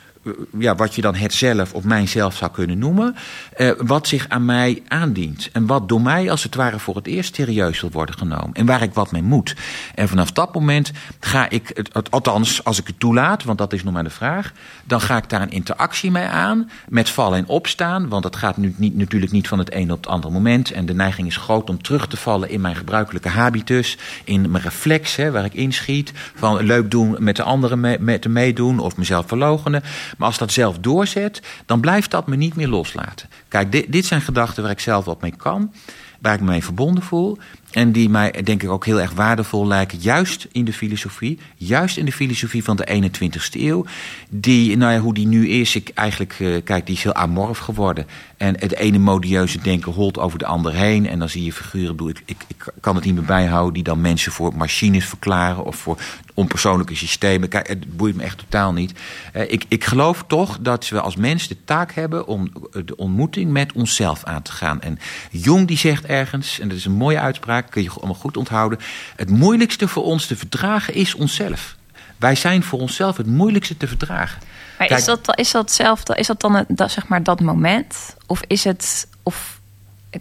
ja, 0.58 0.76
wat 0.76 0.96
je 0.96 1.02
dan 1.02 1.16
het 1.16 1.34
zelf 1.34 1.74
of 1.74 1.84
mijzelf 1.84 2.36
zou 2.36 2.52
kunnen 2.52 2.78
noemen, 2.78 3.16
eh, 3.58 3.72
wat 3.78 4.08
zich 4.08 4.30
aan 4.30 4.46
mij 4.46 4.82
aandient. 4.88 5.50
En 5.52 5.66
wat 5.66 5.90
door 5.90 6.02
mij 6.02 6.32
als 6.32 6.44
het 6.44 6.56
ware 6.56 6.80
voor 6.80 6.96
het 6.96 7.08
eerst 7.08 7.36
serieus 7.36 7.82
wil 7.82 7.92
worden 7.92 8.18
genomen. 8.18 8.54
En 8.54 8.66
waar 8.66 8.82
ik 8.82 8.94
wat 8.94 9.12
mee 9.12 9.24
moet. 9.24 9.56
En 9.96 10.08
vanaf 10.08 10.32
dat 10.32 10.54
moment 10.54 10.92
ga 11.20 11.50
ik, 11.50 11.90
althans 12.10 12.64
als 12.64 12.80
ik 12.80 12.88
het 12.88 13.00
toelaat, 13.00 13.44
want 13.44 13.58
dat 13.58 13.74
is 13.74 13.84
nog 13.84 13.94
maar 13.94 14.04
de 14.04 14.10
vraag, 14.10 14.52
dan 14.84 15.02
ga 15.02 15.18
ik 15.18 15.30
daar 15.30 15.42
een 15.42 15.52
interactie 15.52 16.12
mee 16.12 16.26
aan, 16.26 16.70
met 16.90 17.10
vallen 17.10 17.38
en 17.38 17.48
opstaan. 17.48 18.10
Want 18.10 18.24
dat 18.24 18.36
gaat 18.36 18.58
nu 18.58 18.74
niet, 18.78 18.96
natuurlijk 18.96 19.32
niet 19.32 19.48
van 19.48 19.60
het 19.60 19.72
ene 19.72 19.94
op 19.94 20.04
het 20.04 20.08
andere 20.08 20.34
moment. 20.34 20.72
En 20.72 20.86
de 20.86 20.94
neiging 20.94 21.28
is 21.28 21.38
groot 21.38 21.70
om 21.70 21.82
terug 21.82 22.08
te 22.08 22.18
vallen 22.18 22.50
in 22.50 22.62
mijn 22.62 22.76
gebruikelijke 22.76 23.30
habitus, 23.30 23.98
in 24.24 24.52
mijn 24.52 24.64
reflex, 24.64 25.16
waar 25.16 25.46
ik 25.46 25.54
inschiet. 25.54 26.12
Van 26.36 26.64
leuk 26.64 26.92
doen 26.92 27.16
met 27.20 27.36
de 27.36 27.44
anderen 27.44 27.80
met 28.04 28.28
meedoen 28.28 28.80
of 28.80 28.98
mezelf 28.98 29.28
verlogenen. 29.28 29.84
Maar 30.18 30.28
als 30.28 30.38
dat 30.38 30.52
zelf 30.52 30.78
doorzet, 30.78 31.42
dan 31.66 31.80
blijft 31.80 32.12
dat 32.12 32.28
me 32.28 32.36
niet 32.36 32.56
meer 32.56 32.68
loslaten. 32.68 33.30
Kijk, 33.48 33.72
dit, 33.72 33.92
dit 33.92 34.06
zijn 34.06 34.22
gedachten 34.22 34.64
waar 34.64 34.72
ik 34.72 34.80
zelf 34.80 35.06
wat 35.06 35.22
mee 35.22 35.36
kan, 35.36 35.74
waar 36.22 36.34
ik 36.34 36.40
me 36.40 36.46
mee 36.46 36.64
verbonden 36.64 37.04
voel. 37.04 37.38
En 37.74 37.92
die 37.92 38.10
mij 38.10 38.32
denk 38.44 38.64
ik 38.64 38.70
ook 38.70 38.86
heel 38.86 39.02
erg 39.02 39.12
waardevol 39.12 39.68
lijken, 39.68 39.98
juist 40.00 40.48
in 40.52 40.66
de 40.66 40.74
filosofie. 40.74 41.40
Juist 41.56 41.98
in 41.98 42.06
de 42.06 42.12
filosofie 42.12 42.64
van 42.64 42.76
de 42.76 43.10
21ste 43.12 43.62
eeuw. 43.62 43.86
Die, 44.30 44.78
nou 44.78 44.94
ja, 44.94 45.00
hoe 45.00 45.14
die 45.14 45.28
nu 45.28 45.50
is, 45.50 45.76
ik 45.76 45.92
eigenlijk, 45.94 46.40
uh, 46.40 46.64
kijk, 46.64 46.86
die 46.86 46.96
is 46.96 47.04
heel 47.04 47.14
amorf 47.14 47.58
geworden. 47.58 48.08
En 48.38 48.60
het 48.60 48.76
ene 48.76 48.98
modieuze 48.98 49.62
denken 49.62 49.92
holt 49.92 50.18
over 50.18 50.40
de 50.40 50.46
ander 50.46 50.74
heen. 50.74 51.08
En 51.08 51.20
dan 51.20 51.30
zie 51.30 51.44
je 51.44 51.54
figuren, 51.54 52.08
ik, 52.08 52.22
ik, 52.26 52.38
ik 52.48 52.68
kan 52.80 52.96
het 52.96 53.06
niet 53.06 53.16
meer 53.16 53.24
bijhouden, 53.24 53.74
die 53.74 53.84
dan 53.84 54.02
mensen 54.02 54.32
voor 54.32 54.56
machines 54.56 55.06
verklaren 55.06 55.66
of 55.66 55.76
voor 55.76 56.00
onpersoonlijke 56.34 56.96
systemen. 56.96 57.50
Kijk, 57.50 57.68
het 57.68 57.98
boeit 57.98 58.16
me 58.16 58.24
echt 58.24 58.38
totaal 58.38 58.74
niet. 58.74 58.94
Uh, 59.36 59.52
ik, 59.52 59.66
ik 59.68 59.84
geloof 59.84 60.24
toch 60.28 60.58
dat 60.60 60.90
we 60.90 61.02
als 61.02 61.16
mens 61.16 61.48
de 61.48 61.58
taak 61.66 61.94
hebben 61.94 62.28
om 62.28 62.52
de 62.86 62.96
ontmoeting 62.96 63.52
met 63.52 63.74
onszelf 63.74 64.24
aan 64.24 64.42
te 64.42 64.52
gaan. 64.52 64.82
En 64.82 65.00
Jung 65.32 65.68
die 65.68 65.78
zegt 65.78 66.06
ergens, 66.06 66.60
en 66.60 66.68
dat 66.68 66.78
is 66.78 66.86
een 66.86 66.92
mooie 66.92 67.20
uitspraak 67.20 67.63
kun 67.70 67.84
je 67.84 67.90
allemaal 67.90 68.16
goed 68.16 68.38
onthouden. 68.38 68.80
Het 69.16 69.30
moeilijkste 69.30 69.88
voor 69.88 70.04
ons 70.04 70.26
te 70.26 70.36
verdragen 70.36 70.94
is 70.94 71.14
onszelf. 71.14 71.76
Wij 72.18 72.36
zijn 72.36 72.64
voor 72.64 72.80
onszelf 72.80 73.18
het 73.18 73.28
moeilijkste 73.28 73.78
te 73.78 73.88
verdragen. 73.88 74.42
Maar 74.78 74.88
Kijk, 74.88 75.00
is, 75.00 75.06
dat, 75.06 75.38
is 75.38 75.52
dat 75.52 75.62
hetzelfde? 75.62 76.16
Is 76.16 76.28
dat 76.28 76.42
dan 76.42 76.66
dat, 76.68 76.92
zeg 76.92 77.08
maar 77.08 77.24
dat 77.24 77.42
moment? 77.42 78.16
Of 78.26 78.42
is 78.48 78.64
het. 78.64 79.08
Of 79.24 79.62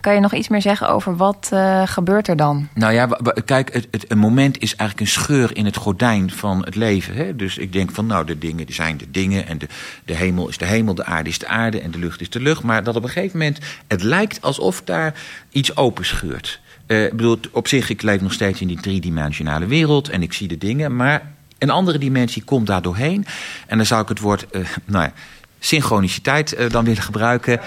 kan 0.00 0.14
je 0.14 0.20
nog 0.20 0.34
iets 0.34 0.48
meer 0.48 0.62
zeggen 0.62 0.88
over 0.88 1.16
wat 1.16 1.50
uh, 1.52 1.82
gebeurt 1.86 2.28
er 2.28 2.36
dan? 2.36 2.68
Nou 2.74 2.92
ja, 2.92 3.08
kijk, 3.44 3.72
het, 3.72 3.88
het, 3.90 4.10
een 4.10 4.18
moment 4.18 4.58
is 4.58 4.76
eigenlijk 4.76 5.00
een 5.00 5.22
scheur 5.22 5.56
in 5.56 5.64
het 5.64 5.76
gordijn 5.76 6.30
van 6.30 6.64
het 6.64 6.74
leven. 6.74 7.14
Hè? 7.14 7.36
Dus 7.36 7.58
ik 7.58 7.72
denk 7.72 7.90
van, 7.90 8.06
nou, 8.06 8.26
de 8.26 8.38
dingen 8.38 8.66
zijn 8.68 8.96
de 8.96 9.10
dingen. 9.10 9.46
En 9.46 9.58
de, 9.58 9.66
de 10.04 10.14
hemel 10.14 10.48
is 10.48 10.58
de 10.58 10.66
hemel, 10.66 10.94
de 10.94 11.04
aarde 11.04 11.28
is 11.28 11.38
de 11.38 11.46
aarde 11.46 11.80
en 11.80 11.90
de 11.90 11.98
lucht 11.98 12.20
is 12.20 12.30
de 12.30 12.40
lucht. 12.40 12.62
Maar 12.62 12.84
dat 12.84 12.96
op 12.96 13.02
een 13.02 13.08
gegeven 13.08 13.38
moment, 13.38 13.58
het 13.86 14.02
lijkt 14.02 14.42
alsof 14.42 14.82
daar 14.84 15.14
iets 15.50 15.76
openscheurt. 15.76 16.60
Uh, 16.86 17.10
bedoel, 17.10 17.38
op 17.50 17.68
zich, 17.68 17.90
ik 17.90 18.02
leef 18.02 18.20
nog 18.20 18.32
steeds 18.32 18.60
in 18.60 18.66
die 18.66 18.80
driedimensionale 18.80 19.66
wereld 19.66 20.08
en 20.08 20.22
ik 20.22 20.32
zie 20.32 20.48
de 20.48 20.58
dingen. 20.58 20.96
Maar 20.96 21.32
een 21.58 21.70
andere 21.70 21.98
dimensie 21.98 22.42
komt 22.44 22.66
daar 22.66 22.82
doorheen. 22.82 23.26
En 23.66 23.76
dan 23.76 23.86
zou 23.86 24.02
ik 24.02 24.08
het 24.08 24.20
woord, 24.20 24.46
uh, 24.52 24.66
nou 24.84 25.04
ja, 25.04 25.12
synchroniciteit 25.58 26.58
uh, 26.58 26.70
dan 26.70 26.84
willen 26.84 27.02
gebruiken. 27.02 27.60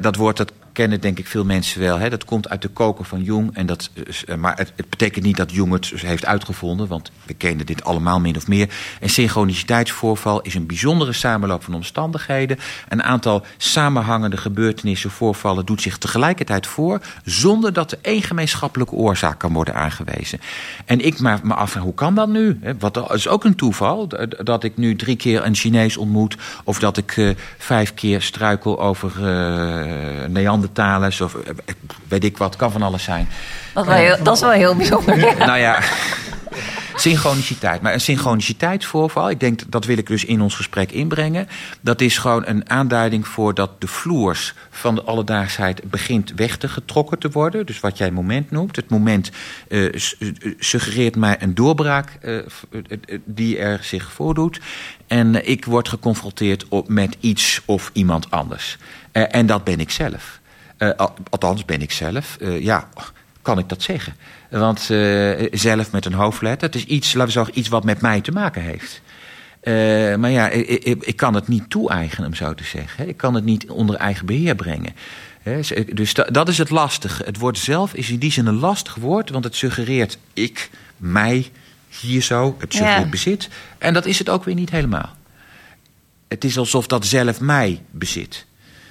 dat 0.00 0.16
woord 0.16 0.36
dat 0.36 0.52
kennen 0.76 1.00
denk 1.00 1.18
ik 1.18 1.26
veel 1.26 1.44
mensen 1.44 1.80
wel. 1.80 1.98
Hè? 1.98 2.10
Dat 2.10 2.24
komt 2.24 2.48
uit 2.48 2.62
de 2.62 2.68
koker 2.68 3.04
van 3.04 3.22
Jung. 3.22 3.54
En 3.54 3.66
dat, 3.66 3.90
eh, 4.26 4.36
maar 4.36 4.56
het, 4.56 4.72
het, 4.76 4.90
betekent 4.90 5.24
niet 5.24 5.36
dat 5.36 5.52
Jung 5.52 5.72
het 5.72 5.92
heeft 5.96 6.26
uitgevonden. 6.26 6.86
Want 6.86 7.10
we 7.26 7.34
kennen 7.34 7.66
dit 7.66 7.84
allemaal 7.84 8.20
min 8.20 8.36
of 8.36 8.46
meer. 8.48 8.68
Een 9.00 9.10
synchroniciteitsvoorval 9.10 10.40
is 10.40 10.54
een 10.54 10.66
bijzondere 10.66 11.12
samenloop 11.12 11.64
van 11.64 11.74
omstandigheden. 11.74 12.58
Een 12.88 13.02
aantal 13.02 13.44
samenhangende 13.56 14.36
gebeurtenissen, 14.36 15.10
voorvallen... 15.10 15.66
doet 15.66 15.82
zich 15.82 15.98
tegelijkertijd 15.98 16.66
voor... 16.66 17.00
zonder 17.24 17.72
dat 17.72 17.92
er 17.92 17.98
één 18.02 18.22
gemeenschappelijke 18.22 18.94
oorzaak 18.94 19.38
kan 19.38 19.52
worden 19.52 19.74
aangewezen. 19.74 20.40
En 20.84 21.00
ik 21.00 21.20
me 21.20 21.54
afvraag, 21.54 21.82
hoe 21.82 21.94
kan 21.94 22.14
dat 22.14 22.28
nu? 22.28 22.58
Wat 22.78 23.12
is 23.12 23.28
ook 23.28 23.44
een 23.44 23.56
toeval. 23.56 24.08
Dat 24.42 24.64
ik 24.64 24.76
nu 24.76 24.96
drie 24.96 25.16
keer 25.16 25.44
een 25.44 25.54
Chinees 25.54 25.96
ontmoet... 25.96 26.36
of 26.64 26.78
dat 26.78 26.96
ik 26.96 27.16
uh, 27.16 27.34
vijf 27.58 27.94
keer 27.94 28.22
struikel 28.22 28.80
over 28.80 29.12
uh, 29.16 30.26
Neander 30.28 30.65
Neandertalers 30.74 31.20
of 31.20 31.34
eh, 31.34 31.52
weet 32.08 32.24
ik 32.24 32.36
wat, 32.36 32.56
kan 32.56 32.72
van 32.72 32.82
alles 32.82 33.02
zijn. 33.02 33.28
Dat 33.74 33.84
is 33.84 33.90
wel 33.90 33.98
heel, 33.98 34.22
dat 34.22 34.34
is 34.34 34.40
wel 34.40 34.50
heel 34.50 34.76
bijzonder. 34.76 35.16
nou 35.38 35.58
ja, 35.58 35.80
synchroniciteit. 36.94 37.82
Maar 37.82 37.92
een 37.92 38.00
synchroniciteitsvoorval, 38.00 39.30
ik 39.30 39.40
denk 39.40 39.60
dat 39.68 39.84
wil 39.84 39.98
ik 39.98 40.06
dus 40.06 40.24
in 40.24 40.40
ons 40.40 40.54
gesprek 40.54 40.92
inbrengen. 40.92 41.48
Dat 41.80 42.00
is 42.00 42.18
gewoon 42.18 42.46
een 42.46 42.70
aanduiding 42.70 43.28
voor 43.28 43.54
dat 43.54 43.80
de 43.80 43.86
vloers 43.86 44.54
van 44.70 44.94
de 44.94 45.02
alledaagsheid 45.02 45.90
begint 45.90 46.32
weg 46.36 46.56
te 46.56 46.68
getrokken 46.68 47.18
te 47.18 47.30
worden. 47.30 47.66
Dus 47.66 47.80
wat 47.80 47.98
jij 47.98 48.10
moment 48.10 48.50
noemt. 48.50 48.76
Het 48.76 48.90
moment 48.90 49.30
uh, 49.68 49.94
suggereert 50.58 51.16
mij 51.16 51.36
een 51.38 51.54
doorbraak 51.54 52.18
uh, 52.22 52.42
die 53.24 53.58
er 53.58 53.78
zich 53.82 54.12
voordoet. 54.12 54.60
En 55.06 55.48
ik 55.48 55.64
word 55.64 55.88
geconfronteerd 55.88 56.68
op, 56.68 56.88
met 56.88 57.16
iets 57.20 57.60
of 57.64 57.90
iemand 57.92 58.30
anders. 58.30 58.78
en 59.12 59.46
dat 59.46 59.64
ben 59.64 59.80
ik 59.80 59.90
zelf. 59.90 60.40
Uh, 60.78 60.90
althans, 61.30 61.64
ben 61.64 61.82
ik 61.82 61.92
zelf. 61.92 62.36
Uh, 62.40 62.62
ja, 62.62 62.88
kan 63.42 63.58
ik 63.58 63.68
dat 63.68 63.82
zeggen? 63.82 64.16
Want 64.50 64.88
uh, 64.90 65.48
zelf 65.52 65.92
met 65.92 66.04
een 66.04 66.12
hoofdletter, 66.12 66.66
het 66.66 66.76
is 66.76 66.84
iets, 66.84 67.12
laten 67.12 67.26
we 67.26 67.32
zeggen, 67.32 67.58
iets 67.58 67.68
wat 67.68 67.84
met 67.84 68.00
mij 68.00 68.20
te 68.20 68.32
maken 68.32 68.62
heeft. 68.62 69.00
maar 70.20 70.30
ja, 70.30 70.48
ik, 70.48 70.68
ik, 70.68 71.02
ik, 71.02 71.16
kan 71.16 71.34
het 71.34 71.48
niet 71.48 71.70
toe-eigenen, 71.70 72.28
om 72.28 72.34
zo 72.34 72.54
te 72.54 72.64
zeggen. 72.64 73.08
Ik 73.08 73.16
kan 73.16 73.34
het 73.34 73.44
niet 73.44 73.70
onder 73.70 73.96
eigen 73.96 74.26
beheer 74.26 74.54
brengen. 74.54 74.94
Dus 75.94 76.14
dat 76.14 76.48
is 76.48 76.58
het 76.58 76.70
lastige. 76.70 77.24
Het 77.24 77.38
woord 77.38 77.58
zelf 77.58 77.94
is 77.94 78.10
in 78.10 78.18
die 78.18 78.32
zin 78.32 78.46
een 78.46 78.58
lastig 78.58 78.94
woord, 78.94 79.30
want 79.30 79.44
het 79.44 79.56
suggereert 79.56 80.18
ik, 80.32 80.70
mij, 80.96 81.50
hier 82.00 82.22
zo, 82.22 82.56
het 82.58 82.72
suggereert 82.72 83.04
ja. 83.04 83.10
bezit. 83.10 83.48
En 83.78 83.94
dat 83.94 84.06
is 84.06 84.18
het 84.18 84.28
ook 84.28 84.44
weer 84.44 84.54
niet 84.54 84.70
helemaal. 84.70 85.16
Het 86.28 86.44
is 86.44 86.58
alsof 86.58 86.86
dat 86.86 87.06
zelf 87.06 87.40
mij 87.40 87.82
bezit. 87.90 88.46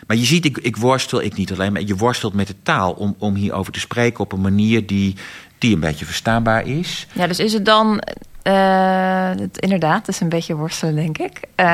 Maar 0.08 0.18
je 0.18 0.26
ziet, 0.26 0.46
ik, 0.46 0.58
ik 0.58 0.78
worstel, 0.78 1.22
ik 1.22 1.36
niet 1.36 1.52
alleen, 1.52 1.74
maar 1.74 1.82
je 1.82 1.96
worstelt 1.96 2.34
met 2.34 2.48
de 2.48 2.56
taal 2.64 2.92
om, 2.92 3.16
om 3.18 3.36
hierover 3.36 3.72
te 3.72 3.80
spreken 3.80 4.20
op 4.20 4.32
een 4.32 4.42
manier 4.42 4.86
die, 4.86 5.16
die 5.58 5.74
een 5.74 5.80
beetje 5.80 6.06
verstaanbaar 6.06 6.68
is. 6.68 7.08
Ja, 7.14 7.28
dus 7.28 7.40
is 7.40 7.54
het 7.54 7.66
dan. 7.66 8.02
Uh, 8.44 9.30
het, 9.30 9.58
inderdaad, 9.58 9.98
het 9.98 10.08
is 10.08 10.20
een 10.20 10.30
beetje 10.30 10.56
worstelen, 10.56 10.96
denk 10.96 11.18
ik. 11.18 11.40
Uh, 11.56 11.66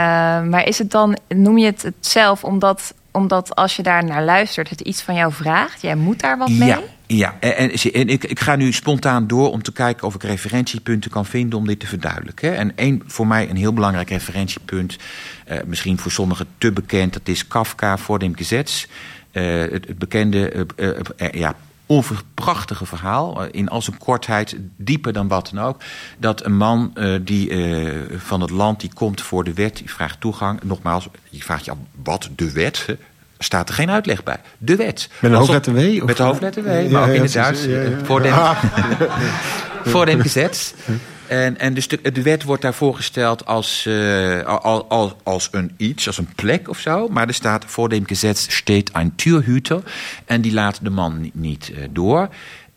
maar 0.42 0.68
is 0.68 0.78
het 0.78 0.92
dan, 0.92 1.18
noem 1.28 1.58
je 1.58 1.66
het, 1.66 1.82
het 1.82 1.94
zelf 2.00 2.44
omdat, 2.44 2.94
omdat 3.12 3.56
als 3.56 3.76
je 3.76 3.84
daar 3.84 4.06
naar 4.06 4.24
luistert, 4.24 4.70
het 4.70 4.82
iets 4.82 5.02
van 5.02 5.16
jou 5.16 5.34
vraagt? 5.34 5.82
Jij 5.82 5.96
moet 5.96 6.20
daar 6.20 6.38
wat 6.38 6.50
mee? 6.50 6.68
Ja, 6.68 6.82
ja. 7.18 7.40
En, 7.40 7.72
ik, 8.10 8.24
ik, 8.24 8.40
ga 8.40 8.56
nu 8.56 8.72
spontaan 8.72 9.28
door 9.28 9.52
om 9.52 9.62
te 9.62 9.72
kijken 9.72 10.08
of 10.08 10.16
ik 10.16 10.24
referentiepunten 10.24 11.12
kan 11.12 11.26
vinden 11.26 11.60
om 11.60 11.68
dit 11.68 11.80
te 11.80 11.88
verduidelijken. 11.88 12.58
En 12.58 12.78
één, 12.78 13.04
voor 13.06 13.28
mij 13.28 13.50
een 13.50 13.56
heel 13.56 13.74
belangrijk 13.74 14.10
referentiepunt 14.10 14.98
uh, 15.52 15.58
misschien 15.66 15.98
voor 15.98 16.12
sommigen 16.12 16.48
te 16.58 16.72
bekend. 16.72 17.14
Dat 17.14 17.28
is 17.28 17.48
Kafka 17.48 17.98
voor 17.98 18.20
dem 18.20 18.36
Gesetz. 18.36 18.86
Uh, 19.32 19.72
het, 19.72 19.98
bekende, 19.98 20.68
uh, 20.76 21.32
ja, 21.32 21.56
onverprachtige 21.86 22.86
verhaal. 22.86 23.46
in 23.46 23.70
al 23.70 23.82
zijn 23.82 23.98
kortheid, 23.98 24.56
dieper 24.76 25.14
dan 25.14 25.28
wat 25.28 25.50
dan 25.54 25.64
ook. 25.64 25.82
Dat 26.18 26.46
een 26.46 26.58
man 26.58 26.94
die 27.22 27.52
van 28.18 28.42
het 28.42 28.50
land, 28.50 28.80
die 28.80 28.94
komt 28.94 29.22
voor 29.22 29.44
de 29.44 29.54
wet, 29.54 29.78
die 29.78 29.90
vraagt 29.90 30.22
toegang. 30.22 30.64
Nogmaals, 30.64 31.08
je 31.30 31.42
vraagt 31.42 31.66
je 31.66 31.72
af, 31.72 31.78
wat 32.04 32.30
de 32.36 32.52
wet? 32.52 32.86
Staat 33.44 33.70
er 33.70 33.76
geen 33.76 33.92
uitleg 33.92 34.24
bij. 34.24 34.38
De 34.58 34.76
wet. 34.76 35.10
Met 35.20 35.32
een 35.32 35.38
hoofdletter 35.38 35.74
W? 35.74 36.04
Met 36.04 36.18
de 36.18 36.24
hoofdletter 36.24 36.64
W, 36.64 36.92
maar 36.92 37.10
ook 37.10 37.16
in 37.16 37.22
het 37.22 37.34
Duits. 37.34 37.68
Voor 38.04 38.22
dem, 38.22 38.34
voor 39.92 40.08
Gesetz. 40.08 40.74
En, 41.28 41.60
en 41.60 41.74
dus 41.74 41.88
de, 41.88 42.12
de 42.12 42.22
wet 42.22 42.44
wordt 42.44 42.62
daar 42.62 42.74
voorgesteld 42.74 43.46
als, 43.46 43.86
uh, 43.88 44.44
als, 44.88 45.14
als 45.24 45.48
een 45.52 45.72
iets, 45.78 46.08
als 46.08 46.18
een 46.18 46.30
plek 46.36 46.70
of 46.70 46.80
zo. 46.80 47.08
Maar 47.08 47.28
er 47.28 47.34
staat 47.34 47.66
voor 47.68 47.90
dem 47.90 48.08
Gesetz 48.08 48.56
steht 48.56 48.90
een 48.94 49.14
Türhüter. 49.16 49.84
En 50.26 50.42
die 50.42 50.54
laat 50.54 50.80
de 50.82 50.90
man 50.90 51.22
niet, 51.22 51.36
niet 51.36 51.72
uh, 51.72 51.78
door. 51.90 52.30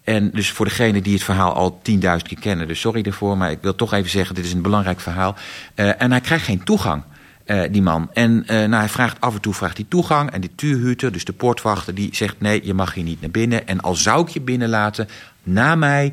En 0.05 0.31
dus 0.31 0.50
voor 0.50 0.66
degene 0.66 1.03
die 1.03 1.14
het 1.14 1.22
verhaal 1.22 1.53
al 1.53 1.81
10.000 1.90 1.96
keer 2.00 2.38
kennen, 2.40 2.68
dus 2.68 2.81
sorry 2.81 3.03
daarvoor, 3.03 3.37
maar 3.37 3.50
ik 3.50 3.59
wil 3.61 3.74
toch 3.74 3.92
even 3.92 4.11
zeggen: 4.11 4.35
dit 4.35 4.44
is 4.44 4.53
een 4.53 4.62
belangrijk 4.62 5.00
verhaal. 5.00 5.35
Uh, 5.77 6.03
en 6.03 6.11
hij 6.11 6.20
krijgt 6.20 6.44
geen 6.44 6.64
toegang. 6.64 7.03
Uh, 7.47 7.63
die 7.71 7.83
man. 7.83 8.11
En 8.13 8.43
uh, 8.43 8.47
nou, 8.47 8.75
hij 8.75 8.89
vraagt 8.89 9.21
af 9.21 9.35
en 9.35 9.41
toe 9.41 9.55
vraagt 9.55 9.77
hij 9.77 9.87
toegang. 9.89 10.31
En 10.31 10.41
die 10.41 10.51
tuurhuurder, 10.55 11.13
dus 11.13 11.25
de 11.25 11.33
poortwachter, 11.33 11.95
die 11.95 12.17
zegt: 12.17 12.41
nee, 12.41 12.67
je 12.67 12.75
mag 12.75 12.95
hier 12.95 13.05
niet 13.05 13.21
naar 13.21 13.31
binnen. 13.31 13.67
En 13.67 13.81
al 13.81 13.95
zou 13.95 14.23
ik 14.23 14.29
je 14.29 14.41
binnenlaten, 14.41 15.09
na 15.43 15.75
mij 15.75 16.13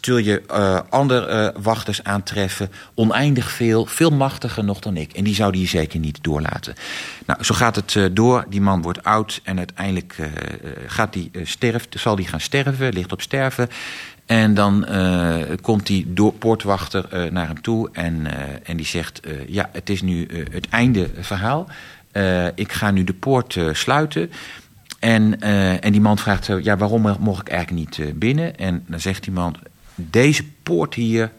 zul 0.00 0.16
je 0.16 0.42
uh, 0.50 0.80
andere 0.88 1.54
wachters 1.62 2.04
aantreffen. 2.04 2.70
Oneindig 2.94 3.50
veel, 3.50 3.86
veel 3.86 4.10
machtiger 4.10 4.64
nog 4.64 4.80
dan 4.80 4.96
ik. 4.96 5.12
En 5.12 5.24
die 5.24 5.34
zouden 5.34 5.60
je 5.60 5.66
zeker 5.66 5.98
niet 5.98 6.18
doorlaten. 6.22 6.74
Nou, 7.26 7.44
zo 7.44 7.54
gaat 7.54 7.76
het 7.76 8.16
door. 8.16 8.44
Die 8.48 8.60
man 8.60 8.82
wordt 8.82 9.04
oud 9.04 9.40
en 9.44 9.58
uiteindelijk 9.58 10.16
gaat 10.86 11.12
die, 11.12 11.30
sterft, 11.42 12.00
zal 12.00 12.16
die 12.16 12.26
gaan 12.26 12.40
sterven, 12.40 12.92
ligt 12.92 13.12
op 13.12 13.20
sterven. 13.20 13.68
En 14.30 14.54
dan 14.54 14.86
uh, 14.88 15.36
komt 15.62 15.86
die 15.86 16.06
poortwachter 16.38 17.08
uh, 17.12 17.30
naar 17.30 17.46
hem 17.46 17.62
toe 17.62 17.88
en, 17.92 18.14
uh, 18.14 18.32
en 18.62 18.76
die 18.76 18.86
zegt: 18.86 19.20
Ja, 19.46 19.68
het 19.72 19.90
is 19.90 20.02
nu 20.02 20.28
het 20.50 20.68
einde 20.68 21.10
verhaal. 21.20 21.68
ik 22.54 22.72
ga 22.72 22.90
nu 22.90 23.04
de 23.04 23.12
poort 23.12 23.58
sluiten. 23.72 24.30
En, 24.98 25.40
en 25.80 25.92
die 25.92 26.00
man 26.00 26.18
vraagt: 26.18 26.46
Ja, 26.62 26.76
waarom 26.76 27.16
mocht 27.20 27.40
ik 27.40 27.48
eigenlijk 27.48 27.98
niet 27.98 28.18
binnen? 28.18 28.56
En 28.56 28.84
dan 28.86 29.00
zegt 29.00 29.22
die 29.22 29.32
man: 29.32 29.56
Deze 29.94 30.44
poort 30.62 30.94
hier 30.94 31.30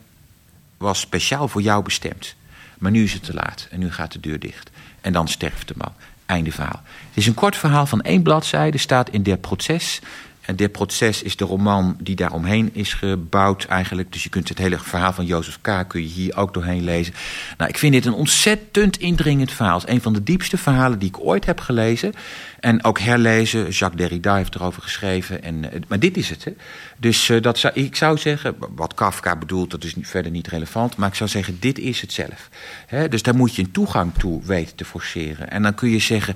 was 0.77 0.99
speciaal 0.99 1.47
voor 1.47 1.62
jou 1.62 1.84
bestemd. 1.84 2.36
Maar 2.77 2.91
nu 2.91 3.04
is 3.04 3.13
het 3.13 3.23
te 3.23 3.34
laat 3.34 3.67
en 3.69 3.80
nu 3.80 3.91
gaat 3.91 4.12
de 4.12 4.19
deur 4.19 4.39
dicht. 4.39 4.69
En 5.01 5.13
dan 5.13 5.27
sterft 5.27 5.67
de 5.67 5.73
man. 5.77 5.93
Einde 6.25 6.51
verhaal. 6.51 6.82
Het 6.84 7.17
is 7.17 7.27
een 7.27 7.34
kort 7.34 7.58
verhaal 7.58 7.86
van 7.86 8.01
één 8.01 8.21
bladzijde, 8.21 8.77
staat 8.77 9.10
in 9.10 9.23
der 9.23 9.38
proces. 9.38 10.01
En 10.41 10.56
dit 10.56 10.71
proces 10.71 11.21
is 11.21 11.36
de 11.36 11.45
roman 11.45 11.95
die 11.99 12.15
daaromheen 12.15 12.69
is 12.73 12.93
gebouwd 12.93 13.65
eigenlijk. 13.65 14.12
Dus 14.12 14.23
je 14.23 14.30
kunt 14.30 14.49
het 14.49 14.58
hele 14.58 14.80
verhaal 14.80 15.13
van 15.13 15.25
Jozef 15.25 15.60
K. 15.62 15.86
kun 15.88 16.01
je 16.01 16.08
hier 16.08 16.38
ook 16.38 16.54
doorheen 16.54 16.84
lezen. 16.84 17.13
Nou, 17.58 17.69
ik 17.69 17.77
vind 17.77 17.93
dit 17.93 18.06
een 18.06 18.13
ontzettend 18.13 18.97
indringend 18.97 19.51
verhaal. 19.51 19.80
Het 19.80 19.88
is 19.88 19.93
een 19.93 20.01
van 20.01 20.13
de 20.13 20.23
diepste 20.23 20.58
verhalen 20.58 20.99
die 20.99 21.08
ik 21.08 21.19
ooit 21.19 21.45
heb 21.45 21.60
gelezen. 21.60 22.13
En 22.62 22.84
ook 22.84 23.00
herlezen. 23.00 23.69
Jacques 23.69 24.02
Derrida 24.02 24.36
heeft 24.36 24.56
erover 24.56 24.82
geschreven. 24.82 25.43
En, 25.43 25.71
eh, 25.71 25.80
maar 25.88 26.00
dit 26.00 26.17
is 26.17 26.30
het. 26.30 26.43
Hè. 26.43 26.52
Dus 26.97 27.30
uh, 27.30 27.41
dat 27.41 27.58
zou, 27.58 27.74
ik 27.74 27.95
zou 27.95 28.17
zeggen, 28.17 28.56
wat 28.76 28.93
Kafka 28.93 29.36
bedoelt, 29.36 29.71
dat 29.71 29.84
is 29.84 29.95
verder 30.02 30.32
niet 30.32 30.47
relevant. 30.47 30.95
Maar 30.95 31.08
ik 31.08 31.15
zou 31.15 31.30
zeggen, 31.30 31.58
dit 31.60 31.80
is 31.80 32.02
het 32.02 32.13
zelf. 32.13 32.50
He, 32.88 33.08
dus 33.08 33.21
daar 33.21 33.36
moet 33.36 33.56
je 33.56 33.62
een 33.62 33.71
toegang 33.71 34.13
toe 34.17 34.43
weten 34.43 34.76
te 34.76 34.86
forceren. 34.86 35.50
En 35.50 35.62
dan 35.62 35.76
kun 35.76 35.89
je 35.89 36.00
zeggen, 36.00 36.36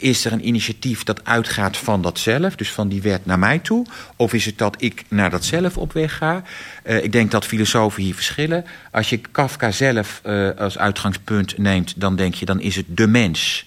is 0.00 0.24
er 0.24 0.32
een 0.32 0.46
initiatief 0.46 1.02
dat 1.02 1.24
uitgaat 1.24 1.76
van 1.76 2.02
dat 2.02 2.18
zelf? 2.18 2.56
Dus 2.56 2.72
van 2.72 2.88
die 2.88 3.02
wet 3.02 3.26
naar 3.26 3.38
mij 3.38 3.58
toe? 3.58 3.86
Of 4.16 4.32
is 4.32 4.44
het 4.44 4.58
dat 4.58 4.82
ik 4.82 5.04
naar 5.08 5.30
dat 5.30 5.44
zelf 5.44 5.76
op 5.76 5.92
weg 5.92 6.16
ga? 6.16 6.42
Uh, 6.86 7.04
ik 7.04 7.12
denk 7.12 7.30
dat 7.30 7.44
filosofen 7.44 8.02
hier 8.02 8.14
verschillen. 8.14 8.64
Als 8.90 9.10
je 9.10 9.18
Kafka 9.18 9.70
zelf 9.70 10.20
als 10.58 10.78
uitgangspunt 10.78 11.58
neemt, 11.58 12.00
dan 12.00 12.16
denk 12.16 12.34
je, 12.34 12.44
dan 12.44 12.60
is 12.60 12.76
het 12.76 12.86
de 12.88 13.06
mens. 13.06 13.66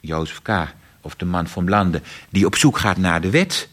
Jozef 0.00 0.42
K 0.42 0.76
of 1.00 1.14
de 1.14 1.24
man 1.24 1.46
van 1.46 1.68
Landen, 1.68 2.02
die 2.30 2.46
op 2.46 2.56
zoek 2.56 2.78
gaat 2.78 2.96
naar 2.96 3.20
de 3.20 3.30
wet. 3.30 3.68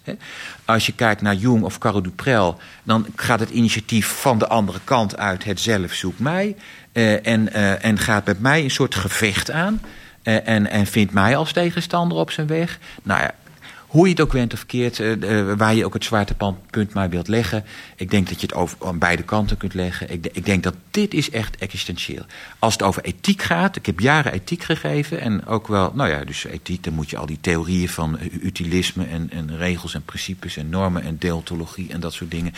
Als 0.66 0.86
je 0.86 0.94
kijkt 0.94 1.22
naar 1.22 1.36
Jung 1.36 1.64
of 1.64 1.78
Carl 1.78 2.02
Duprel, 2.02 2.58
dan 2.84 3.06
gaat 3.16 3.40
het 3.40 3.50
initiatief 3.50 4.08
van 4.08 4.38
de 4.38 4.48
andere 4.48 4.80
kant 4.84 5.18
uit, 5.18 5.44
het 5.44 5.60
zelf 5.60 5.94
zoekt 5.94 6.20
mij, 6.20 6.56
uh, 6.94 7.28
en, 7.28 7.50
uh, 7.54 7.86
en 7.86 8.00
gaat 8.00 8.26
met 8.26 8.40
mij 8.40 8.64
een 8.64 8.72
soort 8.72 8.96
gevecht 8.96 9.52
aan. 9.52 9.82
Uh, 10.24 10.48
en, 10.48 10.70
en 10.70 10.86
vindt 10.86 11.14
mij 11.14 11.36
als 11.36 11.52
tegenstander 11.52 12.18
op 12.18 12.32
zijn 12.32 12.48
weg. 12.48 12.80
Nou 13.04 13.22
ja, 13.22 13.34
hoe 13.96 14.06
je 14.06 14.12
het 14.12 14.22
ook 14.22 14.32
went 14.32 14.54
of 14.54 14.66
keert, 14.66 15.00
uh, 15.00 15.54
waar 15.54 15.76
je 15.76 15.86
ook 15.86 15.94
het 15.94 16.04
zwaartepunt 16.04 16.94
maar 16.94 17.10
wilt 17.10 17.28
leggen. 17.28 17.64
Ik 17.96 18.12
denk 18.12 18.30
dat 18.30 18.42
je 18.42 18.48
het 18.48 18.56
over, 18.56 18.78
aan 18.86 19.00
beide 19.00 19.24
kanten 19.24 19.58
kunt 19.58 19.74
leggen. 19.74 20.12
Ik, 20.12 20.28
ik, 20.32 20.46
denk 20.46 20.64
dat 20.64 20.76
dit 20.92 21.14
is 21.14 21.30
echt 21.30 21.56
existentieel. 21.58 22.26
Als 22.60 22.74
het 22.74 22.84
over 22.84 23.04
ethiek 23.04 23.42
gaat, 23.42 23.76
ik 23.76 23.86
heb 23.86 24.00
jaren 24.00 24.34
ethiek 24.34 24.64
gegeven. 24.64 25.22
En 25.22 25.46
ook 25.46 25.68
wel, 25.68 25.92
nou 25.94 26.10
ja, 26.10 26.24
dus 26.24 26.46
ethiek, 26.46 26.84
dan 26.84 26.94
moet 26.94 27.10
je 27.10 27.18
al 27.18 27.26
die 27.26 27.38
theorieën 27.42 27.90
van 27.90 28.20
utilisme 28.42 29.06
en, 29.06 29.30
en 29.32 29.58
regels 29.58 29.94
en 29.94 30.04
principes 30.04 30.58
en 30.58 30.70
normen 30.70 31.04
en 31.04 31.16
deontologie 31.20 31.92
en 31.92 32.00
dat 32.00 32.14
soort 32.14 32.32
dingen. 32.32 32.54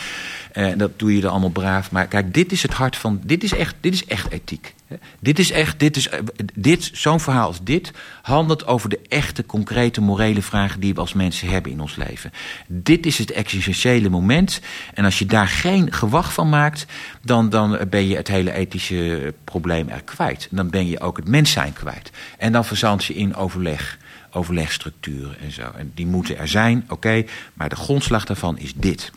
Uh, 0.56 0.72
dat 0.78 1.00
doe 1.00 1.16
je 1.16 1.22
er 1.22 1.30
allemaal 1.30 1.50
braaf. 1.50 1.92
Maar 1.92 2.08
kijk, 2.08 2.34
dit 2.34 2.52
is 2.52 2.62
het 2.62 2.74
hart 2.74 2.96
van, 2.96 3.22
dit 3.24 3.44
is 3.44 3.54
echt, 3.54 3.76
dit 3.80 3.94
is 3.94 4.06
echt 4.06 4.32
ethiek. 4.32 4.76
Dit 5.20 5.40
is 5.40 5.52
echt, 5.52 5.80
dit 5.80 5.98
is, 5.98 6.10
dit, 6.54 6.90
zo'n 6.94 7.20
verhaal 7.20 7.48
als 7.48 7.64
dit 7.64 7.92
handelt 8.22 8.68
over 8.68 8.90
de 8.90 9.00
echte, 9.08 9.46
concrete, 9.46 10.02
morele 10.02 10.42
vragen 10.42 10.80
die 10.80 10.94
we 10.94 11.00
als 11.00 11.14
mensen 11.14 11.27
hebben 11.32 11.72
in 11.72 11.80
ons 11.80 11.96
leven. 11.96 12.32
Dit 12.68 13.06
is 13.06 13.18
het 13.18 13.32
existentiële 13.32 14.10
moment. 14.10 14.62
En 14.94 15.06
als 15.06 15.20
je 15.20 15.26
daar 15.26 15.48
geen 15.48 15.94
gewacht 15.94 16.34
van 16.34 16.50
maakt, 16.50 16.86
dan, 17.22 17.50
dan 17.50 17.80
ben 17.90 18.08
je 18.08 18.16
het 18.16 18.28
hele 18.28 18.52
ethische 18.52 19.34
probleem 19.44 19.90
er 19.90 20.04
kwijt. 20.04 20.48
Dan 20.52 20.70
ben 20.70 20.88
je 20.88 21.00
ook 21.00 21.18
het 21.18 21.28
mens 21.28 21.52
zijn 21.52 21.74
kwijt. 21.74 22.12
En 22.38 22.52
dan 22.52 22.66
verzand 22.66 23.06
je 23.06 23.16
in 23.16 23.36
overleg, 23.36 23.98
overlegstructuren 24.32 25.40
en 25.40 25.52
zo. 25.52 25.72
En 25.78 25.92
die 25.96 26.08
moeten 26.08 26.38
er 26.38 26.48
zijn, 26.48 26.86
oké, 26.90 27.24
maar 27.54 27.70
de 27.70 27.76
grondslag 27.76 28.26
daarvan 28.26 28.58
is 28.58 28.74
dit. 28.76 29.12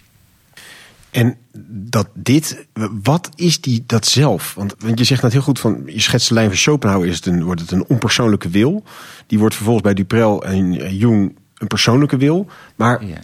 En 1.10 1.36
dat 1.68 2.08
dit, 2.14 2.66
wat 3.02 3.30
is 3.34 3.60
die 3.60 3.84
dat 3.86 4.06
zelf? 4.06 4.54
Want, 4.54 4.74
want 4.78 4.98
je 4.98 5.04
zegt 5.04 5.22
net 5.22 5.32
heel 5.32 5.40
goed 5.40 5.58
van, 5.58 5.82
je 5.86 6.00
schetst 6.00 6.28
de 6.28 6.34
lijn 6.34 6.48
van 6.48 6.56
Schopenhauer, 6.56 7.06
is 7.06 7.16
het 7.16 7.26
een, 7.26 7.44
wordt 7.44 7.60
het 7.60 7.70
een 7.70 7.84
onpersoonlijke 7.88 8.48
wil. 8.48 8.84
Die 9.26 9.38
wordt 9.38 9.54
vervolgens 9.54 9.84
bij 9.84 9.94
Duprel 9.94 10.44
en 10.44 10.96
Jung 10.96 11.36
een 11.60 11.66
persoonlijke 11.66 12.16
wil. 12.16 12.46
Maar 12.76 13.04
ja. 13.04 13.16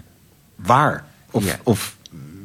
waar? 0.54 1.04
Of, 1.30 1.44
ja. 1.44 1.56
of 1.62 1.96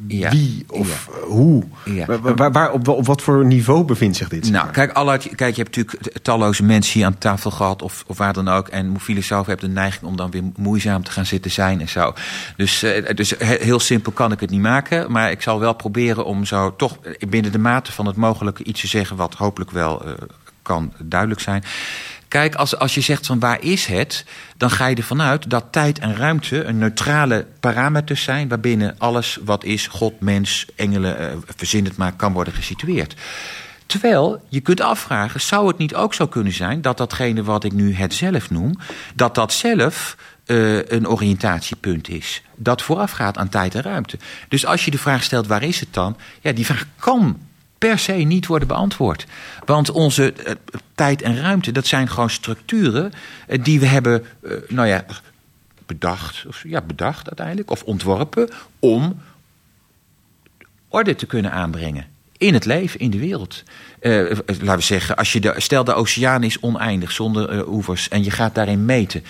ja. 0.07 0.29
wie 0.29 0.65
of 0.67 1.09
ja. 1.11 1.27
hoe? 1.27 1.63
Ja. 1.85 2.05
Waar, 2.19 2.51
waar, 2.51 2.71
op, 2.71 2.87
op, 2.87 3.05
wat 3.05 3.21
voor 3.21 3.45
niveau 3.45 3.83
bevindt 3.83 4.17
zich 4.17 4.29
dit? 4.29 4.49
Nou, 4.49 4.69
kijk, 4.69 4.91
alle, 4.91 5.17
kijk, 5.17 5.55
je 5.55 5.61
hebt 5.61 5.75
natuurlijk 5.75 6.17
talloze 6.21 6.63
mensen 6.63 6.93
hier 6.93 7.05
aan 7.05 7.17
tafel 7.17 7.51
gehad, 7.51 7.81
of, 7.81 8.03
of 8.07 8.17
waar 8.17 8.33
dan 8.33 8.47
ook. 8.47 8.67
En 8.67 8.99
filosofen 8.99 9.51
hebben 9.51 9.69
de 9.69 9.75
neiging 9.75 10.05
om 10.05 10.15
dan 10.15 10.31
weer 10.31 10.43
moeizaam 10.55 11.03
te 11.03 11.11
gaan 11.11 11.25
zitten 11.25 11.51
zijn 11.51 11.81
en 11.81 11.89
zo. 11.89 12.13
Dus, 12.57 12.83
uh, 12.83 13.09
dus 13.15 13.33
heel 13.37 13.79
simpel 13.79 14.11
kan 14.11 14.31
ik 14.31 14.39
het 14.39 14.49
niet 14.49 14.61
maken. 14.61 15.11
Maar 15.11 15.31
ik 15.31 15.41
zal 15.41 15.59
wel 15.59 15.73
proberen 15.73 16.25
om 16.25 16.45
zo 16.45 16.75
toch 16.75 16.97
binnen 17.29 17.51
de 17.51 17.59
mate 17.59 17.91
van 17.91 18.05
het 18.05 18.15
mogelijke 18.15 18.63
iets 18.63 18.81
te 18.81 18.87
zeggen 18.87 19.15
wat 19.15 19.33
hopelijk 19.33 19.71
wel 19.71 20.07
uh, 20.07 20.13
kan 20.61 20.93
duidelijk 20.99 21.41
zijn. 21.41 21.63
Kijk, 22.31 22.55
als, 22.55 22.77
als 22.77 22.95
je 22.95 23.01
zegt 23.01 23.25
van 23.25 23.39
waar 23.39 23.63
is 23.63 23.85
het, 23.85 24.25
dan 24.57 24.69
ga 24.69 24.87
je 24.87 24.95
ervan 24.95 25.21
uit 25.21 25.49
dat 25.49 25.65
tijd 25.71 25.99
en 25.99 26.15
ruimte 26.15 26.63
een 26.63 26.77
neutrale 26.77 27.45
parameters 27.59 28.23
zijn 28.23 28.47
waarbinnen 28.47 28.95
alles 28.97 29.37
wat 29.43 29.63
is, 29.63 29.87
God, 29.87 30.19
mens, 30.19 30.65
engelen, 30.75 31.21
uh, 31.21 31.27
verzin 31.55 31.85
het 31.85 31.97
maar, 31.97 32.13
kan 32.13 32.33
worden 32.33 32.53
gesitueerd. 32.53 33.15
Terwijl 33.85 34.45
je 34.49 34.59
kunt 34.59 34.81
afvragen, 34.81 35.41
zou 35.41 35.67
het 35.67 35.77
niet 35.77 35.95
ook 35.95 36.13
zo 36.13 36.27
kunnen 36.27 36.53
zijn 36.53 36.81
dat 36.81 36.97
datgene 36.97 37.43
wat 37.43 37.63
ik 37.63 37.73
nu 37.73 37.93
het 37.93 38.13
zelf 38.13 38.49
noem, 38.49 38.77
dat 39.15 39.35
dat 39.35 39.53
zelf 39.53 40.17
uh, 40.45 40.87
een 40.87 41.07
oriëntatiepunt 41.07 42.09
is. 42.09 42.41
Dat 42.55 42.81
voorafgaat 42.81 43.37
aan 43.37 43.49
tijd 43.49 43.75
en 43.75 43.81
ruimte. 43.81 44.17
Dus 44.47 44.65
als 44.65 44.85
je 44.85 44.91
de 44.91 44.97
vraag 44.97 45.23
stelt, 45.23 45.47
waar 45.47 45.63
is 45.63 45.79
het 45.79 45.93
dan? 45.93 46.17
Ja, 46.41 46.51
die 46.51 46.65
vraag 46.65 46.85
kan 46.99 47.39
per 47.87 47.99
se 47.99 48.13
niet 48.13 48.45
worden 48.45 48.67
beantwoord. 48.67 49.25
Want 49.65 49.89
onze 49.89 50.33
uh, 50.37 50.53
tijd 50.95 51.21
en 51.21 51.41
ruimte, 51.41 51.71
dat 51.71 51.87
zijn 51.87 52.09
gewoon 52.09 52.29
structuren 52.29 53.11
uh, 53.47 53.63
die 53.63 53.79
we 53.79 53.85
hebben, 53.85 54.25
uh, 54.41 54.53
nou 54.67 54.87
ja, 54.87 55.05
bedacht, 55.85 56.45
of, 56.47 56.63
ja, 56.67 56.81
bedacht 56.81 57.27
uiteindelijk, 57.27 57.71
of 57.71 57.83
ontworpen 57.83 58.49
om 58.79 59.21
orde 60.87 61.15
te 61.15 61.25
kunnen 61.25 61.51
aanbrengen 61.51 62.05
in 62.37 62.53
het 62.53 62.65
leven, 62.65 62.99
in 62.99 63.11
de 63.11 63.19
wereld. 63.19 63.63
Uh, 64.01 64.29
laten 64.45 64.75
we 64.75 64.81
zeggen, 64.81 65.15
als 65.15 65.33
je 65.33 65.53
stel 65.57 65.83
de 65.83 65.93
oceaan 65.93 66.43
is 66.43 66.59
oneindig 66.59 67.11
zonder 67.11 67.53
uh, 67.53 67.67
oevers 67.67 68.09
en 68.09 68.23
je 68.23 68.31
gaat 68.31 68.55
daarin 68.55 68.85
meten. 68.85 69.23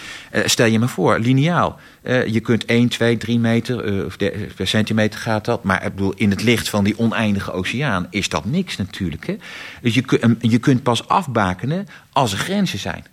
Stel 0.46 0.66
je 0.66 0.80
me 0.80 0.88
voor, 0.88 1.20
lineaal. 1.20 1.80
je 2.04 2.40
kunt 2.40 2.66
1, 2.66 2.88
2, 2.88 3.18
3 3.18 3.40
meter 3.40 4.06
of 4.06 4.18
de, 4.18 4.48
per 4.56 4.68
centimeter 4.68 5.20
gaat 5.20 5.46
dat. 5.46 5.64
Maar 5.64 5.86
ik 5.86 5.96
bedoel, 5.96 6.14
in 6.16 6.30
het 6.30 6.44
licht 6.44 6.70
van 6.70 6.84
die 6.84 7.00
oneindige 7.00 7.52
oceaan 7.52 8.08
is 8.10 8.30
dat 8.30 8.46
niks 8.46 8.78
natuurlijk. 8.78 9.28
Hè? 9.28 9.36
Dus 9.82 9.94
je, 9.94 10.36
je 10.40 10.58
kunt 10.58 10.84
pas 10.84 11.08
afbakenen 11.08 11.88
als 12.12 12.32
er 12.32 12.38
grenzen 12.38 12.80
zijn. 12.80 13.06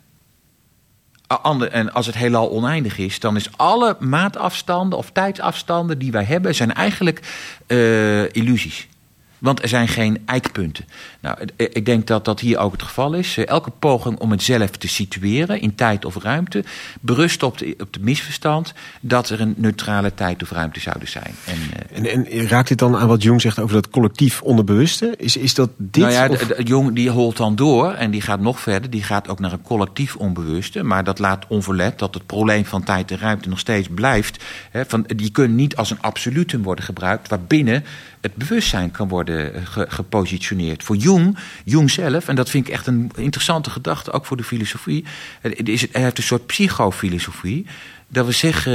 En 1.71 1.93
als 1.93 2.05
het 2.05 2.15
heelal 2.15 2.51
oneindig 2.51 2.97
is, 2.97 3.19
dan 3.19 3.35
is 3.35 3.49
alle 3.55 3.95
maatafstanden 3.99 4.97
of 4.97 5.11
tijdsafstanden 5.11 5.99
die 5.99 6.11
wij 6.11 6.23
hebben, 6.23 6.55
zijn 6.55 6.73
eigenlijk 6.73 7.21
illusies. 8.31 8.87
Want 9.39 9.61
er 9.61 9.67
zijn 9.67 9.87
geen 9.87 10.21
eikpunten. 10.25 10.85
Nou, 11.19 11.37
ik 11.55 11.85
denk 11.85 12.07
dat 12.07 12.25
dat 12.25 12.39
hier 12.39 12.57
ook 12.57 12.71
het 12.71 12.83
geval 12.83 13.13
is. 13.13 13.37
Elke 13.37 13.71
poging 13.79 14.19
om 14.19 14.31
het 14.31 14.43
zelf 14.43 14.69
te 14.69 14.87
situeren 14.87 15.61
in 15.61 15.75
tijd 15.75 16.05
of 16.05 16.15
ruimte 16.23 16.63
berust 17.01 17.43
op, 17.43 17.57
de, 17.57 17.75
op 17.79 17.93
het 17.93 18.01
misverstand 18.01 18.73
dat 19.01 19.29
er 19.29 19.41
een 19.41 19.53
neutrale 19.57 20.13
tijd 20.13 20.41
of 20.41 20.51
ruimte 20.51 20.79
zouden 20.79 21.07
zijn. 21.07 21.35
En, 21.45 22.05
en, 22.05 22.25
en, 22.25 22.47
raakt 22.47 22.67
dit 22.67 22.77
dan 22.77 22.97
aan 22.97 23.07
wat 23.07 23.23
Jung 23.23 23.41
zegt 23.41 23.59
over 23.59 23.75
dat 23.75 23.89
collectief 23.89 24.41
onderbewuste? 24.41 25.13
Is, 25.17 25.37
is 25.37 25.53
dat 25.53 25.69
dit? 25.77 26.03
Nou 26.03 26.13
ja, 26.13 26.27
of... 26.27 26.47
Jung 26.63 26.95
die 26.95 27.09
holt 27.09 27.37
dan 27.37 27.55
door 27.55 27.93
en 27.93 28.11
die 28.11 28.21
gaat 28.21 28.39
nog 28.39 28.59
verder. 28.59 28.89
Die 28.89 29.03
gaat 29.03 29.27
ook 29.27 29.39
naar 29.39 29.51
een 29.51 29.61
collectief 29.61 30.15
onbewuste. 30.15 30.83
Maar 30.83 31.03
dat 31.03 31.19
laat 31.19 31.45
onverlet 31.47 31.99
dat 31.99 32.13
het 32.13 32.25
probleem 32.25 32.65
van 32.65 32.83
tijd 32.83 33.11
en 33.11 33.17
ruimte 33.17 33.49
nog 33.49 33.59
steeds 33.59 33.87
blijft. 33.91 34.43
Van, 34.73 35.03
die 35.15 35.31
kunnen 35.31 35.55
niet 35.55 35.75
als 35.75 35.91
een 35.91 36.01
absolutum 36.01 36.63
worden 36.63 36.85
gebruikt 36.85 37.27
waarbinnen 37.29 37.83
het 38.21 38.35
bewustzijn 38.35 38.91
kan 38.91 39.07
worden 39.07 39.28
eh, 39.29 39.61
gepositioneerd. 39.87 40.83
Voor 40.83 40.95
Jung, 40.95 41.37
Jung 41.65 41.91
zelf, 41.91 42.27
en 42.27 42.35
dat 42.35 42.49
vind 42.49 42.67
ik 42.67 42.73
echt 42.73 42.87
een 42.87 43.11
interessante 43.15 43.69
gedachte, 43.69 44.11
ook 44.11 44.25
voor 44.25 44.37
de 44.37 44.43
filosofie. 44.43 45.05
Het 45.41 45.69
is, 45.69 45.85
hij 45.91 46.01
heeft 46.01 46.17
een 46.17 46.23
soort 46.23 46.45
psychofilosofie. 46.45 47.65
Dat 48.11 48.25
we 48.25 48.31
zeggen, 48.31 48.73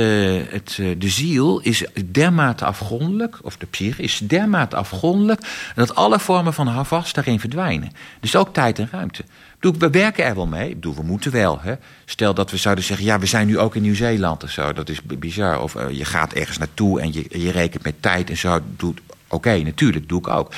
het, 0.50 0.76
eh, 0.80 0.86
de 0.98 1.08
ziel 1.08 1.60
is 1.60 1.84
dermate 2.10 2.64
afgrondelijk, 2.64 3.38
of 3.42 3.56
de 3.56 3.66
psyche 3.66 4.02
is 4.02 4.18
dermate 4.18 4.76
afgrondelijk, 4.76 5.40
dat 5.74 5.94
alle 5.94 6.20
vormen 6.20 6.54
van 6.54 6.66
havas 6.66 7.12
daarin 7.12 7.40
verdwijnen. 7.40 7.92
Dus 8.20 8.36
ook 8.36 8.52
tijd 8.52 8.78
en 8.78 8.88
ruimte. 8.92 9.24
We 9.72 9.90
werken 9.90 10.24
er 10.24 10.34
wel 10.34 10.46
mee. 10.46 10.74
Bedoel, 10.74 10.94
we 10.94 11.02
moeten 11.02 11.30
wel. 11.30 11.60
Hè. 11.60 11.74
Stel 12.04 12.34
dat 12.34 12.50
we 12.50 12.56
zouden 12.56 12.84
zeggen, 12.84 13.06
ja, 13.06 13.18
we 13.18 13.26
zijn 13.26 13.46
nu 13.46 13.58
ook 13.58 13.76
in 13.76 13.82
Nieuw-Zeeland 13.82 14.42
of 14.42 14.50
zo. 14.50 14.72
Dat 14.72 14.88
is 14.88 15.02
bizar. 15.02 15.62
Of 15.62 15.74
eh, 15.74 15.90
je 15.90 16.04
gaat 16.04 16.32
ergens 16.32 16.58
naartoe 16.58 17.00
en 17.00 17.12
je, 17.12 17.24
je 17.28 17.50
rekent 17.50 17.84
met 17.84 17.94
tijd 18.00 18.30
en 18.30 18.36
zo. 18.36 18.60
Doet, 18.76 19.00
Oké, 19.34 19.58
natuurlijk, 19.58 20.08
doe 20.08 20.18
ik 20.18 20.28
ook. 20.28 20.52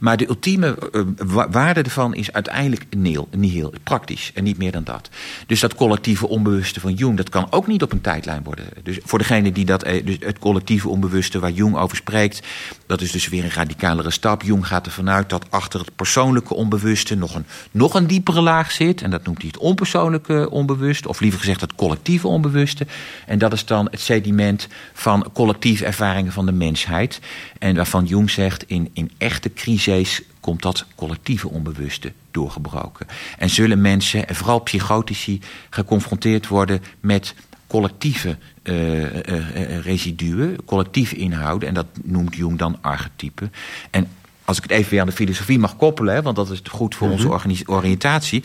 Maar 0.00 0.16
de 0.16 0.28
ultieme 0.28 0.78
eh, 0.92 1.02
wa- 1.16 1.50
waarde 1.50 1.82
ervan 1.82 2.14
is 2.14 2.32
uiteindelijk 2.32 2.84
nihil, 2.96 3.28
nihil, 3.36 3.72
praktisch. 3.82 4.30
En 4.34 4.44
niet 4.44 4.58
meer 4.58 4.72
dan 4.72 4.84
dat. 4.84 5.08
Dus 5.46 5.60
dat 5.60 5.74
collectieve 5.74 6.28
onbewuste 6.28 6.80
van 6.80 6.94
Jung, 6.94 7.16
dat 7.16 7.28
kan 7.28 7.46
ook 7.50 7.66
niet 7.66 7.82
op 7.82 7.92
een 7.92 8.00
tijdlijn 8.00 8.42
worden. 8.42 8.64
Dus 8.82 8.98
voor 9.04 9.18
degene 9.18 9.52
die 9.52 9.64
dat, 9.64 9.82
eh, 9.82 10.06
dus 10.06 10.16
het 10.20 10.38
collectieve 10.38 10.88
onbewuste 10.88 11.38
waar 11.38 11.50
Jung 11.50 11.76
over 11.76 11.96
spreekt, 11.96 12.46
dat 12.86 13.00
is 13.00 13.10
dus 13.12 13.28
weer 13.28 13.44
een 13.44 13.50
radicalere 13.50 14.10
stap. 14.10 14.42
Jung 14.42 14.66
gaat 14.66 14.86
ervan 14.86 15.10
uit 15.10 15.30
dat 15.30 15.46
achter 15.50 15.80
het 15.80 15.96
persoonlijke 15.96 16.54
onbewuste 16.54 17.14
nog 17.14 17.34
een, 17.34 17.46
nog 17.70 17.94
een 17.94 18.06
diepere 18.06 18.40
laag 18.40 18.70
zit. 18.72 19.02
En 19.02 19.10
dat 19.10 19.24
noemt 19.24 19.38
hij 19.38 19.46
het 19.52 19.60
onpersoonlijke 19.60 20.50
onbewuste, 20.50 21.08
of 21.08 21.20
liever 21.20 21.38
gezegd 21.40 21.60
het 21.60 21.74
collectieve 21.74 22.28
onbewuste. 22.28 22.86
En 23.26 23.38
dat 23.38 23.52
is 23.52 23.64
dan 23.64 23.88
het 23.90 24.00
sediment 24.00 24.68
van 24.92 25.26
collectieve 25.32 25.84
ervaringen 25.84 26.32
van 26.32 26.46
de 26.46 26.52
mensheid. 26.52 27.20
En 27.58 27.76
waarvan 27.76 28.04
Jung 28.04 28.21
zegt, 28.28 28.64
in, 28.66 28.90
in 28.92 29.10
echte 29.18 29.52
crises 29.52 30.22
komt 30.40 30.62
dat 30.62 30.86
collectieve 30.94 31.48
onbewuste 31.48 32.12
doorgebroken. 32.30 33.06
En 33.38 33.50
zullen 33.50 33.80
mensen, 33.80 34.28
en 34.28 34.34
vooral 34.34 34.58
psychotici, 34.58 35.40
geconfronteerd 35.70 36.48
worden 36.48 36.82
met 37.00 37.34
collectieve 37.66 38.36
eh, 38.62 39.04
eh, 39.04 39.76
eh, 39.76 39.84
residuen, 39.84 40.64
collectieve 40.64 41.16
inhouden. 41.16 41.68
En 41.68 41.74
dat 41.74 41.86
noemt 42.02 42.36
Jung 42.36 42.58
dan 42.58 42.78
archetypen. 42.80 43.52
En 43.90 44.08
als 44.44 44.56
ik 44.56 44.62
het 44.62 44.72
even 44.72 44.90
weer 44.90 45.00
aan 45.00 45.06
de 45.06 45.12
filosofie 45.12 45.58
mag 45.58 45.76
koppelen, 45.76 46.14
hè, 46.14 46.22
want 46.22 46.36
dat 46.36 46.50
is 46.50 46.60
goed 46.68 46.94
voor 46.94 47.10
onze 47.10 47.28
organis- 47.28 47.68
oriëntatie. 47.68 48.44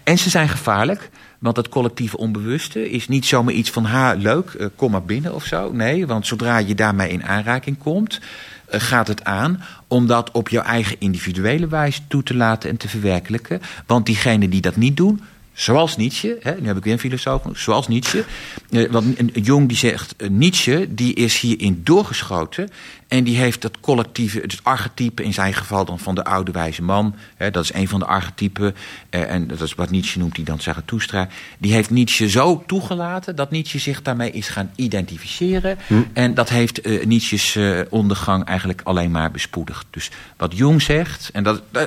En 0.05 0.19
ze 0.19 0.31
zijn 0.31 0.49
gevaarlijk. 0.49 1.11
Want 1.45 1.57
dat 1.57 1.69
collectieve 1.69 2.17
onbewuste 2.17 2.91
is 2.91 3.09
niet 3.09 3.27
zomaar 3.27 3.55
iets 3.55 3.71
van 3.71 3.85
ha, 3.85 4.15
leuk, 4.15 4.51
eh, 4.51 4.67
kom 4.77 4.91
maar 4.91 5.05
binnen 5.05 5.35
of 5.35 5.45
zo. 5.45 5.73
Nee, 5.73 6.07
want 6.07 6.27
zodra 6.27 6.59
je 6.59 6.75
daarmee 6.75 7.09
in 7.09 7.25
aanraking 7.25 7.79
komt, 7.79 8.21
eh, 8.67 8.81
gaat 8.81 9.07
het 9.07 9.25
aan 9.25 9.63
om 9.89 10.07
dat 10.07 10.31
op 10.31 10.49
jouw 10.49 10.63
eigen 10.63 10.97
individuele 10.99 11.67
wijze 11.67 12.01
toe 12.09 12.23
te 12.23 12.35
laten 12.35 12.71
en 12.71 12.77
te 12.77 12.89
verwerkelijken. 12.89 13.61
Want 13.87 14.07
diegenen 14.07 14.51
die 14.51 14.61
dat 14.61 14.77
niet 14.77 14.97
doen, 14.97 15.21
zoals 15.53 15.97
Nietzsche, 15.97 16.39
hè, 16.41 16.55
nu 16.61 16.67
heb 16.67 16.77
ik 16.77 16.85
weer 16.85 16.93
een 16.93 16.99
filosoof, 16.99 17.43
zoals 17.53 17.89
Nietzsche. 17.89 18.25
eh, 18.71 18.91
want 18.91 19.07
Jong 19.33 19.69
die 19.69 19.77
zegt, 19.77 20.15
Nietzsche 20.29 20.87
die 20.91 21.15
is 21.15 21.41
hierin 21.41 21.81
doorgeschoten. 21.85 22.71
En 23.15 23.25
die 23.25 23.37
heeft 23.37 23.63
dat 23.63 23.81
collectieve, 23.81 24.39
het 24.39 24.61
archetype 24.63 25.23
in 25.23 25.33
zijn 25.33 25.55
geval 25.55 25.85
dan 25.85 25.99
van 25.99 26.15
de 26.15 26.25
oude 26.25 26.53
wijze 26.53 26.83
man. 26.83 27.15
Hè, 27.37 27.51
dat 27.51 27.65
is 27.65 27.75
een 27.75 27.89
van 27.89 27.99
de 27.99 28.07
archetypen. 28.07 28.75
eh, 29.11 29.31
en 29.31 29.47
dat 29.47 29.61
is 29.61 29.75
wat 29.75 29.91
Nietzsche 29.91 30.19
noemt, 30.19 30.35
die 30.35 30.45
dan 30.45 30.61
Zarathustra. 30.61 31.29
Die 31.59 31.73
heeft 31.73 31.91
Nietzsche 31.91 32.29
zo 32.29 32.65
toegelaten 32.67 33.37
dat 33.37 33.51
Nietzsche 33.51 33.79
zich 33.79 34.03
daarmee 34.03 34.31
is 34.31 34.49
gaan 34.49 34.71
identificeren. 34.75 35.79
En 36.13 36.35
dat 36.35 36.49
heeft 36.49 36.81
eh, 36.81 37.07
Nietzsche's 37.07 37.57
eh, 37.57 37.81
ondergang 37.91 38.45
eigenlijk 38.45 38.81
alleen 38.85 39.11
maar 39.11 39.31
bespoedigd. 39.31 39.87
Dus 39.91 40.11
wat 40.37 40.57
Jung 40.57 40.83
zegt, 40.83 41.31
en 41.33 41.43
dat, 41.43 41.63
eh, 41.71 41.83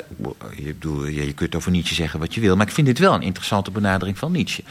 je, 0.56 0.74
bedoel, 0.74 1.06
je, 1.06 1.26
je 1.26 1.34
kunt 1.34 1.56
over 1.56 1.72
Nietzsche 1.72 1.96
zeggen 1.96 2.20
wat 2.20 2.34
je 2.34 2.42
wil, 2.42 2.56
maar 2.56 2.68
ik 2.68 2.74
vind 2.74 2.88
dit 2.88 3.00
wel 3.00 3.14
een 3.14 3.22
interessante 3.22 3.72
benadering 3.72 4.18
van 4.18 4.32
Nietzsche. 4.32 4.64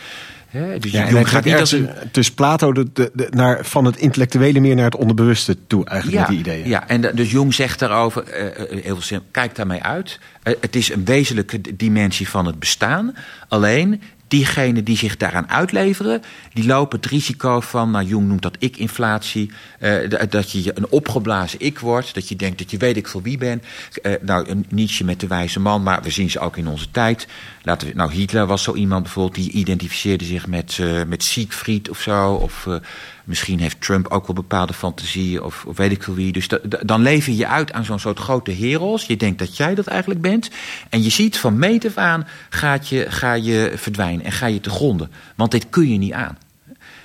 Dus 0.81 0.91
Ja, 0.91 1.07
en 1.07 1.27
gaat 1.27 1.45
niet 1.45 1.55
als 1.55 1.73
een. 1.73 1.89
Dus 2.13 2.31
Plato 2.33 2.73
de, 2.73 2.87
de, 2.93 3.11
de- 3.15 3.29
naar, 3.31 3.65
van 3.65 3.85
het 3.85 3.97
intellectuele 3.97 4.61
meer 4.61 4.75
naar 4.75 4.85
het 4.85 4.97
onderbewuste 4.97 5.57
toe, 5.67 5.85
eigenlijk 5.87 6.21
Ja, 6.23 6.33
met 6.35 6.45
die 6.45 6.55
ideeën. 6.55 6.69
ja, 6.69 6.89
en 6.89 7.01
dus 7.15 7.31
Jung 7.31 7.55
zegt 7.55 7.79
daarover, 7.79 8.23
eh, 8.25 8.47
eh, 8.47 8.85
heel 8.85 9.01
simpel, 9.01 9.29
kijk 9.31 9.55
daarmee 9.55 9.83
uit. 9.83 10.19
Eh, 10.43 10.55
het 10.61 10.77
is 10.77 10.93
een 10.93 11.05
wezenlijke 11.05 11.61
dimensie 11.77 12.29
van 12.29 12.47
het 12.47 12.59
bestaan. 12.59 13.15
Alleen, 13.49 14.01
diegenen 14.29 14.85
die 14.85 14.97
zich 14.97 15.17
daaraan 15.17 15.49
uitleveren, 15.49 16.23
die 16.53 16.67
lopen 16.67 17.01
het 17.01 17.11
risico 17.11 17.61
van, 17.61 17.91
nou 17.91 18.05
Jung 18.05 18.29
noemt 18.29 18.43
dat 18.43 18.57
ik-inflatie, 18.59 19.51
eh, 19.79 20.11
dat 20.29 20.51
je 20.51 20.73
een 20.75 20.89
opgeblazen 20.89 21.61
ik 21.61 21.79
wordt, 21.79 22.15
dat 22.15 22.29
je 22.29 22.37
denkt 22.37 22.59
dat 22.59 22.71
je 22.71 22.77
weet 22.77 22.97
ik 22.97 23.09
voor 23.09 23.23
wie 23.23 23.39
bent. 23.39 23.65
Eh, 24.03 24.13
nou, 24.23 24.49
een 24.49 24.67
Nietzsche 24.69 25.05
met 25.05 25.21
de 25.21 25.27
wijze 25.27 25.61
man, 25.61 25.83
maar 25.83 26.03
we 26.03 26.11
zien 26.11 26.31
ze 26.31 26.41
ook 26.41 26.57
in 26.57 26.69
onze 26.69 26.91
tijd. 26.91 27.27
Laten 27.63 27.89
we, 27.89 27.95
nou, 27.95 28.13
Hitler 28.13 28.47
was 28.47 28.63
zo 28.63 28.75
iemand 28.75 29.03
bijvoorbeeld, 29.03 29.35
die 29.35 29.53
identificeerde 29.53 30.25
zich 30.25 30.47
met, 30.47 30.79
eh 30.81 31.03
met 31.07 31.23
Siegfried 31.23 31.91
of 31.91 32.01
zo, 32.01 32.33
of... 32.33 32.69
Misschien 33.27 33.59
heeft 33.61 33.81
Trump 33.81 34.09
ook 34.09 34.27
wel 34.27 34.35
bepaalde 34.35 34.73
fantasieën 34.73 35.43
of, 35.43 35.65
of 35.67 35.77
weet 35.77 35.91
ik 35.91 36.03
veel 36.03 36.15
wie. 36.15 36.33
Dus 36.33 36.49
da- 36.49 36.59
da- 36.63 36.81
dan 36.85 37.03
lever 37.03 37.33
je 37.33 37.47
uit 37.47 37.73
aan 37.73 37.85
zo'n 37.85 37.99
soort 37.99 38.19
grote 38.19 38.53
heroes. 38.53 39.05
Je 39.07 39.17
denkt 39.17 39.39
dat 39.39 39.57
jij 39.57 39.75
dat 39.75 39.87
eigenlijk 39.87 40.21
bent. 40.21 40.51
En 40.91 41.03
je 41.03 41.11
ziet 41.11 41.39
van 41.39 41.59
meet 41.59 41.87
af 41.87 41.97
aan 41.97 42.27
gaat 42.49 42.89
je, 42.89 43.07
ga 43.09 43.33
je 43.33 43.73
verdwijnen 43.77 44.25
en 44.25 44.33
ga 44.33 44.47
je 44.47 44.61
te 44.61 44.71
gronden. 44.71 45.11
Want 45.37 45.51
dit 45.51 45.67
kun 45.71 45.89
je 45.93 45.99
niet 45.99 46.13
aan. 46.13 46.39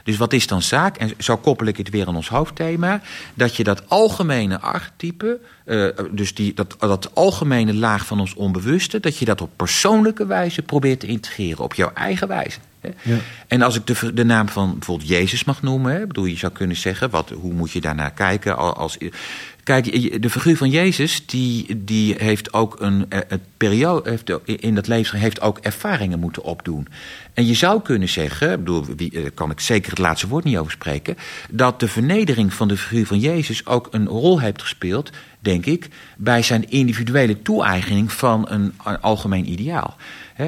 Dus 0.03 0.17
wat 0.17 0.33
is 0.33 0.47
dan 0.47 0.61
zaak? 0.61 0.97
En 0.97 1.11
zo 1.17 1.37
koppel 1.37 1.67
ik 1.67 1.77
het 1.77 1.89
weer 1.89 2.07
aan 2.07 2.15
ons 2.15 2.29
hoofdthema. 2.29 3.01
Dat 3.33 3.55
je 3.55 3.63
dat 3.63 3.89
algemene 3.89 4.59
archetype, 4.59 5.39
eh, 5.65 5.87
dus 6.11 6.33
die, 6.33 6.53
dat, 6.53 6.75
dat 6.79 7.15
algemene 7.15 7.73
laag 7.73 8.05
van 8.05 8.19
ons 8.19 8.33
onbewuste, 8.33 8.99
dat 8.99 9.17
je 9.17 9.25
dat 9.25 9.41
op 9.41 9.49
persoonlijke 9.55 10.25
wijze 10.25 10.61
probeert 10.61 10.99
te 10.99 11.07
integreren, 11.07 11.63
op 11.63 11.73
jouw 11.73 11.91
eigen 11.93 12.27
wijze. 12.27 12.59
hè. 12.79 12.89
En 13.47 13.61
als 13.61 13.75
ik 13.75 13.87
de, 13.87 14.13
de 14.13 14.23
naam 14.25 14.49
van 14.49 14.71
bijvoorbeeld 14.77 15.09
Jezus 15.09 15.43
mag 15.43 15.61
noemen, 15.61 15.93
hè, 15.93 16.07
bedoel, 16.07 16.25
je 16.25 16.37
zou 16.37 16.51
kunnen 16.51 16.75
zeggen, 16.75 17.09
wat, 17.09 17.29
hoe 17.29 17.53
moet 17.53 17.71
je 17.71 17.81
daarnaar 17.81 18.11
kijken? 18.11 18.57
Al- 18.57 18.75
Als, 18.75 18.97
kijk, 19.63 20.21
de 20.21 20.29
figuur 20.29 20.57
van 20.57 20.69
Jezus, 20.69 21.25
die, 21.25 21.83
die 21.83 22.15
heeft 22.17 22.53
ook 22.53 22.79
een, 22.79 23.05
eh, 23.09 23.19
een 23.27 23.41
periode, 23.57 24.09
heeft, 24.09 24.31
in 24.45 24.75
dat 24.75 24.87
leven 24.87 25.19
heeft 25.19 25.41
ook 25.41 25.57
ervaringen 25.57 26.19
moeten 26.19 26.43
opdoen. 26.43 26.87
En 27.33 27.45
je 27.45 27.53
zou 27.53 27.81
kunnen 27.81 28.09
zeggen, 28.09 28.59
bedoel, 28.59 28.85
eh, 28.97 29.25
kan 29.33 29.51
ik 29.51 29.59
zeker 29.59 29.89
het 29.89 29.99
laatste 29.99 30.27
woord 30.27 30.43
niet 30.43 30.57
over 30.57 30.71
spreken, 30.71 31.17
dat 31.49 31.79
de 31.79 31.87
vernedering 31.87 32.53
van 32.53 32.67
de 32.67 32.77
figuur 32.77 33.05
van 33.05 33.19
Jezus 33.19 33.65
ook 33.65 33.87
een 33.91 34.07
rol 34.07 34.39
heeft 34.39 34.61
gespeeld, 34.61 35.09
denk 35.39 35.65
ik, 35.65 35.87
bij 36.17 36.41
zijn 36.41 36.69
individuele 36.69 37.41
toe-eigening 37.41 38.11
van 38.11 38.45
een, 38.49 38.73
een 38.85 39.01
algemeen 39.01 39.51
ideaal. 39.51 39.95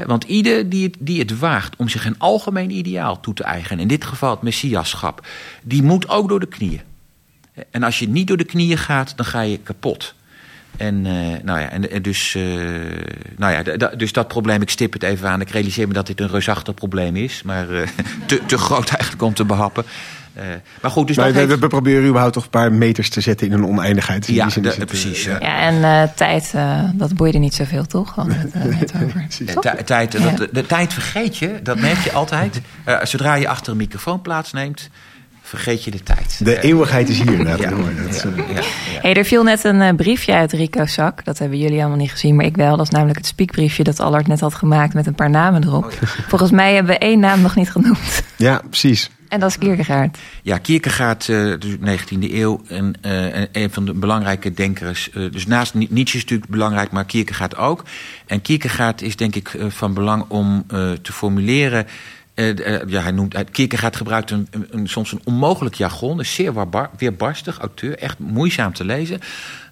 Want 0.06 0.24
ieder 0.24 0.70
die 0.70 0.84
het, 0.84 0.96
die 1.00 1.20
het 1.20 1.40
waagt 1.40 1.76
om 1.76 1.90
zich 1.90 2.06
een 2.06 2.20
algemeen 2.20 2.72
ideaal 2.72 3.20
toe 3.20 3.34
te 3.34 3.44
eigenen, 3.44 3.82
in 3.82 3.88
dit 3.88 4.06
geval 4.06 4.30
het 4.30 4.42
messiaschap, 4.42 5.28
die 5.64 5.84
moet 5.84 6.10
ook 6.10 6.30
door 6.30 6.40
de 6.40 6.48
knieën. 6.48 6.82
En 7.72 7.84
als 7.84 8.00
je 8.00 8.10
niet 8.10 8.28
door 8.28 8.38
de 8.38 8.44
knieën 8.44 8.78
gaat, 8.78 9.14
dan 9.16 9.26
ga 9.26 9.42
je 9.42 9.58
kapot. 9.58 10.14
En, 10.78 11.06
eh, 11.06 11.12
nou 11.44 11.60
ja, 11.60 11.70
en, 11.70 11.92
en 11.92 12.02
dus, 12.02 12.36
eh, 12.36 12.44
nou 13.38 13.54
ja, 13.54 13.88
dus 13.96 14.12
dat 14.12 14.28
probleem, 14.28 14.62
ik 14.62 14.70
stip 14.70 14.94
het 14.94 15.04
even 15.04 15.30
aan. 15.30 15.42
Ik 15.42 15.50
realiseer 15.50 15.88
me 15.88 15.94
dat 15.94 16.08
dit 16.08 16.20
een 16.20 16.28
reusachtig 16.30 16.74
probleem 16.74 17.16
is, 17.16 17.42
maar 17.44 17.70
eh, 17.70 17.88
te, 18.26 18.42
te 18.46 18.58
groot 18.58 18.90
eigenlijk 18.90 19.22
om 19.24 19.34
te 19.34 19.46
behappen. 19.46 19.84
Eh, 20.34 20.44
maar 20.82 20.92
goed, 20.92 21.08
dus 21.08 21.16
Maar 21.16 21.26
dat 21.26 21.36
we, 21.36 21.40
heeft- 21.48 21.60
we 21.60 21.68
proberen 21.68 22.04
überhaupt 22.08 22.34
toch 22.34 22.44
een 22.44 22.50
paar 22.50 22.72
meters 22.72 23.10
te 23.10 23.22
zetten 23.22 23.48
in 23.48 23.54
een 23.54 23.66
oneindigheid. 23.66 24.28
In 24.28 24.34
Ja, 24.34 24.44
die 24.44 24.52
zin 24.52 24.66
is 24.66 24.74
de- 24.74 24.80
het, 24.80 24.88
precies, 24.90 25.24
ja. 25.24 25.32
ja. 25.32 25.48
Ja, 25.48 25.60
en 25.60 25.84
eh, 25.84 26.16
tijd, 26.16 26.52
eh, 26.56 26.84
dat 26.94 27.14
boeide 27.16 27.38
niet 27.38 27.54
zoveel, 27.54 27.86
toch? 27.86 28.16
We 28.16 28.34
het 28.34 28.94
over. 29.04 29.28
Tijd, 29.86 30.14
Ja. 30.14 30.30
dat, 30.36 30.48
de 30.54 30.66
tijd 30.66 30.94
vergeet 30.94 31.38
je, 31.38 31.60
dat 31.64 31.80
merk 31.80 31.98
je 32.00 32.12
altijd. 32.12 32.62
Eh, 32.84 32.98
zodra 33.04 33.34
je 33.36 33.48
achter 33.48 33.72
een 33.72 33.78
microfoon 33.78 34.22
plaatsneemt, 34.22 34.90
vergeet 35.54 35.84
je 35.84 35.92
de 35.92 36.04
tijd. 36.04 36.46
De 36.46 36.56
Eh, 36.56 36.64
eeuwigheid 36.70 37.10
is 37.10 37.22
hier 37.22 37.38
ja. 37.38 37.44
Dat 37.44 37.60
eh, 37.60 38.38
ja, 38.38 38.44
ja. 38.54 38.62
Hey, 39.02 39.14
er 39.14 39.26
viel 39.26 39.44
net 39.44 39.64
een 39.64 39.82
eh, 39.82 39.96
briefje 39.96 40.34
uit 40.34 40.52
Rico's 40.52 40.94
zak. 40.94 41.26
Dat 41.26 41.40
hebben 41.40 41.58
jullie 41.58 41.80
allemaal 41.80 41.98
niet 41.98 42.12
gezien, 42.12 42.36
maar 42.36 42.46
ik 42.46 42.56
wel. 42.56 42.78
Dat 42.78 42.86
is 42.86 42.92
namelijk 42.92 43.18
het 43.18 43.28
spiekbriefje 43.28 43.84
dat 43.84 44.00
Allard 44.00 44.28
net 44.28 44.40
had 44.40 44.54
gemaakt 44.54 44.94
met 44.94 45.08
een 45.08 45.16
paar 45.16 45.30
namen 45.30 45.64
erop. 45.64 45.92
Volgens 46.28 46.52
mij 46.52 46.74
hebben 46.74 46.92
we 46.92 46.98
één 46.98 47.20
naam 47.20 47.42
nog 47.42 47.56
niet 47.56 47.72
genoemd. 47.72 48.24
ja, 48.38 48.62
precies. 48.70 49.10
En 49.30 49.40
dat 49.40 49.50
is 49.50 49.58
Kierkegaard. 49.58 50.18
Ja, 50.42 50.58
Kierkegaard, 50.58 51.28
uh, 51.28 51.56
dus 51.60 51.76
19e 51.76 52.32
eeuw. 52.34 52.62
En 52.68 52.94
uh, 53.06 53.42
een 53.52 53.72
van 53.72 53.86
de 53.86 53.94
belangrijke 53.94 54.54
denkers. 54.54 55.10
Uh, 55.14 55.32
dus 55.32 55.46
naast 55.46 55.74
Nietzsche 55.74 56.18
is 56.18 56.24
natuurlijk 56.24 56.52
belangrijk, 56.52 56.92
maar 56.92 57.06
Kierkegaard 57.06 57.58
ook. 57.58 57.84
En 58.26 58.42
Kierkegaard 58.42 59.02
is 59.02 59.16
denk 59.16 59.36
ik 59.36 59.56
van 59.68 59.94
belang 59.94 60.26
om 60.28 60.66
te 61.02 61.12
formuleren. 61.12 61.88
Ja, 62.88 63.02
hij 63.02 63.12
noemt, 63.12 63.52
Kierkegaard 63.52 63.96
gebruikt 63.96 64.32
een, 64.32 64.48
een, 64.70 64.88
soms 64.88 65.12
een 65.12 65.22
onmogelijk 65.24 65.76
jargon. 65.76 66.20
Is 66.20 66.34
zeer 66.34 66.54
weerbarstig, 66.98 67.60
auteur, 67.60 67.98
echt 67.98 68.20
moeizaam 68.20 68.74
te 68.74 68.86
lezen. 68.86 69.20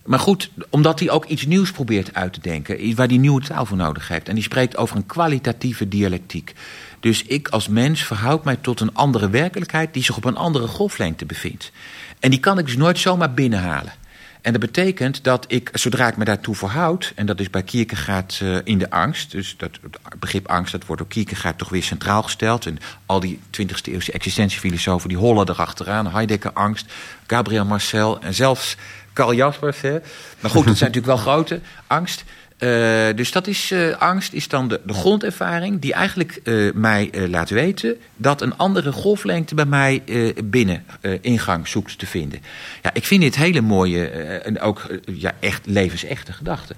Maar 0.05 0.19
goed, 0.19 0.51
omdat 0.69 0.99
hij 0.99 1.09
ook 1.09 1.25
iets 1.25 1.45
nieuws 1.45 1.71
probeert 1.71 2.13
uit 2.13 2.33
te 2.33 2.39
denken, 2.39 2.95
waar 2.95 3.07
hij 3.07 3.17
nieuwe 3.17 3.41
taal 3.41 3.65
voor 3.65 3.77
nodig 3.77 4.07
heeft. 4.07 4.27
En 4.27 4.35
die 4.35 4.43
spreekt 4.43 4.77
over 4.77 4.95
een 4.95 5.05
kwalitatieve 5.05 5.87
dialectiek. 5.87 6.53
Dus 6.99 7.23
ik 7.23 7.47
als 7.47 7.67
mens 7.67 8.03
verhoud 8.03 8.43
mij 8.43 8.55
tot 8.55 8.79
een 8.79 8.93
andere 8.93 9.29
werkelijkheid 9.29 9.93
die 9.93 10.03
zich 10.03 10.17
op 10.17 10.25
een 10.25 10.35
andere 10.35 10.67
golflengte 10.67 11.25
bevindt. 11.25 11.71
En 12.19 12.29
die 12.29 12.39
kan 12.39 12.57
ik 12.57 12.65
dus 12.65 12.77
nooit 12.77 12.99
zomaar 12.99 13.33
binnenhalen. 13.33 13.93
En 14.41 14.51
dat 14.51 14.61
betekent 14.61 15.23
dat 15.23 15.45
ik, 15.47 15.69
zodra 15.73 16.07
ik 16.07 16.17
me 16.17 16.25
daartoe 16.25 16.55
verhoud, 16.55 17.13
en 17.15 17.25
dat 17.25 17.39
is 17.39 17.49
bij 17.49 17.63
Kierkegaard 17.63 18.39
uh, 18.43 18.57
in 18.63 18.77
de 18.77 18.89
angst, 18.89 19.31
dus 19.31 19.55
dat 19.57 19.79
het 19.81 20.19
begrip 20.19 20.47
angst, 20.47 20.71
dat 20.71 20.85
wordt 20.85 21.01
door 21.01 21.11
Kierkegaard 21.11 21.57
toch 21.57 21.69
weer 21.69 21.83
centraal 21.83 22.23
gesteld. 22.23 22.65
En 22.65 22.77
al 23.05 23.19
die 23.19 23.39
20e 23.59 23.73
eeuwse 23.83 24.11
existentiefilosofen 24.11 25.09
die 25.09 25.17
hollen 25.17 25.49
erachteraan. 25.49 26.11
Heidegger 26.11 26.51
angst, 26.53 26.85
Gabriel 27.27 27.65
Marcel 27.65 28.21
en 28.21 28.33
zelfs 28.33 28.75
Karl 29.13 29.33
Jaspers. 29.33 29.81
Hè. 29.81 29.99
Maar 30.39 30.51
goed, 30.51 30.65
dat 30.65 30.77
zijn 30.77 30.91
natuurlijk 30.91 31.23
wel 31.23 31.33
grote 31.33 31.59
angst. 31.87 32.23
Uh, 32.63 33.15
dus 33.15 33.31
dat 33.31 33.47
is 33.47 33.71
uh, 33.71 33.97
angst, 33.97 34.33
is 34.33 34.47
dan 34.47 34.67
de, 34.67 34.81
de 34.85 34.93
grondervaring 34.93 35.81
die 35.81 35.93
eigenlijk 35.93 36.39
uh, 36.43 36.73
mij 36.73 37.09
laat 37.29 37.49
weten 37.49 37.97
dat 38.15 38.41
een 38.41 38.57
andere 38.57 38.91
golflengte 38.91 39.55
bij 39.55 39.65
mij 39.65 40.03
binnen 40.43 40.85
ingang 41.21 41.67
zoekt 41.67 41.99
te 41.99 42.05
vinden. 42.05 42.39
Ja, 42.81 42.89
ik 42.93 43.05
vind 43.05 43.21
dit 43.21 43.35
hele 43.35 43.61
mooie 43.61 44.07
en 44.07 44.59
ook 44.59 44.87
ja, 45.05 45.33
echt 45.39 45.65
levensechte 45.65 46.33
gedachten. 46.33 46.75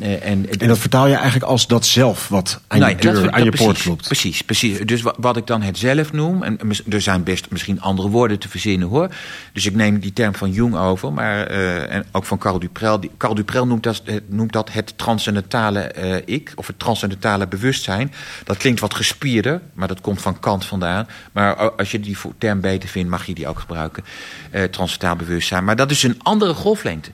Uh, 0.00 0.26
en, 0.26 0.60
en, 0.60 0.68
dat 0.68 0.78
vertaal 0.78 1.06
je 1.06 1.14
eigenlijk 1.14 1.44
als 1.44 1.66
dat 1.66 1.86
zelf 1.86 2.28
wat 2.28 2.60
aan 2.66 2.88
je 2.88 2.96
deur, 2.96 3.12
dat, 3.12 3.30
aan 3.30 3.44
je 3.44 3.50
poort 3.50 3.82
klopt. 3.82 4.04
Precies, 4.04 4.42
precies. 4.42 4.78
Dus 4.78 5.02
wat, 5.02 5.16
wat, 5.18 5.36
ik 5.36 5.46
dan 5.46 5.62
het 5.62 5.78
zelf 5.78 6.12
noem, 6.12 6.42
en 6.42 6.58
er 6.88 7.00
zijn 7.00 7.22
best 7.22 7.46
misschien 7.50 7.80
andere 7.80 8.08
woorden 8.08 8.38
te 8.38 8.48
verzinnen 8.48 8.88
hoor. 8.88 9.08
Dus 9.52 9.66
ik 9.66 9.74
neem 9.74 9.98
die 9.98 10.12
term 10.12 10.34
van 10.34 10.50
Jung 10.50 10.76
over, 10.76 11.12
maar 11.12 11.50
uh, 11.50 11.92
en 11.92 12.04
ook 12.12 12.24
van 12.24 12.38
Carl 12.38 12.58
Duprel. 12.58 13.00
Die, 13.00 13.10
Carl 13.16 13.34
Duprel 13.34 13.66
noemt 13.66 13.82
dat, 13.82 14.02
noemt 14.26 14.52
dat 14.52 14.72
het 14.72 14.98
transcendentale 14.98 15.94
uh, 15.98 16.16
ik, 16.24 16.52
of 16.54 16.66
het 16.66 16.78
transcendentale 16.78 17.46
bewustzijn. 17.46 18.12
Dat 18.44 18.56
klinkt 18.56 18.80
wat 18.80 18.94
gespierder, 18.94 19.60
maar 19.74 19.88
dat 19.88 20.00
komt 20.00 20.20
van 20.20 20.40
Kant 20.40 20.64
vandaan. 20.64 21.08
Maar 21.32 21.70
als 21.70 21.90
je 21.90 22.00
die 22.00 22.16
term 22.38 22.60
beter 22.60 22.88
vindt, 22.88 23.10
mag 23.10 23.26
je 23.26 23.34
die 23.34 23.48
ook 23.48 23.58
gebruiken. 23.58 24.04
transcendentaal 24.50 25.16
bewustzijn. 25.16 25.64
Maar 25.64 25.76
dat 25.76 25.90
is 25.90 26.02
een 26.02 26.20
andere 26.22 26.54
golflengte. 26.54 27.10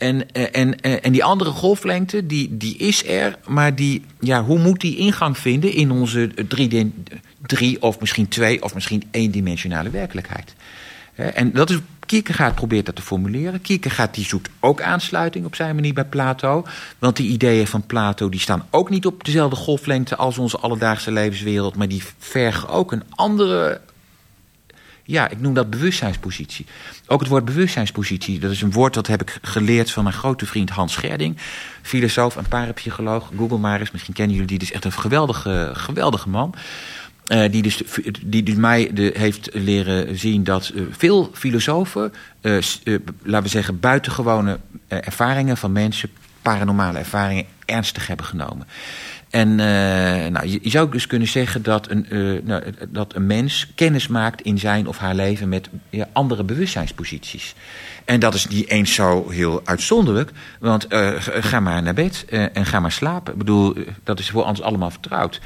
En, 0.00 0.32
eh, 0.32 0.60
en, 0.60 0.80
eh, 0.80 0.96
en 1.02 1.12
die 1.12 1.24
andere 1.24 1.50
golflengte, 1.50 2.26
die, 2.26 2.56
die 2.56 2.76
is 2.76 3.06
er, 3.06 3.38
maar 3.46 3.74
die, 3.74 4.04
ja, 4.20 4.44
hoe 4.44 4.58
moet 4.58 4.80
die 4.80 4.96
ingang 4.96 5.38
vinden 5.38 5.72
in 5.72 5.90
onze 5.90 6.30
drie, 6.48 6.92
drie 7.46 7.82
of 7.82 8.00
misschien 8.00 8.28
twee 8.28 8.62
of 8.62 8.74
misschien 8.74 9.02
eendimensionale 9.10 9.90
werkelijkheid? 9.90 10.54
En 11.14 11.52
dat 11.52 11.70
is, 11.70 11.78
Kierkegaard 12.10 12.54
probeert 12.54 12.86
dat 12.86 12.96
te 12.96 13.02
formuleren. 13.02 13.60
Kierkegaard 13.60 14.14
die 14.14 14.24
zoekt 14.24 14.50
ook 14.60 14.82
aansluiting 14.82 15.44
op 15.44 15.54
zijn 15.54 15.74
manier 15.74 15.94
bij 15.94 16.04
Plato. 16.04 16.66
Want 16.98 17.16
die 17.16 17.30
ideeën 17.30 17.66
van 17.66 17.86
Plato 17.86 18.28
die 18.28 18.40
staan 18.40 18.66
ook 18.70 18.90
niet 18.90 19.06
op 19.06 19.24
dezelfde 19.24 19.56
golflengte 19.56 20.16
als 20.16 20.38
onze 20.38 20.58
alledaagse 20.58 21.12
levenswereld. 21.12 21.76
Maar 21.76 21.88
die 21.88 22.02
vergen 22.18 22.68
ook 22.68 22.92
een 22.92 23.02
andere 23.10 23.80
ja, 25.04 25.28
ik 25.28 25.40
noem 25.40 25.54
dat 25.54 25.70
bewustzijnspositie. 25.70 26.66
Ook 27.06 27.20
het 27.20 27.28
woord 27.28 27.44
bewustzijnspositie, 27.44 28.38
dat 28.38 28.50
is 28.50 28.62
een 28.62 28.72
woord 28.72 28.94
dat 28.94 29.06
heb 29.06 29.22
ik 29.22 29.38
geleerd 29.42 29.90
van 29.90 30.02
mijn 30.02 30.14
grote 30.14 30.46
vriend 30.46 30.70
Hans 30.70 30.92
Scherding. 30.92 31.36
Filosoof 31.82 32.36
en 32.36 32.48
parapsycholoog. 32.48 33.30
Google 33.36 33.58
maar 33.58 33.80
eens, 33.80 33.90
misschien 33.90 34.14
kennen 34.14 34.34
jullie 34.34 34.48
die. 34.48 34.58
dus 34.58 34.72
echt 34.72 34.84
een 34.84 34.92
geweldige, 34.92 35.70
geweldige 35.72 36.28
man. 36.28 36.54
Uh, 37.26 37.50
die, 37.50 37.62
dus, 37.62 37.82
die 38.22 38.42
dus 38.42 38.54
mij 38.54 38.90
de, 38.94 39.14
heeft 39.16 39.48
leren 39.52 40.18
zien 40.18 40.44
dat 40.44 40.70
uh, 40.74 40.82
veel 40.90 41.30
filosofen, 41.32 42.12
uh, 42.40 42.58
laten 43.22 43.42
we 43.42 43.48
zeggen, 43.48 43.80
buitengewone 43.80 44.58
ervaringen 44.88 45.56
van 45.56 45.72
mensen, 45.72 46.10
paranormale 46.42 46.98
ervaringen, 46.98 47.44
ernstig 47.64 48.06
hebben 48.06 48.26
genomen. 48.26 48.66
En 49.30 49.48
uh, 49.48 49.56
nou, 50.26 50.46
je, 50.46 50.70
zou 50.70 50.90
dus 50.90 51.06
kunnen 51.06 51.28
zeggen 51.28 51.62
dat 51.62 51.90
een, 51.90 52.06
uh, 52.08 52.42
nou, 52.42 52.62
dat 52.88 53.14
een 53.14 53.26
mens 53.26 53.72
kennis 53.74 54.08
maakt 54.08 54.42
in 54.42 54.58
zijn 54.58 54.86
of 54.86 54.98
haar 54.98 55.14
leven 55.14 55.48
met 55.48 55.68
andere 56.12 56.44
bewustzijnsposities. 56.44 57.54
En 58.04 58.20
dat 58.20 58.34
is 58.34 58.46
niet 58.46 58.68
eens 58.68 58.94
zo 58.94 59.28
heel 59.28 59.60
uitzonderlijk, 59.64 60.30
want 60.58 60.92
uh, 60.92 61.12
ga 61.18 61.60
maar 61.60 61.82
naar 61.82 61.94
bed 61.94 62.24
en 62.52 62.66
ga 62.66 62.80
maar 62.80 62.92
slapen. 62.92 63.32
Ik 63.32 63.38
bedoel, 63.38 63.74
dat 64.04 64.18
is 64.18 64.30
voor 64.30 64.44
ons 64.44 64.62
allemaal 64.62 64.90
vertrouwd. 64.90 65.40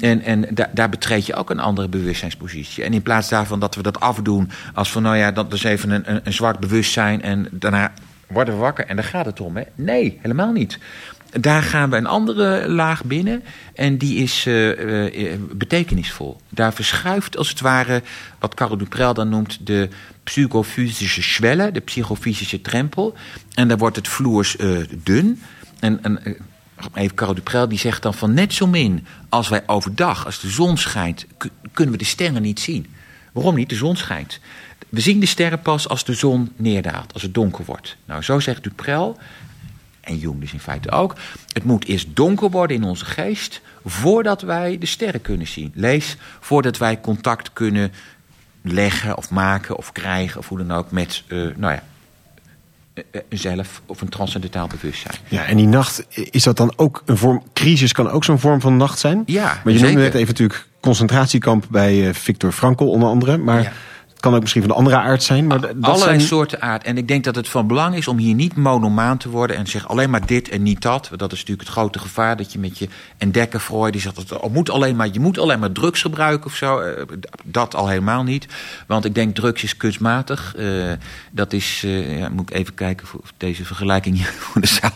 En, 0.00 0.22
en 0.22 0.46
da 0.50 0.70
daar 0.74 0.88
betreed 0.88 1.26
je 1.26 1.34
ook 1.34 1.50
een 1.50 1.60
andere 1.60 1.88
bewustzijnspositie. 1.88 2.84
En 2.84 2.92
in 2.92 3.02
plaats 3.02 3.28
daarvan 3.28 3.60
dat 3.60 3.74
we 3.74 3.82
dat 3.82 4.00
afdoen 4.00 4.50
als 4.74 4.92
van, 4.92 5.02
nou 5.02 5.16
ja, 5.16 5.32
dat 5.32 5.52
is 5.52 5.64
even 5.64 5.90
een, 5.90 6.10
een, 6.10 6.20
een 6.24 6.32
zwart 6.32 6.60
bewustzijn 6.60 7.22
en 7.22 7.48
daarna 7.50 7.92
worden 8.26 8.54
we 8.54 8.60
wakker 8.60 8.86
en 8.86 8.96
daar 8.96 9.04
gaat 9.04 9.26
het 9.26 9.40
om. 9.40 9.56
Hè? 9.56 9.62
Nee, 9.74 10.18
helemaal 10.22 10.52
niet 10.52 10.78
daar 11.30 11.62
gaan 11.62 11.90
we 11.90 11.96
een 11.96 12.06
andere 12.06 12.68
laag 12.68 13.04
binnen 13.04 13.42
en 13.74 13.98
die 13.98 14.16
is 14.22 14.46
uh, 14.46 15.10
uh, 15.12 15.34
betekenisvol. 15.52 16.40
Daar 16.48 16.72
verschuift 16.72 17.36
als 17.36 17.48
het 17.48 17.60
ware 17.60 18.02
wat 18.38 18.54
Carol 18.54 18.76
Duprel 18.76 19.14
dan 19.14 19.28
noemt 19.28 19.66
de 19.66 19.88
psychofysische 20.24 21.22
schwelle, 21.22 21.72
de 21.72 21.80
psychofysische 21.80 22.60
drempel. 22.60 23.14
En 23.54 23.68
daar 23.68 23.78
wordt 23.78 23.96
het 23.96 24.08
vloers 24.08 24.56
dun. 25.04 25.42
En, 25.80 26.02
en 26.02 26.36
even 26.94 27.16
Carol 27.16 27.34
Duprel 27.34 27.68
die 27.68 27.78
zegt 27.78 28.02
dan 28.02 28.14
van 28.14 28.34
net 28.34 28.52
zo 28.54 28.66
min 28.66 29.06
als 29.28 29.48
wij 29.48 29.62
overdag, 29.66 30.24
als 30.24 30.40
de 30.40 30.48
zon 30.48 30.76
schijnt, 30.76 31.26
kunnen 31.72 31.92
we 31.92 32.00
de 32.00 32.04
sterren 32.04 32.42
niet 32.42 32.60
zien. 32.60 32.86
Waarom 33.32 33.54
niet? 33.54 33.68
De 33.68 33.74
zon 33.74 33.96
schijnt. 33.96 34.40
We 34.88 35.00
zien 35.00 35.20
de 35.20 35.26
sterren 35.26 35.62
pas 35.62 35.88
als 35.88 36.04
de 36.04 36.14
zon 36.14 36.52
neerdaalt, 36.56 37.12
als 37.12 37.22
het 37.22 37.34
donker 37.34 37.64
wordt. 37.64 37.96
Nou, 38.04 38.22
zo 38.22 38.40
zegt 38.40 38.62
Duprel 38.62 39.18
en 40.08 40.18
Jung 40.18 40.40
dus 40.40 40.52
in 40.52 40.60
feite 40.60 40.90
ook. 40.90 41.14
Het 41.52 41.64
moet 41.64 41.84
eerst 41.84 42.06
donker 42.14 42.50
worden 42.50 42.76
in 42.76 42.84
onze 42.84 43.04
geest 43.04 43.60
voordat 43.84 44.42
wij 44.42 44.78
de 44.78 44.86
sterren 44.86 45.20
kunnen 45.20 45.46
zien. 45.46 45.72
Lees, 45.74 46.16
voordat 46.40 46.78
wij 46.78 47.00
contact 47.00 47.52
kunnen 47.52 47.92
leggen 48.62 49.16
of 49.16 49.30
maken 49.30 49.76
of 49.76 49.92
krijgen 49.92 50.40
of 50.40 50.48
hoe 50.48 50.58
dan 50.58 50.72
ook 50.72 50.90
met, 50.90 51.22
uh, 51.28 51.54
nou 51.56 51.72
ja, 51.72 51.82
eh, 52.94 53.04
eh, 53.10 53.20
zelf 53.28 53.82
of 53.86 54.00
een 54.00 54.08
transcendentaal 54.08 54.66
bewustzijn. 54.66 55.14
Ja, 55.28 55.44
en 55.44 55.56
die 55.56 55.66
nacht, 55.66 56.06
is 56.30 56.42
dat 56.42 56.56
dan 56.56 56.72
ook 56.76 57.02
een 57.04 57.16
vorm, 57.16 57.42
crisis 57.52 57.92
kan 57.92 58.10
ook 58.10 58.24
zo'n 58.24 58.38
vorm 58.38 58.60
van 58.60 58.76
nacht 58.76 58.98
zijn? 58.98 59.22
Ja, 59.26 59.60
Maar 59.64 59.72
je 59.72 59.80
noemde 59.80 60.00
net 60.00 60.14
even 60.14 60.26
natuurlijk 60.26 60.66
concentratiekamp 60.80 61.66
bij 61.70 62.14
Victor 62.14 62.52
Frankl 62.52 62.84
onder 62.84 63.08
andere, 63.08 63.36
maar... 63.36 63.62
Ja 63.62 63.72
kan 64.20 64.34
ook 64.34 64.40
misschien 64.40 64.62
van 64.62 64.70
een 64.70 64.76
andere 64.76 64.96
aard 64.96 65.22
zijn. 65.22 65.46
Maar 65.46 65.60
dat 65.60 65.70
Allerlei 65.80 66.18
zijn... 66.18 66.20
soorten 66.20 66.62
aard. 66.62 66.84
En 66.84 66.96
ik 66.96 67.08
denk 67.08 67.24
dat 67.24 67.34
het 67.34 67.48
van 67.48 67.66
belang 67.66 67.96
is 67.96 68.08
om 68.08 68.18
hier 68.18 68.34
niet 68.34 68.56
monomaan 68.56 69.18
te 69.18 69.28
worden... 69.28 69.56
en 69.56 69.66
zeg 69.66 69.88
alleen 69.88 70.10
maar 70.10 70.26
dit 70.26 70.48
en 70.48 70.62
niet 70.62 70.82
dat. 70.82 71.10
Dat 71.16 71.32
is 71.32 71.38
natuurlijk 71.38 71.68
het 71.68 71.76
grote 71.76 71.98
gevaar 71.98 72.36
dat 72.36 72.52
je 72.52 72.58
met 72.58 72.78
je 72.78 72.88
entdekker 73.18 73.60
Freud... 73.60 73.92
die 73.92 74.00
zegt 74.00 74.28
dat 74.28 74.52
moet 74.52 74.70
alleen 74.70 74.96
maar, 74.96 75.08
je 75.12 75.20
moet 75.20 75.38
alleen 75.38 75.58
maar 75.58 75.72
drugs 75.72 76.02
gebruiken 76.02 76.46
of 76.46 76.54
zo. 76.54 76.78
Eh, 76.78 77.04
dat 77.44 77.74
al 77.74 77.88
helemaal 77.88 78.22
niet. 78.22 78.46
Want 78.86 79.04
ik 79.04 79.14
denk 79.14 79.34
drugs 79.34 79.62
is 79.62 79.76
kunstmatig. 79.76 80.54
Uh, 80.58 80.92
dat 81.30 81.52
is, 81.52 81.82
uh, 81.84 82.18
ja, 82.18 82.28
moet 82.28 82.50
ik 82.50 82.56
even 82.56 82.74
kijken 82.74 83.06
of 83.22 83.32
deze 83.36 83.64
vergelijking 83.64 84.16
hier 84.16 84.26
voor 84.38 84.60
de 84.60 84.66
zaal... 84.66 84.92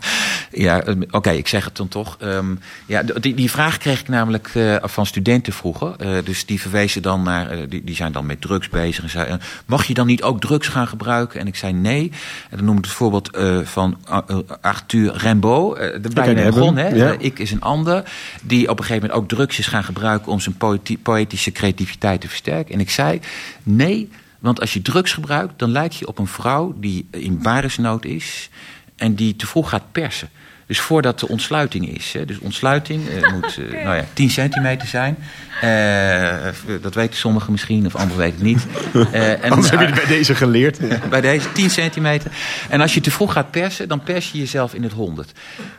Ja, 0.50 0.76
oké, 0.76 1.06
okay, 1.10 1.36
ik 1.36 1.48
zeg 1.48 1.64
het 1.64 1.76
dan 1.76 1.88
toch. 1.88 2.16
Um, 2.22 2.60
ja, 2.86 3.02
die, 3.02 3.34
die 3.34 3.50
vraag 3.50 3.78
kreeg 3.78 4.00
ik 4.00 4.08
namelijk 4.08 4.50
van 4.82 5.06
studenten 5.06 5.52
vroeger. 5.52 6.24
dus 6.24 6.46
die 6.46 6.60
verwezen 6.60 7.02
dan 7.02 7.22
naar... 7.22 7.68
die, 7.68 7.84
die 7.84 7.94
zijn 7.94 8.12
dan 8.12 8.26
met 8.26 8.40
drugs 8.40 8.68
bezig 8.68 9.11
zei, 9.12 9.28
eh, 9.28 9.34
mag 9.66 9.84
je 9.84 9.94
dan 9.94 10.06
niet 10.06 10.22
ook 10.22 10.40
drugs 10.40 10.68
gaan 10.68 10.88
gebruiken? 10.88 11.40
En 11.40 11.46
ik 11.46 11.56
zei 11.56 11.72
nee. 11.72 12.12
En 12.50 12.56
dan 12.56 12.66
noem 12.66 12.78
ik 12.78 12.84
het 12.84 12.92
voorbeeld 12.92 13.36
uh, 13.36 13.58
van 13.64 13.98
uh, 14.08 14.38
Arthur 14.60 15.16
Rimbaud. 15.16 15.76
De 15.76 16.10
bijna 16.14 16.44
begon, 16.50 16.76
hè? 16.76 16.88
Ja. 16.88 17.14
ik 17.18 17.38
is 17.38 17.50
een 17.50 17.60
ander. 17.60 18.04
Die 18.42 18.68
op 18.68 18.78
een 18.78 18.84
gegeven 18.84 19.08
moment 19.08 19.22
ook 19.22 19.28
drugs 19.28 19.58
is 19.58 19.66
gaan 19.66 19.84
gebruiken... 19.84 20.32
om 20.32 20.40
zijn 20.40 20.56
poëtische 21.02 21.52
creativiteit 21.52 22.20
te 22.20 22.28
versterken. 22.28 22.74
En 22.74 22.80
ik 22.80 22.90
zei 22.90 23.20
nee, 23.62 24.10
want 24.38 24.60
als 24.60 24.72
je 24.72 24.82
drugs 24.82 25.12
gebruikt... 25.12 25.58
dan 25.58 25.70
lijkt 25.70 25.96
je 25.96 26.08
op 26.08 26.18
een 26.18 26.26
vrouw 26.26 26.74
die 26.76 27.08
in 27.10 27.42
baresnood 27.42 28.04
is... 28.04 28.50
en 28.96 29.14
die 29.14 29.36
te 29.36 29.46
vroeg 29.46 29.68
gaat 29.68 29.92
persen. 29.92 30.28
Dus 30.72 30.80
voordat 30.80 31.20
de 31.20 31.28
ontsluiting 31.28 31.96
is. 31.96 32.12
Hè, 32.12 32.24
dus 32.24 32.38
ontsluiting 32.38 33.08
uh, 33.08 33.32
moet 33.34 33.56
uh, 33.58 33.84
nou 33.84 33.96
ja, 33.96 34.04
10 34.12 34.30
centimeter 34.30 34.88
zijn. 34.88 35.16
Uh, 35.64 36.80
dat 36.82 36.94
weten 36.94 37.16
sommigen 37.16 37.52
misschien, 37.52 37.86
of 37.86 37.94
anderen 37.94 38.18
weten 38.18 38.34
het 38.34 38.44
niet. 38.44 38.66
en, 39.12 39.50
Anders 39.50 39.70
heb 39.70 39.80
je 39.80 39.86
het 39.86 39.94
bij 39.94 40.06
deze 40.06 40.34
geleerd. 40.34 40.78
bij 41.10 41.20
deze 41.20 41.52
10 41.52 41.70
centimeter. 41.70 42.30
En 42.68 42.80
als 42.80 42.94
je 42.94 43.00
te 43.00 43.10
vroeg 43.10 43.32
gaat 43.32 43.50
persen, 43.50 43.88
dan 43.88 44.02
pers 44.02 44.32
je 44.32 44.38
jezelf 44.38 44.74
in 44.74 44.82
het 44.82 44.92
100. 44.92 45.32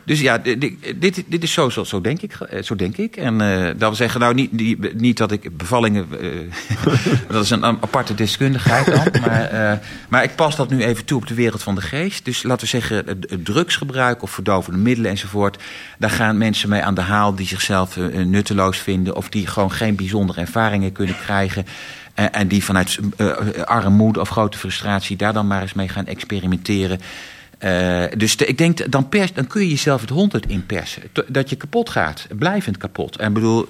Dus 0.04 0.20
ja, 0.20 0.38
dit, 0.38 0.60
dit, 0.96 1.24
dit 1.26 1.42
is 1.42 1.52
zo, 1.52 1.68
zo, 1.68 1.84
zo, 1.84 2.00
denk 2.00 2.22
ik. 2.22 2.36
Zo 2.60 2.76
denk 2.76 2.96
ik. 2.96 3.16
En 3.16 3.38
dat 3.68 3.78
wil 3.78 3.94
zeggen, 3.94 4.20
nou 4.20 4.34
niet, 4.34 4.52
niet, 4.52 5.00
niet 5.00 5.16
dat 5.16 5.32
ik 5.32 5.56
bevallingen... 5.56 6.06
dat 7.28 7.44
is 7.44 7.50
een, 7.50 7.62
een 7.62 7.78
aparte 7.80 8.14
deskundigheid 8.14 8.86
dan. 8.86 9.20
maar, 9.20 9.80
maar 10.08 10.22
ik 10.22 10.34
pas 10.34 10.56
dat 10.56 10.70
nu 10.70 10.84
even 10.84 11.04
toe 11.04 11.20
op 11.20 11.26
de 11.26 11.34
wereld 11.34 11.62
van 11.62 11.74
de 11.74 11.80
geest. 11.80 12.24
Dus 12.24 12.42
laten 12.42 12.64
we 12.64 12.70
zeggen, 12.70 13.20
drugsgebruik 13.42 14.22
of 14.22 14.30
verdovende 14.30 14.78
middelen 14.84 15.10
enzovoort. 15.10 15.62
Daar 15.98 16.10
gaan 16.10 16.38
mensen 16.38 16.68
mee 16.68 16.82
aan 16.82 16.94
de 16.94 17.00
haal 17.00 17.34
die 17.34 17.46
zichzelf 17.46 17.96
uh, 17.96 18.24
nutteloos 18.24 18.78
vinden. 18.78 19.16
Of 19.16 19.28
die 19.28 19.46
gewoon 19.46 19.72
geen 19.72 19.96
bijzondere 19.96 20.40
ervaringen 20.40 20.92
kunnen 20.92 21.16
krijgen. 21.16 21.66
En 22.14 22.48
die 22.48 22.64
vanuit 22.64 22.98
uh, 23.16 23.32
armoede 23.64 24.20
of 24.20 24.28
grote 24.28 24.58
frustratie 24.58 25.16
daar 25.16 25.32
dan 25.32 25.46
maar 25.46 25.62
eens 25.62 25.72
mee 25.72 25.88
gaan 25.88 26.06
experimenteren. 26.06 27.00
dus 28.16 28.36
ik 28.36 28.58
denk, 28.58 28.90
dan, 28.90 29.08
pers, 29.08 29.32
dan 29.32 29.46
kun 29.46 29.62
je 29.62 29.68
jezelf 29.68 30.00
het 30.00 30.10
honderd 30.10 30.46
inpersen. 30.46 31.02
Dat 31.28 31.50
je 31.50 31.56
kapot 31.56 31.90
gaat, 31.90 32.26
blijvend 32.38 32.76
kapot. 32.76 33.16
En 33.16 33.32
bedoel, 33.32 33.68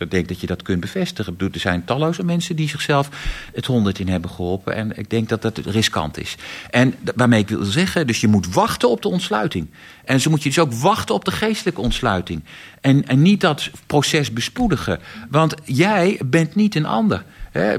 ik 0.00 0.10
denk 0.10 0.28
dat 0.28 0.40
je 0.40 0.46
dat 0.46 0.62
kunt 0.62 0.80
bevestigen. 0.80 1.36
Er 1.38 1.60
zijn 1.60 1.84
talloze 1.84 2.24
mensen 2.24 2.56
die 2.56 2.68
zichzelf 2.68 3.08
het 3.54 3.66
honderd 3.66 3.98
in 3.98 4.08
hebben 4.08 4.30
geholpen. 4.30 4.74
En 4.74 4.98
ik 4.98 5.10
denk 5.10 5.28
dat 5.28 5.42
dat 5.42 5.58
riskant 5.58 6.18
is. 6.18 6.36
En 6.70 6.94
waarmee 7.14 7.40
ik 7.40 7.48
wil 7.48 7.64
zeggen, 7.64 8.06
dus 8.06 8.20
je 8.20 8.28
moet 8.28 8.52
wachten 8.52 8.90
op 8.90 9.02
de 9.02 9.08
ontsluiting. 9.08 9.68
En 10.04 10.20
zo 10.20 10.30
moet 10.30 10.42
je 10.42 10.48
dus 10.48 10.58
ook 10.58 10.72
wachten 10.72 11.14
op 11.14 11.24
de 11.24 11.30
geestelijke 11.30 11.80
ontsluiting. 11.80 12.44
En, 12.80 13.06
en 13.06 13.22
niet 13.22 13.40
dat 13.40 13.70
proces 13.86 14.32
bespoedigen. 14.32 15.00
Want 15.30 15.54
jij 15.64 16.20
bent 16.24 16.54
niet 16.54 16.74
een 16.74 16.86
ander 16.86 17.24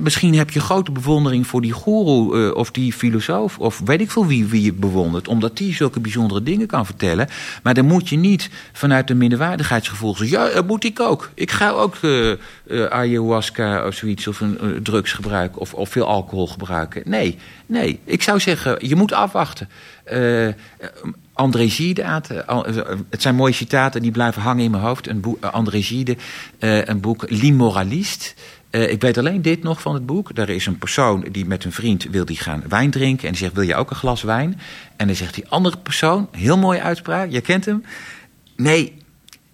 misschien 0.02 0.36
heb 0.36 0.50
je 0.50 0.60
grote 0.60 0.92
bewondering 0.92 1.48
voor 1.48 1.62
die 1.62 1.72
goeroe 1.72 2.38
uh, 2.38 2.56
of 2.56 2.72
die 2.72 2.94
filosoof... 2.94 3.60
of 3.60 3.82
weet 3.86 4.02
ik 4.02 4.12
veel 4.12 4.26
wie, 4.26 4.46
wie 4.46 4.62
je 4.62 4.74
bewondert... 4.74 5.28
omdat 5.28 5.58
die 5.58 5.74
zulke 5.74 6.00
bijzondere 6.00 6.44
dingen 6.44 6.68
kan 6.68 6.86
vertellen. 6.86 7.28
Maar 7.64 7.74
dan 7.74 7.86
moet 7.86 8.10
je 8.10 8.18
niet 8.18 8.50
vanuit 8.74 9.10
een 9.10 9.18
minderwaardigheidsgevoel 9.18 10.16
zeggen... 10.16 10.40
ja, 10.40 10.54
dat 10.54 10.68
moet 10.68 10.84
ik 10.84 11.00
ook. 11.00 11.30
Ik 11.34 11.52
ga 11.52 11.70
ook 11.70 11.96
uh, 12.02 12.32
uh, 12.68 12.86
ayahuasca 12.86 13.88
of 13.88 13.94
zoiets... 13.94 14.28
of 14.28 14.40
een 14.40 14.80
drugs 14.84 15.12
gebruiken 15.14 15.62
of, 15.62 15.74
of 15.74 15.90
veel 15.90 16.08
alcohol 16.08 16.48
gebruiken. 16.48 17.02
Nee, 17.06 17.38
nee. 17.66 18.00
Ik 18.04 18.24
zou 18.24 18.40
zeggen, 18.40 18.88
je 18.88 18.96
moet 18.96 19.14
afwachten... 19.14 19.70
André 21.34 21.70
Gide, 21.70 22.22
het 23.10 23.22
zijn 23.22 23.36
mooie 23.36 23.54
citaten 23.54 24.02
die 24.02 24.12
blijven 24.12 24.42
hangen 24.42 24.64
in 24.64 24.72
mijn 24.72 24.84
hoofd. 24.84 25.08
Een 25.08 25.38
André 25.40 25.82
Gide, 25.82 26.18
een 26.60 27.00
boek 27.00 27.26
L'Immoraliste. 27.30 28.34
Uh, 28.78 28.92
ik 28.92 29.02
weet 29.02 29.18
alleen 29.18 29.42
dit 29.42 29.64
nog 29.64 29.82
van 29.82 29.94
het 29.94 30.06
boek. 30.06 30.32
Er 30.34 30.50
is 30.50 30.66
een 30.66 30.78
persoon 30.78 31.26
die 31.32 31.46
met 31.46 31.64
een 31.64 31.72
vriend 31.72 32.04
wil 32.04 32.26
die 32.26 32.38
gaan 32.38 32.64
wijn 32.70 32.92
drinken. 32.92 33.26
En 33.26 33.32
die 33.32 33.42
zegt, 33.42 33.54
wil 33.54 33.64
je 33.64 33.76
ook 33.76 33.90
een 33.90 33.96
glas 33.96 34.22
wijn? 34.22 34.60
En 34.96 35.08
dan 35.08 35.16
zegt 35.16 35.34
die 35.34 35.48
andere 35.48 35.78
persoon, 35.78 36.28
heel 36.32 36.58
mooie 36.58 36.82
uitspraak, 36.82 37.32
je 37.32 37.42
kent 37.42 37.66
hem. 37.66 37.84
Nee, 38.56 38.98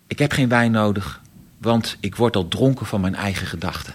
ik 0.07 0.19
heb 0.19 0.31
geen 0.31 0.49
wijn 0.49 0.71
nodig, 0.71 1.21
want 1.63 1.97
ik 1.99 2.15
word 2.15 2.35
al 2.35 2.47
dronken 2.47 2.85
van 2.85 3.01
mijn 3.01 3.15
eigen 3.15 3.47
gedachten. 3.47 3.93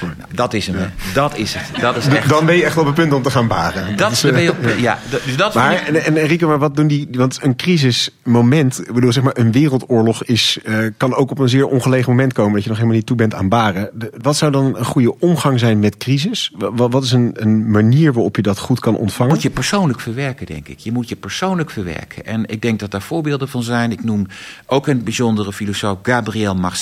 Nou, 0.00 0.14
dat 0.34 0.54
is 0.54 0.66
hem, 0.66 0.78
ja. 0.78 0.90
dat 1.14 1.36
is 1.36 1.54
het. 1.54 1.80
Dat 1.80 1.96
is 1.96 2.06
echt... 2.06 2.28
Dan 2.28 2.46
ben 2.46 2.56
je 2.56 2.64
echt 2.64 2.76
op 2.76 2.86
het 2.86 2.94
punt 2.94 3.12
om 3.12 3.22
te 3.22 3.30
gaan 3.30 3.46
baren. 3.46 3.96
Dat 3.96 4.12
is, 4.12 4.20
ben 4.20 4.42
je 4.42 4.50
op, 4.50 4.56
ja, 4.78 4.98
dus 5.24 5.36
dat 5.36 5.54
maar, 5.54 5.72
ik... 5.72 5.80
en, 5.80 6.04
en 6.04 6.16
Enrico, 6.16 6.48
maar 6.48 6.58
wat 6.58 6.76
doen 6.76 6.86
die... 6.86 7.08
Want 7.10 7.38
een 7.42 7.56
crisismoment, 7.56 8.80
ik 8.80 8.94
bedoel, 8.94 9.12
zeg 9.12 9.22
maar, 9.22 9.36
een 9.36 9.52
wereldoorlog 9.52 10.24
is, 10.24 10.58
uh, 10.64 10.78
kan 10.96 11.14
ook 11.14 11.30
op 11.30 11.38
een 11.38 11.48
zeer 11.48 11.66
ongelegen 11.66 12.10
moment 12.10 12.32
komen... 12.32 12.52
dat 12.52 12.62
je 12.62 12.68
nog 12.68 12.78
helemaal 12.78 12.98
niet 12.98 13.06
toe 13.06 13.16
bent 13.16 13.34
aan 13.34 13.48
baren. 13.48 13.90
De, 13.92 14.12
wat 14.22 14.36
zou 14.36 14.52
dan 14.52 14.76
een 14.76 14.84
goede 14.84 15.18
omgang 15.18 15.58
zijn 15.58 15.78
met 15.78 15.96
crisis? 15.96 16.52
Wat, 16.54 16.92
wat 16.92 17.04
is 17.04 17.12
een, 17.12 17.30
een 17.34 17.70
manier 17.70 18.12
waarop 18.12 18.36
je 18.36 18.42
dat 18.42 18.58
goed 18.58 18.80
kan 18.80 18.96
ontvangen? 18.96 19.32
Moet 19.32 19.42
je 19.42 19.50
persoonlijk 19.50 20.00
verwerken, 20.00 20.46
denk 20.46 20.68
ik. 20.68 20.78
Je 20.78 20.92
moet 20.92 21.08
je 21.08 21.16
persoonlijk 21.16 21.70
verwerken. 21.70 22.26
En 22.26 22.46
ik 22.46 22.62
denk 22.62 22.80
dat 22.80 22.90
daar 22.90 23.02
voorbeelden 23.02 23.48
van 23.48 23.62
zijn. 23.62 23.92
Ik 23.92 24.04
noem 24.04 24.26
ook 24.66 24.86
een 24.86 25.04
bijzondere 25.04 25.52
filosoof, 25.52 25.98
Gabriel 26.02 26.54
Marcel 26.54 26.79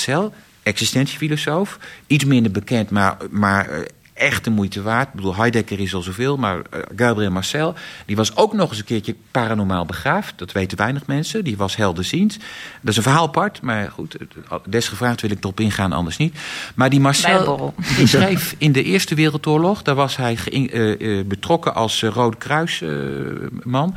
existentiefilosoof. 0.63 1.79
Iets 2.07 2.25
minder 2.25 2.53
bekend, 2.53 2.91
maar, 2.91 3.17
maar 3.31 3.71
uh, 3.71 3.79
echt 4.15 4.45
de 4.45 4.51
moeite 4.51 4.83
waard. 4.83 5.09
Ik 5.09 5.15
bedoel, 5.15 5.37
Heidegger 5.37 5.81
is 5.81 5.95
al 5.95 6.03
zoveel, 6.03 6.37
maar 6.37 6.57
uh, 6.57 6.63
Gabriel 6.97 7.31
Marcel... 7.31 7.75
die 8.07 8.17
was 8.17 8.37
ook 8.37 8.53
nog 8.53 8.71
eens 8.71 8.79
een 8.79 8.85
keertje 8.85 9.15
paranormaal 9.31 9.87
begaafd. 9.87 10.39
Dat 10.39 10.53
weten 10.53 10.79
weinig 10.79 11.07
mensen. 11.07 11.45
Die 11.45 11.57
was 11.57 11.77
helderziend. 11.77 12.39
Dat 12.81 12.91
is 12.91 12.97
een 12.97 13.03
verhaal 13.03 13.27
apart, 13.27 13.61
maar 13.63 13.91
goed. 13.91 14.17
Desgevraagd 14.69 15.21
wil 15.21 15.31
ik 15.31 15.39
erop 15.45 15.61
ingaan, 15.61 15.93
anders 15.93 16.17
niet. 16.17 16.39
Maar 16.75 16.91
die 16.91 17.01
Marcel, 17.01 17.75
die 17.97 18.07
schreef 18.07 18.55
in 18.59 18.73
de 18.73 18.83
Eerste 18.83 19.15
Wereldoorlog... 19.15 19.83
daar 19.83 19.95
was 19.95 20.17
hij 20.17 20.39
uh, 20.53 21.25
betrokken 21.25 21.75
als 21.75 22.03
Rode 22.03 22.37
Kruisman... 22.37 23.95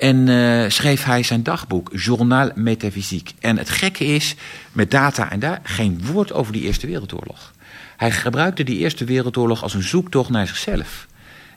En 0.00 0.26
uh, 0.26 0.64
schreef 0.68 1.04
hij 1.04 1.22
zijn 1.22 1.42
dagboek, 1.42 1.90
Journal 1.94 2.50
Metaphysique. 2.54 3.34
En 3.40 3.58
het 3.58 3.70
gekke 3.70 4.04
is, 4.04 4.34
met 4.72 4.90
data 4.90 5.30
en 5.30 5.40
daar, 5.40 5.60
geen 5.62 6.00
woord 6.12 6.32
over 6.32 6.52
die 6.52 6.62
Eerste 6.62 6.86
Wereldoorlog. 6.86 7.52
Hij 7.96 8.10
gebruikte 8.10 8.62
die 8.62 8.78
Eerste 8.78 9.04
Wereldoorlog 9.04 9.62
als 9.62 9.74
een 9.74 9.82
zoektocht 9.82 10.30
naar 10.30 10.46
zichzelf. 10.46 11.06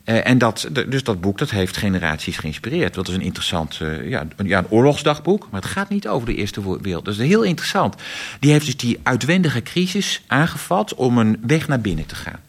Uh, 0.06 0.28
en 0.28 0.38
dat, 0.38 0.70
dus 0.90 1.04
dat 1.04 1.22
boek 1.22 1.38
dat 1.38 1.50
heeft 1.50 1.78
generaties 1.78 2.38
geïnspireerd. 2.38 2.94
Dat 2.94 3.08
is 3.08 3.14
een 3.14 3.22
interessant, 3.22 3.80
uh, 3.82 4.10
ja, 4.10 4.28
een, 4.36 4.48
ja, 4.48 4.58
een 4.58 4.70
oorlogsdagboek, 4.70 5.48
maar 5.52 5.62
het 5.62 5.70
gaat 5.70 5.90
niet 5.90 6.08
over 6.08 6.28
de 6.28 6.36
Eerste 6.36 6.82
Wereld. 6.82 7.06
Dat 7.06 7.14
is 7.14 7.28
heel 7.28 7.44
interessant. 7.44 7.96
Die 8.40 8.52
heeft 8.52 8.66
dus 8.66 8.78
die 8.78 9.00
uitwendige 9.04 9.62
crisis 9.62 10.22
aangevat 10.28 10.94
om 10.94 11.18
een 11.18 11.38
weg 11.42 11.68
naar 11.68 11.82
binnen 11.82 12.06
te 12.06 12.16
gaan. 12.16 12.40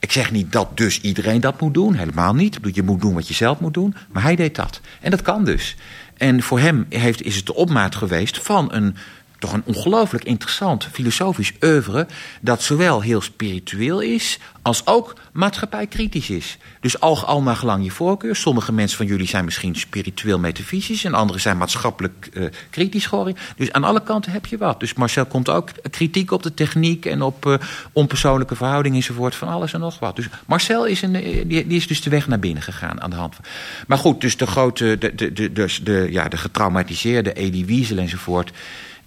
Ik 0.00 0.12
zeg 0.12 0.30
niet 0.30 0.52
dat 0.52 0.76
dus 0.76 1.00
iedereen 1.00 1.40
dat 1.40 1.60
moet 1.60 1.74
doen, 1.74 1.94
helemaal 1.94 2.34
niet. 2.34 2.58
Je 2.72 2.82
moet 2.82 3.00
doen 3.00 3.14
wat 3.14 3.28
je 3.28 3.34
zelf 3.34 3.60
moet 3.60 3.74
doen, 3.74 3.94
maar 4.12 4.22
hij 4.22 4.36
deed 4.36 4.54
dat. 4.54 4.80
En 5.00 5.10
dat 5.10 5.22
kan 5.22 5.44
dus. 5.44 5.76
En 6.16 6.42
voor 6.42 6.58
hem 6.58 6.86
heeft, 6.88 7.22
is 7.22 7.36
het 7.36 7.46
de 7.46 7.54
opmaat 7.54 7.94
geweest 7.94 8.38
van 8.38 8.72
een 8.72 8.96
toch 9.40 9.52
een 9.52 9.62
ongelooflijk 9.64 10.24
interessant 10.24 10.88
filosofisch 10.92 11.52
oeuvre... 11.64 12.06
dat 12.40 12.62
zowel 12.62 13.00
heel 13.00 13.20
spiritueel 13.20 14.00
is 14.00 14.38
als 14.62 14.86
ook 14.86 15.14
maatschappijkritisch 15.32 16.30
is. 16.30 16.58
Dus 16.80 17.00
al, 17.00 17.24
al 17.24 17.40
gelang 17.54 17.84
je 17.84 17.90
voorkeur. 17.90 18.36
Sommige 18.36 18.72
mensen 18.72 18.96
van 18.96 19.06
jullie 19.06 19.26
zijn 19.26 19.44
misschien 19.44 19.74
spiritueel 19.76 20.38
metafysisch... 20.38 21.04
en 21.04 21.14
anderen 21.14 21.40
zijn 21.40 21.56
maatschappelijk 21.56 22.28
uh, 22.32 22.48
kritisch 22.70 23.06
geworden. 23.06 23.36
Dus 23.56 23.72
aan 23.72 23.84
alle 23.84 24.02
kanten 24.02 24.32
heb 24.32 24.46
je 24.46 24.58
wat. 24.58 24.80
Dus 24.80 24.94
Marcel 24.94 25.26
komt 25.26 25.48
ook 25.48 25.70
kritiek 25.90 26.30
op 26.30 26.42
de 26.42 26.54
techniek... 26.54 27.06
en 27.06 27.22
op 27.22 27.46
uh, 27.46 27.54
onpersoonlijke 27.92 28.56
verhoudingen 28.56 28.96
enzovoort, 28.96 29.34
van 29.34 29.48
alles 29.48 29.72
en 29.72 29.80
nog 29.80 29.98
wat. 29.98 30.16
Dus 30.16 30.28
Marcel 30.46 30.86
is, 30.86 31.02
een, 31.02 31.12
die, 31.12 31.46
die, 31.46 31.66
is 31.66 31.86
dus 31.86 32.02
de 32.02 32.10
weg 32.10 32.26
naar 32.26 32.40
binnen 32.40 32.62
gegaan 32.62 33.00
aan 33.00 33.10
de 33.10 33.16
hand 33.16 33.34
van... 33.34 33.44
Maar 33.86 33.98
goed, 33.98 34.20
dus 34.20 34.36
de 34.36 34.46
grote, 34.46 34.96
de, 34.98 35.14
de, 35.14 35.32
de, 35.32 35.52
de, 35.52 35.78
de 35.82 36.06
ja, 36.10 36.28
de 36.28 36.36
getraumatiseerde 36.36 37.32
Eddie 37.32 37.64
Wiesel 37.64 37.98
enzovoort 37.98 38.52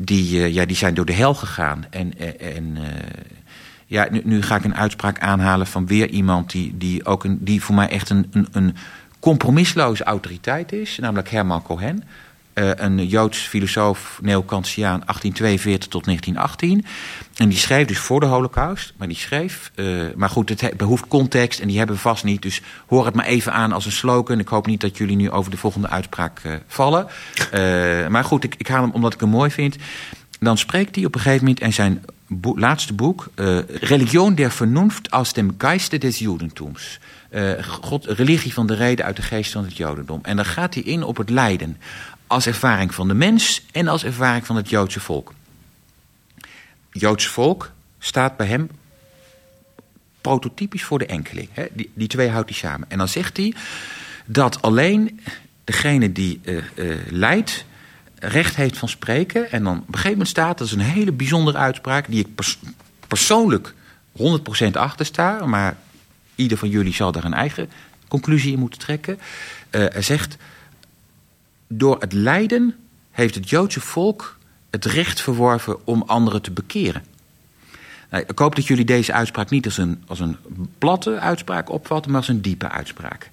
die, 0.06 0.40
uh, 0.40 0.54
ja, 0.54 0.66
die 0.66 0.76
zijn 0.76 0.94
door 0.94 1.06
de 1.06 1.14
hel 1.14 1.34
gegaan. 1.34 1.86
En, 1.90 2.14
en 2.40 2.76
uh, 2.78 2.84
ja, 3.86 4.08
nu, 4.12 4.22
nu, 4.24 4.42
ga 4.42 4.56
ik 4.56 4.64
een 4.64 4.76
uitspraak 4.76 5.20
aanhalen 5.20 5.68
van 5.68 5.88
weer 5.88 6.10
iemand 6.10 6.52
die, 6.52 6.78
die, 6.78 7.06
ook 7.06 7.24
een, 7.24 7.38
die 7.42 7.62
voor 7.62 7.76
mij 7.76 7.90
echt 7.90 8.10
een, 8.10 8.28
een, 8.32 8.48
een 8.52 8.76
compromisloze 9.20 10.04
autoriteit 10.04 10.72
is, 10.72 10.98
namelijk 10.98 11.30
Herman 11.30 11.64
Cohen. 11.64 12.04
Uh, 12.54 12.70
een 12.76 13.08
Joods 13.08 13.38
filosoof, 13.40 14.20
neo-Kantiaan, 14.22 15.00
1842 15.00 15.90
tot 15.90 16.06
1918. 16.06 16.86
En 17.36 17.50
die 17.50 17.58
schreef 17.58 17.88
dus 17.88 17.98
voor 17.98 18.20
de 18.20 18.26
Holocaust. 18.26 18.94
Maar 18.98 19.08
die 19.08 19.18
schreef, 19.18 19.72
uh, 19.76 20.04
maar 20.16 20.30
goed, 20.30 20.50
het 20.50 20.78
behoeft 20.78 21.08
context 21.08 21.60
en 21.60 21.68
die 21.68 21.78
hebben 21.78 21.96
we 21.96 22.02
vast 22.02 22.24
niet. 22.24 22.42
Dus 22.42 22.62
hoor 22.88 23.06
het 23.06 23.16
maar 23.16 23.26
even 23.26 23.54
aan 23.54 23.72
als 23.72 23.86
een 23.86 23.92
slogan. 23.92 24.40
Ik 24.40 24.48
hoop 24.48 24.68
niet 24.68 24.82
dat 24.82 24.98
jullie 24.98 25.16
nu 25.16 25.32
over 25.32 25.52
de 25.52 25.58
volgende 25.58 25.90
uitspraak 25.90 26.42
uh, 26.46 26.54
vallen. 26.68 27.08
maar 28.12 28.24
goed, 28.24 28.44
ik, 28.44 28.56
ik 28.58 28.68
haal 28.68 28.82
hem 28.82 28.92
omdat 28.92 29.14
ik 29.14 29.20
hem 29.20 29.30
mooi 29.30 29.52
vind. 29.52 29.76
Dan 30.40 30.58
spreekt 30.58 30.96
hij 30.96 31.06
op 31.06 31.16
een 31.16 31.22
gegeven 31.22 31.46
moment 31.46 31.64
in 31.64 31.74
zijn 31.74 32.06
laatste 32.56 32.94
boek... 32.94 33.28
Religion 33.68 34.36
der 34.36 34.52
Vernunft 34.52 35.12
aus 35.12 35.34
dem 35.34 35.54
Geiste 35.58 35.98
des 35.98 36.20
Judentums. 36.20 37.00
God, 37.82 38.06
religie 38.06 38.54
van 38.54 38.68
de 38.68 38.74
reden 38.74 39.06
uit 39.06 39.16
de 39.16 39.22
geest 39.22 39.52
van 39.52 39.64
het 39.64 39.78
Jodendom. 39.78 40.20
En 40.24 40.36
dan 40.36 40.46
gaat 40.46 40.74
hij 40.74 40.84
in 40.84 41.04
op 41.04 41.18
het 41.18 41.30
lijden 41.30 41.78
als 42.34 42.46
ervaring 42.46 42.94
van 42.94 43.08
de 43.08 43.14
mens 43.14 43.66
en 43.72 43.88
als 43.88 44.04
ervaring 44.04 44.46
van 44.46 44.56
het 44.56 44.70
Joodse 44.70 45.00
volk. 45.00 45.34
Joodse 46.92 47.30
volk 47.30 47.72
staat 48.00 48.38
bij 48.38 48.48
hem 48.48 48.70
prototypisch 50.22 50.84
voor 50.84 51.00
de 51.00 51.06
enkeling. 51.06 51.50
Hè? 51.52 51.66
Die, 51.72 51.92
die 51.94 52.08
twee 52.08 52.30
houdt 52.30 52.50
hij 52.50 52.58
samen. 52.58 52.90
En 52.90 52.98
dan 52.98 53.08
zegt 53.08 53.38
hij 53.38 53.54
dat 54.26 54.62
alleen 54.62 55.20
degene 55.64 56.12
die 56.12 56.40
uh, 56.44 56.64
uh, 56.76 56.96
leidt 57.10 57.66
recht 58.16 58.56
heeft 58.56 58.78
van 58.78 58.90
spreken. 58.90 59.52
En 59.52 59.64
dan 59.64 59.78
op 59.78 59.88
een 59.88 59.94
gegeven 59.94 60.12
moment 60.12 60.30
staat, 60.30 60.58
dat 60.58 60.68
is 60.68 60.74
een 60.74 60.80
hele 60.80 61.12
bijzondere 61.12 61.58
uitspraak... 61.58 62.08
die 62.08 62.20
ik 62.20 62.36
pers 62.36 62.60
persoonlijk 63.08 63.74
100% 64.18 64.22
achter 64.72 65.06
sta... 65.06 65.46
maar 65.46 65.78
ieder 66.36 66.58
van 66.58 66.70
jullie 66.70 66.94
zal 66.94 67.12
daar 67.12 67.24
een 67.24 67.34
eigen 67.34 67.70
conclusie 68.08 68.54
in 68.54 68.60
moeten 68.60 68.80
trekken. 68.80 69.20
Uh, 69.72 69.86
hij 69.92 70.02
zegt 70.02 70.38
door 71.78 72.00
het 72.00 72.14
lijden 72.14 72.76
heeft 73.12 73.36
het 73.36 73.50
Joodse 73.50 73.80
volk 73.80 74.38
het 74.70 74.86
recht 74.86 75.22
verworven 75.22 75.88
om 75.88 76.04
anderen 76.06 76.42
te 76.42 76.52
bekeren. 76.52 77.04
Nou, 78.10 78.24
ik 78.28 78.40
hoop 78.40 78.56
dat 78.56 78.68
jullie 78.68 78.86
deze 78.86 79.14
uitspraak 79.14 79.50
niet 79.50 79.66
als 79.66 79.78
een, 79.78 80.04
als 80.08 80.20
een 80.20 80.38
platte 80.78 81.20
uitspraak 81.20 81.70
opvatten, 81.70 82.12
maar 82.12 82.20
als 82.20 82.30
een 82.30 82.42
diepe 82.42 82.70
uitspraak. 82.70 83.30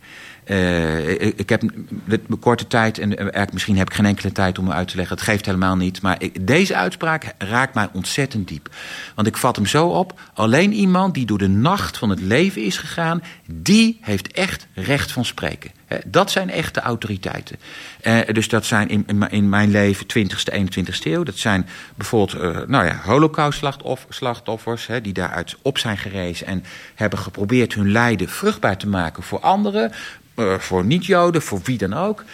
Uh, 0.51 1.21
ik, 1.21 1.49
heb 1.49 1.63
de 2.07 2.37
korte 2.41 2.67
tijd, 2.67 2.99
en 2.99 3.51
misschien 3.53 3.77
heb 3.77 3.89
ik 3.89 3.95
geen 3.95 4.07
enkele 4.07 4.33
tijd 4.33 4.59
om 4.59 4.65
me 4.65 4.73
uit 4.73 4.89
te 4.89 4.97
leggen, 4.97 5.17
het 5.17 5.25
geeft 5.25 5.47
helemaal 5.47 5.77
niet. 5.77 6.03
Maar 6.03 6.19
deze 6.41 6.77
uitspraak 6.77 7.35
raakt 7.39 7.75
mij 7.75 7.89
ontzettend 7.93 8.49
diep. 8.49 8.69
Want 9.15 9.27
ik 9.27 9.37
vat 9.37 9.57
hem 9.57 9.67
zo 9.67 9.87
op: 9.87 10.21
alleen 10.35 10.73
iemand 10.73 11.15
die 11.15 11.27
door 11.27 11.39
de 11.39 11.49
nacht 11.49 11.99
van 11.99 12.11
het 12.11 12.21
leven 12.21 12.63
is 12.63 12.79
gegaan, 12.79 13.23
die 13.53 13.99
heeft 14.01 14.33
echt 14.33 14.67
recht 14.75 15.13
van 15.13 15.25
spreken. 15.25 15.71
Dat 16.07 16.31
zijn 16.31 16.51
echte 16.51 16.81
autoriteiten. 16.81 17.57
Uh, 18.03 18.21
dus 18.33 18.49
dat 18.49 18.65
zijn 18.65 19.07
in, 19.31 19.49
mijn 19.49 19.71
leven 19.71 20.07
20ste, 20.19 20.55
21ste 20.55 21.03
eeuw. 21.03 21.23
Dat 21.23 21.39
zijn 21.39 21.67
bijvoorbeeld 21.95 22.43
uh, 22.43 22.67
nou 22.67 22.85
ja, 22.87 23.01
holocaust-slachtoffers... 23.05 24.89
die 25.03 25.13
daaruit 25.13 25.57
op 25.63 25.79
zijn 25.79 25.99
gerezen 25.99 26.47
en 26.47 26.65
hebben 26.95 27.19
geprobeerd 27.19 27.75
hun 27.75 27.93
lijden 27.93 28.29
vruchtbaar 28.29 28.77
te 28.77 28.89
maken 28.89 29.23
voor 29.23 29.41
anderen. 29.41 29.93
Uh, 30.41 30.59
voor 30.59 30.84
niet-Joden, 30.84 31.43
voor 31.43 31.61
wie 31.64 31.78
dan 31.78 31.95
ook. 31.95 32.24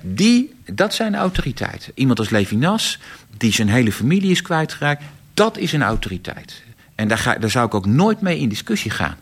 Die, 0.00 0.54
dat 0.66 0.94
zijn 0.94 1.14
autoriteiten. 1.14 1.92
Iemand 1.94 2.18
als 2.18 2.30
Levinas, 2.30 2.98
die 3.36 3.52
zijn 3.52 3.68
hele 3.68 3.92
familie 3.92 4.30
is 4.30 4.42
kwijtgeraakt... 4.42 5.02
dat 5.34 5.58
is 5.58 5.72
een 5.72 5.82
autoriteit. 5.82 6.62
En 6.94 7.08
daar, 7.08 7.18
ga, 7.18 7.34
daar 7.34 7.50
zou 7.50 7.66
ik 7.66 7.74
ook 7.74 7.86
nooit 7.86 8.20
mee 8.20 8.38
in 8.38 8.48
discussie 8.48 8.90
gaan. 8.90 9.16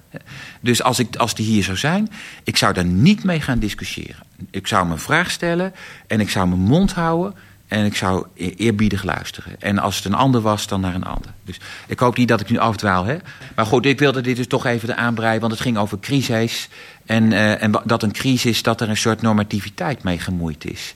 Dus 0.60 0.82
als, 0.82 0.98
ik, 0.98 1.16
als 1.16 1.34
die 1.34 1.46
hier 1.46 1.62
zou 1.62 1.76
zijn, 1.76 2.08
ik 2.44 2.56
zou 2.56 2.72
daar 2.72 2.84
niet 2.84 3.24
mee 3.24 3.40
gaan 3.40 3.58
discussiëren. 3.58 4.22
Ik 4.50 4.66
zou 4.66 4.90
een 4.90 4.98
vraag 4.98 5.30
stellen 5.30 5.74
en 6.06 6.20
ik 6.20 6.30
zou 6.30 6.48
mijn 6.48 6.60
mond 6.60 6.92
houden 6.92 7.34
en 7.70 7.84
ik 7.84 7.96
zou 7.96 8.26
e-, 8.34 8.48
eerbiedig 8.56 9.02
luisteren. 9.02 9.60
En 9.60 9.78
als 9.78 9.96
het 9.96 10.04
een 10.04 10.14
ander 10.14 10.40
was, 10.40 10.66
dan 10.66 10.80
naar 10.80 10.94
een 10.94 11.04
ander. 11.04 11.30
Dus 11.44 11.60
ik 11.86 11.98
hoop 11.98 12.16
niet 12.16 12.28
dat 12.28 12.40
ik 12.40 12.50
nu 12.50 12.58
afdwaal. 12.58 13.04
Hè? 13.04 13.16
Maar 13.54 13.66
goed, 13.66 13.86
ik 13.86 13.98
wilde 13.98 14.20
dit 14.20 14.36
dus 14.36 14.46
toch 14.46 14.66
even 14.66 14.96
aanbreiden, 14.96 15.40
want 15.40 15.52
het 15.52 15.62
ging 15.62 15.78
over 15.78 16.00
crisis. 16.00 16.68
En, 17.10 17.30
uh, 17.30 17.62
en 17.62 17.80
dat 17.84 18.02
een 18.02 18.12
crisis, 18.12 18.62
dat 18.62 18.80
er 18.80 18.88
een 18.88 18.96
soort 18.96 19.22
normativiteit 19.22 20.02
mee 20.02 20.18
gemoeid 20.18 20.64
is. 20.64 20.94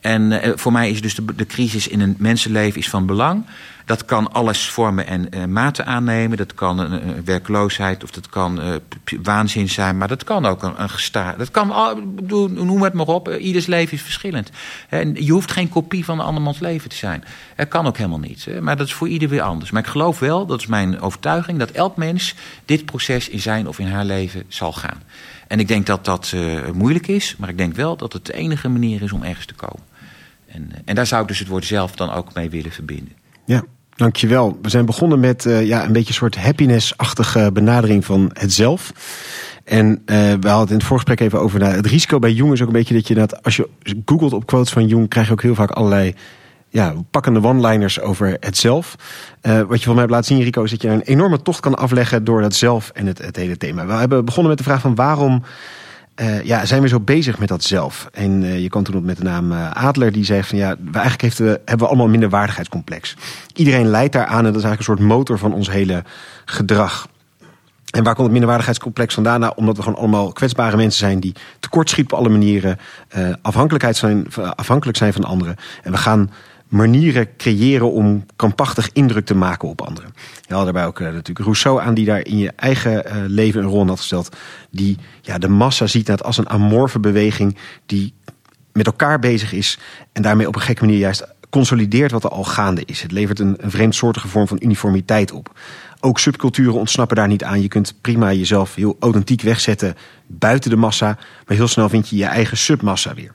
En 0.00 0.30
uh, 0.30 0.38
voor 0.54 0.72
mij 0.72 0.90
is 0.90 1.00
dus 1.00 1.14
de, 1.14 1.24
de 1.34 1.46
crisis 1.46 1.88
in 1.88 2.00
een 2.00 2.14
mensenleven 2.18 2.80
is 2.80 2.88
van 2.88 3.06
belang. 3.06 3.44
Dat 3.86 4.04
kan 4.04 4.32
alles 4.32 4.68
vormen 4.68 5.06
en 5.06 5.26
uh, 5.30 5.44
maten 5.44 5.86
aannemen. 5.86 6.36
Dat 6.36 6.54
kan 6.54 6.92
uh, 6.92 7.00
werkloosheid 7.24 8.02
of 8.02 8.10
dat 8.10 8.28
kan 8.28 8.60
uh, 8.60 8.74
waanzin 9.22 9.68
zijn. 9.68 9.98
Maar 9.98 10.08
dat 10.08 10.24
kan 10.24 10.46
ook 10.46 10.62
een, 10.62 10.82
een 10.82 10.88
gestaar. 10.88 11.38
Dat 11.38 11.50
kan, 11.50 11.68
noem 12.54 12.82
het 12.82 12.92
maar 12.92 13.06
op. 13.06 13.28
ieders 13.28 13.66
leven 13.66 13.92
is 13.92 14.02
verschillend. 14.02 14.50
En 14.88 15.24
je 15.24 15.32
hoeft 15.32 15.52
geen 15.52 15.68
kopie 15.68 16.04
van 16.04 16.18
een 16.18 16.24
andermans 16.24 16.58
leven 16.58 16.90
te 16.90 16.96
zijn. 16.96 17.24
Dat 17.56 17.68
kan 17.68 17.86
ook 17.86 17.96
helemaal 17.96 18.18
niet. 18.18 18.60
Maar 18.60 18.76
dat 18.76 18.86
is 18.86 18.92
voor 18.94 19.08
ieder 19.08 19.28
weer 19.28 19.42
anders. 19.42 19.70
Maar 19.70 19.82
ik 19.82 19.88
geloof 19.88 20.18
wel, 20.18 20.46
dat 20.46 20.60
is 20.60 20.66
mijn 20.66 21.00
overtuiging, 21.00 21.58
dat 21.58 21.70
elk 21.70 21.96
mens 21.96 22.34
dit 22.64 22.84
proces 22.84 23.28
in 23.28 23.40
zijn 23.40 23.68
of 23.68 23.78
in 23.78 23.88
haar 23.88 24.04
leven 24.04 24.44
zal 24.48 24.72
gaan. 24.72 25.02
En 25.48 25.60
ik 25.60 25.68
denk 25.68 25.86
dat 25.86 26.04
dat 26.04 26.34
moeilijk 26.72 27.06
is. 27.06 27.36
Maar 27.36 27.48
ik 27.48 27.58
denk 27.58 27.74
wel 27.74 27.96
dat 27.96 28.12
het 28.12 28.26
de 28.26 28.34
enige 28.34 28.68
manier 28.68 29.02
is 29.02 29.12
om 29.12 29.22
ergens 29.22 29.46
te 29.46 29.54
komen. 29.54 29.84
En, 30.46 30.70
en 30.84 30.94
daar 30.94 31.06
zou 31.06 31.22
ik 31.22 31.28
dus 31.28 31.38
het 31.38 31.48
woord 31.48 31.64
zelf 31.64 31.96
dan 31.96 32.12
ook 32.12 32.34
mee 32.34 32.50
willen 32.50 32.72
verbinden. 32.72 33.12
Ja, 33.44 33.64
Dankjewel. 33.96 34.58
We 34.62 34.70
zijn 34.70 34.86
begonnen 34.86 35.20
met 35.20 35.44
uh, 35.44 35.66
ja, 35.66 35.84
een 35.84 35.92
beetje 35.92 36.08
een 36.08 36.14
soort 36.14 36.36
happiness-achtige 36.36 37.50
benadering 37.52 38.04
van 38.04 38.30
het 38.32 38.52
zelf. 38.52 38.92
En 39.64 39.88
uh, 39.88 40.16
we 40.40 40.48
hadden 40.48 40.68
in 40.68 40.74
het 40.74 40.84
voorgesprek 40.84 41.20
even 41.20 41.40
over 41.40 41.60
nou, 41.60 41.74
het 41.74 41.86
risico 41.86 42.18
bij 42.18 42.32
Jung 42.32 42.52
is 42.52 42.60
ook 42.60 42.66
een 42.66 42.72
beetje 42.72 42.94
dat 42.94 43.08
je 43.08 43.14
dat 43.14 43.42
als 43.42 43.56
je 43.56 43.68
googelt 44.04 44.32
op 44.32 44.46
quotes 44.46 44.72
van 44.72 44.86
Jung, 44.86 45.08
krijg 45.08 45.26
je 45.26 45.32
ook 45.32 45.42
heel 45.42 45.54
vaak 45.54 45.70
allerlei 45.70 46.14
ja, 46.68 46.94
pakkende 47.10 47.42
one-liners 47.42 48.00
over 48.00 48.36
het 48.40 48.56
zelf. 48.56 48.96
Uh, 49.42 49.60
wat 49.60 49.78
je 49.78 49.84
van 49.84 49.92
mij 49.92 50.02
hebt 50.02 50.14
laten 50.14 50.34
zien, 50.34 50.44
Rico, 50.44 50.62
is 50.62 50.70
dat 50.70 50.82
je 50.82 50.88
een 50.88 51.02
enorme 51.02 51.42
tocht 51.42 51.60
kan 51.60 51.74
afleggen 51.74 52.24
door 52.24 52.40
dat 52.40 52.54
zelf 52.54 52.90
en 52.94 53.06
het, 53.06 53.18
het 53.18 53.36
hele 53.36 53.56
thema. 53.56 53.86
We 53.86 53.92
hebben 53.92 54.24
begonnen 54.24 54.48
met 54.48 54.58
de 54.58 54.64
vraag 54.64 54.80
van 54.80 54.94
waarom 54.94 55.42
uh, 56.20 56.42
ja, 56.42 56.64
zijn 56.64 56.82
we 56.82 56.88
zo 56.88 57.00
bezig 57.00 57.38
met 57.38 57.48
dat 57.48 57.62
zelf? 57.62 58.08
En 58.12 58.42
uh, 58.42 58.60
je 58.60 58.68
kwam 58.68 58.82
toen 58.82 58.96
op 58.96 59.04
met 59.04 59.16
de 59.16 59.22
naam 59.22 59.52
uh, 59.52 59.72
Adler, 59.72 60.12
die 60.12 60.24
zei 60.24 60.42
van 60.42 60.58
ja, 60.58 60.76
we 60.78 60.98
eigenlijk 60.98 61.22
heeft, 61.22 61.38
hebben 61.38 61.78
we 61.78 61.86
allemaal 61.86 62.04
een 62.04 62.10
minderwaardigheidscomplex. 62.10 63.16
Iedereen 63.54 63.86
leidt 63.86 64.12
daaraan 64.12 64.46
en 64.46 64.52
dat 64.52 64.56
is 64.56 64.62
eigenlijk 64.62 64.78
een 64.78 64.96
soort 64.96 65.18
motor 65.18 65.38
van 65.38 65.52
ons 65.52 65.70
hele 65.70 66.04
gedrag. 66.44 67.08
En 67.90 68.02
waar 68.02 68.12
komt 68.12 68.22
het 68.22 68.30
minderwaardigheidscomplex 68.30 69.14
vandaan? 69.14 69.40
Nou, 69.40 69.52
omdat 69.56 69.76
we 69.76 69.82
gewoon 69.82 69.98
allemaal 69.98 70.32
kwetsbare 70.32 70.76
mensen 70.76 70.98
zijn 70.98 71.20
die 71.20 71.34
tekortschieten 71.60 72.16
op 72.16 72.24
alle 72.24 72.32
manieren, 72.32 72.78
afhankelijkheid 73.42 73.96
zijn, 73.96 74.26
afhankelijk 74.54 74.98
zijn 74.98 75.12
van 75.12 75.24
anderen. 75.24 75.56
En 75.82 75.92
we 75.92 75.98
gaan 75.98 76.30
manieren 76.68 77.36
creëren 77.36 77.92
om 77.92 78.26
krampachtig 78.36 78.90
indruk 78.92 79.26
te 79.26 79.34
maken 79.34 79.68
op 79.68 79.80
anderen. 79.80 80.14
Je 80.46 80.54
had 80.54 80.64
daarbij 80.64 80.86
ook 80.86 80.98
uh, 81.00 81.06
natuurlijk 81.06 81.38
Rousseau 81.38 81.80
aan, 81.80 81.94
die 81.94 82.04
daar 82.04 82.24
in 82.26 82.38
je 82.38 82.52
eigen 82.56 83.06
uh, 83.06 83.14
leven 83.26 83.62
een 83.62 83.68
rol 83.68 83.86
had 83.86 83.98
gesteld. 83.98 84.36
Die 84.70 84.98
ja, 85.20 85.38
de 85.38 85.48
massa 85.48 85.86
ziet 85.86 86.06
net 86.06 86.22
als 86.22 86.38
een 86.38 86.48
amorfe 86.48 86.98
beweging 86.98 87.56
die 87.86 88.14
met 88.72 88.86
elkaar 88.86 89.18
bezig 89.18 89.52
is 89.52 89.78
en 90.12 90.22
daarmee 90.22 90.48
op 90.48 90.54
een 90.54 90.60
gekke 90.60 90.84
manier 90.84 90.98
juist 90.98 91.26
consolideert 91.50 92.10
wat 92.10 92.24
er 92.24 92.30
al 92.30 92.44
gaande 92.44 92.82
is. 92.84 93.02
Het 93.02 93.12
levert 93.12 93.38
een, 93.38 93.54
een 93.58 93.70
vreemdsoortige 93.70 94.28
vorm 94.28 94.48
van 94.48 94.58
uniformiteit 94.60 95.32
op. 95.32 95.58
Ook 96.00 96.18
subculturen 96.18 96.74
ontsnappen 96.74 97.16
daar 97.16 97.28
niet 97.28 97.44
aan. 97.44 97.62
Je 97.62 97.68
kunt 97.68 97.94
prima 98.00 98.32
jezelf 98.32 98.74
heel 98.74 98.96
authentiek 99.00 99.42
wegzetten 99.42 99.96
buiten 100.26 100.70
de 100.70 100.76
massa, 100.76 101.18
maar 101.46 101.56
heel 101.56 101.68
snel 101.68 101.88
vind 101.88 102.08
je 102.08 102.16
je 102.16 102.24
eigen 102.24 102.56
submassa 102.56 103.14
weer 103.14 103.32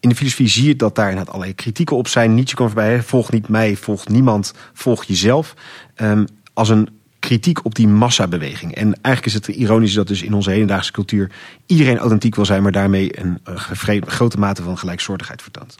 in 0.00 0.08
de 0.08 0.14
filosofie 0.14 0.48
zie 0.48 0.66
je 0.66 0.76
dat 0.76 0.94
daar 0.94 1.08
inderdaad 1.08 1.34
allerlei 1.34 1.54
kritieken 1.54 1.96
op 1.96 2.08
zijn. 2.08 2.34
Nietzsche 2.34 2.56
kwam 2.56 2.66
voorbij, 2.66 3.02
volg 3.02 3.32
niet 3.32 3.48
mij, 3.48 3.76
volg 3.76 4.08
niemand, 4.08 4.54
volg 4.72 5.04
jezelf. 5.04 5.54
Um, 5.96 6.26
als 6.54 6.68
een 6.68 6.88
kritiek 7.18 7.64
op 7.64 7.74
die 7.74 7.88
massabeweging. 7.88 8.74
En 8.74 8.94
eigenlijk 9.02 9.26
is 9.26 9.34
het 9.34 9.56
ironisch 9.56 9.92
dat 9.92 10.08
dus 10.08 10.22
in 10.22 10.34
onze 10.34 10.50
hedendaagse 10.50 10.92
cultuur 10.92 11.30
iedereen 11.66 11.98
authentiek 11.98 12.34
wil 12.34 12.44
zijn, 12.44 12.62
maar 12.62 12.72
daarmee 12.72 13.20
een, 13.20 13.38
een 13.44 14.06
grote 14.06 14.38
mate 14.38 14.62
van 14.62 14.78
gelijksoortigheid 14.78 15.42
vertoont. 15.42 15.76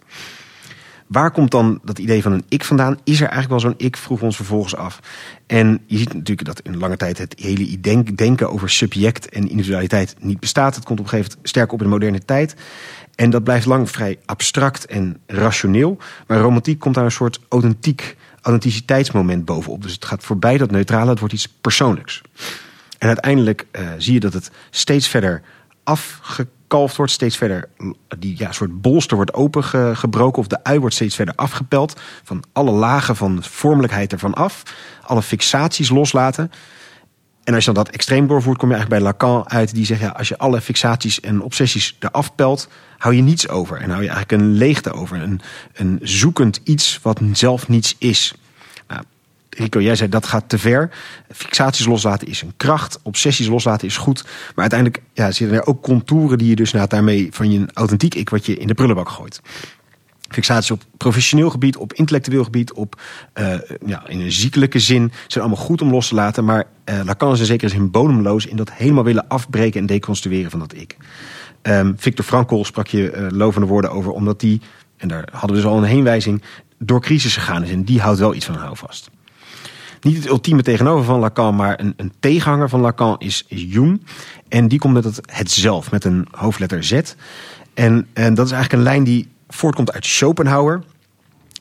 Waar 1.10 1.30
komt 1.30 1.50
dan 1.50 1.80
dat 1.84 1.98
idee 1.98 2.22
van 2.22 2.32
een 2.32 2.44
ik 2.48 2.64
vandaan? 2.64 2.98
Is 3.04 3.20
er 3.20 3.28
eigenlijk 3.28 3.50
wel 3.50 3.60
zo'n 3.60 3.86
ik? 3.86 3.96
Vroegen 3.96 4.18
we 4.18 4.24
ons 4.24 4.36
vervolgens 4.36 4.76
af. 4.76 5.00
En 5.46 5.82
je 5.86 5.98
ziet 5.98 6.14
natuurlijk 6.14 6.46
dat 6.46 6.60
in 6.60 6.78
lange 6.78 6.96
tijd 6.96 7.18
het 7.18 7.34
hele 7.38 7.80
denken 8.14 8.50
over 8.50 8.70
subject 8.70 9.28
en 9.28 9.48
individualiteit 9.48 10.16
niet 10.18 10.40
bestaat. 10.40 10.74
Het 10.74 10.84
komt 10.84 10.98
op 10.98 11.04
een 11.04 11.10
gegeven 11.10 11.30
moment 11.30 11.48
sterk 11.48 11.72
op 11.72 11.78
in 11.78 11.84
de 11.84 11.90
moderne 11.90 12.24
tijd. 12.24 12.54
En 13.14 13.30
dat 13.30 13.44
blijft 13.44 13.66
lang 13.66 13.90
vrij 13.90 14.18
abstract 14.24 14.86
en 14.86 15.20
rationeel. 15.26 15.98
Maar 16.26 16.38
romantiek 16.38 16.78
komt 16.78 16.94
daar 16.94 17.04
een 17.04 17.10
soort 17.10 17.40
authentiek, 17.48 18.16
authenticiteitsmoment 18.40 19.44
bovenop. 19.44 19.82
Dus 19.82 19.92
het 19.92 20.04
gaat 20.04 20.24
voorbij 20.24 20.58
dat 20.58 20.70
neutrale, 20.70 21.10
het 21.10 21.18
wordt 21.18 21.34
iets 21.34 21.48
persoonlijks. 21.48 22.22
En 22.98 23.06
uiteindelijk 23.06 23.66
uh, 23.72 23.88
zie 23.98 24.12
je 24.12 24.20
dat 24.20 24.32
het 24.32 24.50
steeds 24.70 25.08
verder 25.08 25.42
afgekalfd 26.70 26.96
wordt, 26.96 27.12
steeds 27.12 27.36
verder 27.36 27.68
die 28.18 28.34
ja, 28.38 28.52
soort 28.52 28.80
bolster 28.80 29.16
wordt 29.16 29.34
opengebroken 29.34 30.38
of 30.38 30.46
de 30.46 30.64
ui 30.64 30.78
wordt 30.78 30.94
steeds 30.94 31.14
verder 31.14 31.34
afgepeld. 31.34 32.00
Van 32.22 32.42
alle 32.52 32.70
lagen 32.70 33.16
van 33.16 33.42
vormelijkheid 33.42 34.12
ervan 34.12 34.34
af, 34.34 34.62
alle 35.02 35.22
fixaties 35.22 35.88
loslaten. 35.88 36.50
En 37.44 37.54
als 37.54 37.64
je 37.64 37.72
dan 37.72 37.84
dat 37.84 37.94
extreem 37.94 38.26
doorvoert, 38.26 38.58
kom 38.58 38.68
je 38.68 38.74
eigenlijk 38.74 39.02
bij 39.02 39.12
Lacan 39.12 39.50
uit. 39.50 39.74
Die 39.74 39.84
zegt, 39.84 40.00
ja, 40.00 40.08
als 40.08 40.28
je 40.28 40.38
alle 40.38 40.60
fixaties 40.60 41.20
en 41.20 41.42
obsessies 41.42 41.96
eraf 42.00 42.34
pelt, 42.34 42.68
hou 42.98 43.14
je 43.14 43.22
niets 43.22 43.48
over. 43.48 43.76
En 43.76 43.90
hou 43.90 44.02
je 44.02 44.08
eigenlijk 44.08 44.42
een 44.42 44.52
leegte 44.52 44.92
over. 44.92 45.22
Een, 45.22 45.40
een 45.72 45.98
zoekend 46.02 46.60
iets 46.64 46.98
wat 47.02 47.20
zelf 47.32 47.68
niets 47.68 47.96
is. 47.98 48.34
Rico, 49.50 49.80
jij 49.80 49.96
zei 49.96 50.08
dat 50.08 50.26
gaat 50.26 50.48
te 50.48 50.58
ver. 50.58 50.90
Fixaties 51.32 51.86
loslaten 51.86 52.28
is 52.28 52.42
een 52.42 52.52
kracht. 52.56 52.98
Obsessies 53.02 53.46
loslaten 53.46 53.86
is 53.86 53.96
goed. 53.96 54.24
Maar 54.24 54.70
uiteindelijk 54.70 55.02
ja, 55.12 55.30
zitten 55.30 55.56
er 55.56 55.66
ook 55.66 55.82
contouren 55.82 56.38
die 56.38 56.48
je 56.48 56.56
dus 56.56 56.72
nou, 56.72 56.88
daarmee 56.88 57.28
van 57.30 57.52
je 57.52 57.66
authentiek 57.72 58.14
ik 58.14 58.30
wat 58.30 58.46
je 58.46 58.56
in 58.56 58.66
de 58.66 58.74
prullenbak 58.74 59.08
gooit 59.08 59.40
fixaties 60.30 60.70
op 60.70 60.82
professioneel 60.96 61.50
gebied, 61.50 61.76
op 61.76 61.92
intellectueel 61.92 62.44
gebied, 62.44 62.72
op 62.72 63.00
uh, 63.34 63.54
ja, 63.86 64.08
in 64.08 64.20
een 64.20 64.32
ziekelijke 64.32 64.78
zin 64.78 65.12
zijn 65.26 65.44
allemaal 65.44 65.64
goed 65.64 65.82
om 65.82 65.90
los 65.90 66.08
te 66.08 66.14
laten. 66.14 66.44
Maar 66.44 66.64
uh, 66.84 67.00
Lacan 67.04 67.32
is 67.32 67.40
in 67.40 67.46
zekere 67.46 67.70
zin 67.70 67.90
bodemloos 67.90 68.46
in 68.46 68.56
dat 68.56 68.72
helemaal 68.72 69.04
willen 69.04 69.28
afbreken 69.28 69.80
en 69.80 69.86
deconstrueren 69.86 70.50
van 70.50 70.60
dat 70.60 70.74
ik. 70.74 70.96
Um, 71.62 71.94
Victor 71.98 72.24
Frankl 72.24 72.64
sprak 72.64 72.86
je 72.86 73.12
uh, 73.12 73.26
lovende 73.30 73.66
woorden 73.66 73.90
over, 73.90 74.12
omdat 74.12 74.40
die, 74.40 74.60
en 74.96 75.08
daar 75.08 75.28
hadden 75.32 75.50
we 75.50 75.62
dus 75.62 75.70
al 75.70 75.78
een 75.78 75.84
heenwijzing, 75.84 76.42
door 76.78 77.00
crisis 77.00 77.36
gegaan 77.36 77.62
is. 77.62 77.70
En 77.70 77.84
die 77.84 78.00
houdt 78.00 78.18
wel 78.18 78.34
iets 78.34 78.44
van 78.44 78.54
houvast. 78.54 79.10
Niet 80.00 80.16
het 80.16 80.26
ultieme 80.26 80.62
tegenover 80.62 81.04
van 81.04 81.18
Lacan, 81.18 81.56
maar 81.56 81.80
een, 81.80 81.94
een 81.96 82.12
tegenhanger 82.20 82.68
van 82.68 82.80
Lacan 82.80 83.18
is, 83.18 83.44
Jung. 83.48 84.02
En 84.48 84.68
die 84.68 84.78
komt 84.78 84.94
met 84.94 85.04
het, 85.04 85.50
zelf, 85.50 85.90
met 85.90 86.04
een 86.04 86.26
hoofdletter 86.30 86.84
Z. 86.84 87.00
En, 87.74 88.06
en 88.12 88.34
dat 88.34 88.46
is 88.46 88.52
eigenlijk 88.52 88.72
een 88.72 88.88
lijn 88.92 89.04
die 89.04 89.28
voortkomt 89.48 89.92
uit 89.92 90.06
Schopenhauer. 90.06 90.82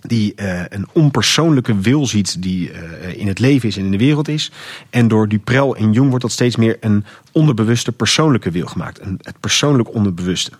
Die 0.02 0.34
uh, 0.36 0.62
een 0.70 0.88
onpersoonlijke 0.92 1.80
wil 1.80 2.06
ziet 2.06 2.42
die 2.42 2.72
uh, 2.72 3.18
in 3.18 3.28
het 3.28 3.40
leven 3.40 3.70
is 3.70 3.78
en 3.78 3.86
in 3.86 3.92
de 3.92 3.98
wereld 3.98 4.28
is. 4.28 4.52
En 4.90 5.08
door 5.08 5.28
Duprel 5.28 5.76
en 5.76 5.92
Jung 5.92 6.08
wordt 6.08 6.22
dat 6.22 6.32
steeds 6.32 6.56
meer 6.56 6.78
een 6.80 7.06
onderbewuste 7.32 7.92
persoonlijke 7.92 8.52
wil 8.52 8.66
gemaakt. 8.66 9.02
Een, 9.02 9.20
het 9.22 9.40
persoonlijk 9.40 9.94
onderbewuste. 9.94 10.52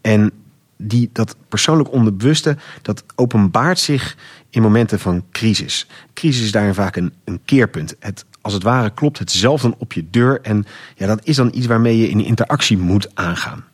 En 0.00 0.32
die, 0.80 1.10
dat 1.12 1.36
persoonlijk 1.48 1.92
onderbewuste, 1.92 2.56
dat 2.82 3.04
openbaart 3.14 3.78
zich 3.78 4.16
in 4.50 4.62
momenten 4.62 4.98
van 4.98 5.24
crisis. 5.30 5.86
Crisis 6.14 6.42
is 6.42 6.52
daarin 6.52 6.74
vaak 6.74 6.96
een, 6.96 7.12
een 7.24 7.40
keerpunt. 7.44 7.94
Het, 7.98 8.24
als 8.40 8.52
het 8.52 8.62
ware 8.62 8.90
klopt 8.90 9.18
het 9.18 9.30
zelf 9.30 9.62
dan 9.62 9.74
op 9.78 9.92
je 9.92 10.10
deur. 10.10 10.40
En 10.40 10.64
ja, 10.94 11.06
dat 11.06 11.20
is 11.24 11.36
dan 11.36 11.50
iets 11.54 11.66
waarmee 11.66 11.98
je 11.98 12.08
in 12.08 12.24
interactie 12.24 12.78
moet 12.78 13.08
aangaan. 13.14 13.64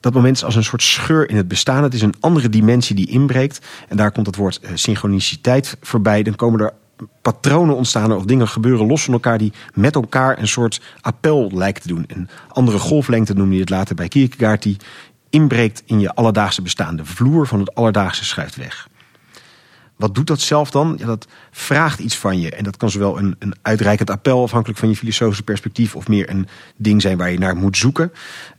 Dat 0.00 0.14
moment 0.14 0.36
is 0.36 0.44
als 0.44 0.54
een 0.54 0.64
soort 0.64 0.82
scheur 0.82 1.28
in 1.28 1.36
het 1.36 1.48
bestaan. 1.48 1.82
Het 1.82 1.94
is 1.94 2.02
een 2.02 2.14
andere 2.20 2.48
dimensie 2.48 2.96
die 2.96 3.08
inbreekt. 3.08 3.66
En 3.88 3.96
daar 3.96 4.12
komt 4.12 4.26
het 4.26 4.36
woord 4.36 4.60
uh, 4.62 4.70
synchroniciteit 4.74 5.76
voorbij. 5.80 6.22
Dan 6.22 6.36
komen 6.36 6.60
er 6.60 6.72
patronen 7.22 7.76
ontstaan 7.76 8.12
of 8.12 8.24
dingen 8.24 8.48
gebeuren 8.48 8.86
los 8.86 9.04
van 9.04 9.14
elkaar 9.14 9.38
die 9.38 9.52
met 9.74 9.94
elkaar 9.94 10.38
een 10.38 10.48
soort 10.48 10.80
appel 11.00 11.50
lijken 11.54 11.82
te 11.82 11.88
doen. 11.88 12.04
Een 12.06 12.28
andere 12.48 12.78
golflengte 12.78 13.34
noem 13.34 13.52
je 13.52 13.60
het 13.60 13.70
later 13.70 13.94
bij 13.94 14.08
Kierkegaard 14.08 14.62
die 14.62 14.76
inbreekt 15.34 15.82
in 15.86 16.00
je 16.00 16.14
alledaagse 16.14 16.62
bestaan. 16.62 16.96
De 16.96 17.04
vloer 17.04 17.46
van 17.46 17.60
het 17.60 17.74
alledaagse 17.74 18.24
schuift 18.24 18.56
weg. 18.56 18.88
Wat 19.96 20.14
doet 20.14 20.26
dat 20.26 20.40
zelf 20.40 20.70
dan? 20.70 20.94
Ja, 20.98 21.06
dat 21.06 21.26
vraagt 21.50 21.98
iets 21.98 22.18
van 22.18 22.40
je. 22.40 22.50
En 22.50 22.64
dat 22.64 22.76
kan 22.76 22.90
zowel 22.90 23.18
een, 23.18 23.36
een 23.38 23.54
uitreikend 23.62 24.10
appel, 24.10 24.42
afhankelijk 24.42 24.78
van 24.78 24.88
je 24.88 24.96
filosofische 24.96 25.42
perspectief, 25.42 25.96
of 25.96 26.08
meer 26.08 26.30
een 26.30 26.48
ding 26.76 27.02
zijn 27.02 27.18
waar 27.18 27.30
je 27.30 27.38
naar 27.38 27.56
moet 27.56 27.76
zoeken. 27.76 28.12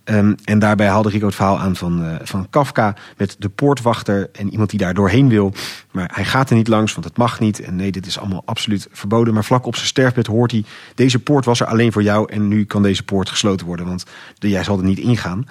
Um, 0.03 0.35
en 0.43 0.59
daarbij 0.59 0.87
haalde 0.87 1.09
Rico 1.09 1.25
het 1.25 1.35
verhaal 1.35 1.59
aan 1.59 1.75
van, 1.75 2.05
uh, 2.05 2.15
van 2.23 2.49
Kafka 2.49 2.95
met 3.17 3.35
de 3.39 3.49
poortwachter 3.49 4.29
en 4.31 4.51
iemand 4.51 4.69
die 4.69 4.79
daar 4.79 4.93
doorheen 4.93 5.29
wil. 5.29 5.53
Maar 5.91 6.11
hij 6.13 6.25
gaat 6.25 6.49
er 6.49 6.55
niet 6.55 6.67
langs, 6.67 6.93
want 6.93 7.05
het 7.05 7.17
mag 7.17 7.39
niet. 7.39 7.59
En 7.59 7.75
nee, 7.75 7.91
dit 7.91 8.05
is 8.05 8.19
allemaal 8.19 8.41
absoluut 8.45 8.87
verboden. 8.91 9.33
Maar 9.33 9.43
vlak 9.43 9.65
op 9.65 9.75
zijn 9.75 9.87
sterfbed 9.87 10.27
hoort 10.27 10.51
hij: 10.51 10.63
deze 10.95 11.19
poort 11.19 11.45
was 11.45 11.59
er 11.59 11.67
alleen 11.67 11.91
voor 11.91 12.03
jou 12.03 12.31
en 12.31 12.47
nu 12.47 12.65
kan 12.65 12.83
deze 12.83 13.03
poort 13.03 13.29
gesloten 13.29 13.65
worden, 13.65 13.85
want 13.85 14.05
jij 14.39 14.63
zal 14.63 14.77
er 14.77 14.83
niet 14.83 14.99
ingaan. 14.99 15.45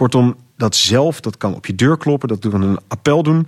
Kortom, 0.00 0.36
dat 0.56 0.76
zelf, 0.76 1.20
dat 1.20 1.36
kan 1.36 1.54
op 1.54 1.66
je 1.66 1.74
deur 1.74 1.96
kloppen, 1.96 2.28
dat 2.28 2.48
kan 2.48 2.62
een 2.62 2.78
appel 2.88 3.22
doen. 3.22 3.46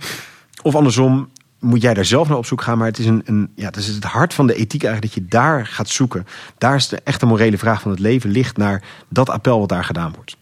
Of 0.61 0.75
andersom, 0.75 1.29
moet 1.59 1.81
jij 1.81 1.93
daar 1.93 2.05
zelf 2.05 2.27
naar 2.27 2.37
op 2.37 2.45
zoek 2.45 2.61
gaan. 2.61 2.77
Maar 2.77 2.87
het 2.87 2.97
is, 2.97 3.05
een, 3.05 3.21
een, 3.25 3.51
ja, 3.55 3.65
het 3.65 3.75
is 3.75 3.87
het 3.87 4.03
hart 4.03 4.33
van 4.33 4.47
de 4.47 4.55
ethiek 4.55 4.83
eigenlijk 4.83 5.13
dat 5.13 5.23
je 5.23 5.29
daar 5.29 5.65
gaat 5.65 5.89
zoeken. 5.89 6.25
Daar 6.57 6.75
is 6.75 6.87
de 6.87 7.01
echte 7.03 7.25
morele 7.25 7.57
vraag 7.57 7.81
van 7.81 7.91
het 7.91 7.99
leven 7.99 8.29
ligt 8.29 8.57
naar 8.57 8.83
dat 9.07 9.29
appel 9.29 9.59
wat 9.59 9.69
daar 9.69 9.83
gedaan 9.83 10.13
wordt. 10.15 10.37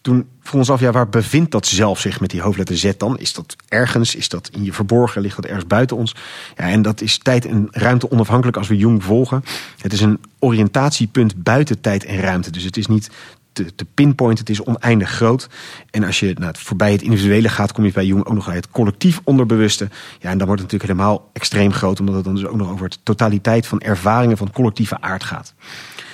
Toen 0.00 0.28
vroegen 0.40 0.58
ons 0.58 0.70
af, 0.70 0.80
ja, 0.80 0.92
waar 0.92 1.08
bevindt 1.08 1.50
dat 1.50 1.66
zelf 1.66 2.00
zich 2.00 2.20
met 2.20 2.30
die 2.30 2.40
hoofdletter 2.40 2.78
Z 2.78 2.92
dan? 2.96 3.18
Is 3.18 3.32
dat 3.32 3.56
ergens? 3.68 4.14
Is 4.14 4.28
dat 4.28 4.50
in 4.52 4.64
je 4.64 4.72
verborgen? 4.72 5.22
Ligt 5.22 5.36
dat 5.36 5.44
ergens 5.44 5.66
buiten 5.66 5.96
ons? 5.96 6.14
Ja, 6.56 6.64
en 6.64 6.82
dat 6.82 7.00
is 7.00 7.18
tijd 7.18 7.46
en 7.46 7.68
ruimte 7.70 8.10
onafhankelijk 8.10 8.56
als 8.56 8.68
we 8.68 8.76
Jung 8.76 9.04
volgen. 9.04 9.44
Het 9.78 9.92
is 9.92 10.00
een 10.00 10.20
oriëntatiepunt 10.38 11.42
buiten 11.42 11.80
tijd 11.80 12.04
en 12.04 12.20
ruimte. 12.20 12.50
Dus 12.50 12.62
het 12.62 12.76
is 12.76 12.86
niet 12.86 13.10
te, 13.52 13.74
te 13.74 13.84
pinpointen. 13.84 14.44
Het 14.44 14.54
is 14.54 14.64
oneindig 14.64 15.10
groot. 15.10 15.48
En 15.90 16.04
als 16.04 16.20
je 16.20 16.34
nou, 16.38 16.54
voorbij 16.58 16.92
het 16.92 17.02
individuele 17.02 17.48
gaat, 17.48 17.72
kom 17.72 17.84
je 17.84 17.92
bij 17.92 18.06
Jung 18.06 18.24
ook 18.24 18.34
nog 18.34 18.46
bij 18.46 18.54
het 18.54 18.70
collectief 18.70 19.20
onderbewuste. 19.24 19.88
Ja, 20.18 20.30
en 20.30 20.38
dan 20.38 20.46
wordt 20.46 20.62
het 20.62 20.72
natuurlijk 20.72 20.98
helemaal 20.98 21.30
extreem 21.32 21.72
groot, 21.72 22.00
omdat 22.00 22.14
het 22.14 22.24
dan 22.24 22.34
dus 22.34 22.46
ook 22.46 22.56
nog 22.56 22.70
over 22.70 22.88
de 22.88 22.96
totaliteit 23.02 23.66
van 23.66 23.80
ervaringen 23.80 24.36
van 24.36 24.52
collectieve 24.52 25.00
aard 25.00 25.24
gaat. 25.24 25.54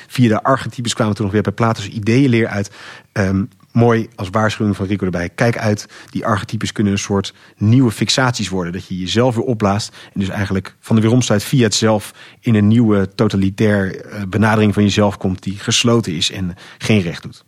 Via 0.06 0.28
de 0.28 0.42
archetypes 0.42 0.94
kwamen 0.94 1.12
we 1.12 1.18
toen 1.18 1.26
nog 1.26 1.34
weer 1.34 1.44
bij 1.44 1.52
Plato's 1.52 1.88
ideeënleer 1.88 2.46
uit. 2.46 2.70
Um, 3.12 3.48
mooi 3.72 4.08
als 4.14 4.28
waarschuwing 4.30 4.76
van 4.76 4.86
Rico 4.86 5.04
erbij. 5.04 5.28
Kijk 5.28 5.58
uit, 5.58 5.86
die 6.10 6.26
archetypes 6.26 6.72
kunnen 6.72 6.92
een 6.92 6.98
soort 6.98 7.34
nieuwe 7.56 7.90
fixaties 7.90 8.48
worden. 8.48 8.72
Dat 8.72 8.86
je 8.86 8.98
jezelf 8.98 9.34
weer 9.34 9.44
opblaast. 9.44 9.96
En 10.14 10.20
dus 10.20 10.28
eigenlijk 10.28 10.76
van 10.80 10.96
de 10.96 11.02
weeromstuit 11.02 11.44
via 11.44 11.62
het 11.62 11.74
zelf 11.74 12.14
in 12.40 12.54
een 12.54 12.68
nieuwe 12.68 13.14
totalitair 13.14 14.00
eh, 14.00 14.22
benadering 14.28 14.74
van 14.74 14.82
jezelf 14.82 15.16
komt. 15.16 15.42
Die 15.42 15.58
gesloten 15.58 16.12
is 16.12 16.30
en 16.30 16.54
geen 16.78 17.00
recht 17.00 17.22
doet. 17.22 17.44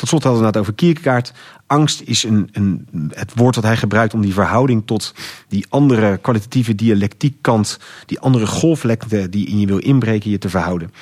Tot 0.00 0.08
slot 0.08 0.22
hadden 0.22 0.40
we 0.40 0.46
het 0.46 0.56
over 0.56 0.74
Kierkegaard. 0.74 1.32
Angst 1.66 2.00
is 2.00 2.22
een, 2.22 2.48
een, 2.52 2.86
het 3.14 3.32
woord 3.34 3.54
dat 3.54 3.64
hij 3.64 3.76
gebruikt 3.76 4.14
om 4.14 4.20
die 4.20 4.32
verhouding 4.32 4.86
tot 4.86 5.14
die 5.48 5.66
andere 5.68 6.16
kwalitatieve 6.16 6.74
dialectiekkant, 6.74 7.78
die 8.06 8.20
andere 8.20 8.46
golflekte 8.46 9.28
die 9.28 9.46
in 9.46 9.60
je 9.60 9.66
wil 9.66 9.78
inbreken, 9.78 10.30
je 10.30 10.38
te 10.38 10.48
verhouden. 10.48 10.92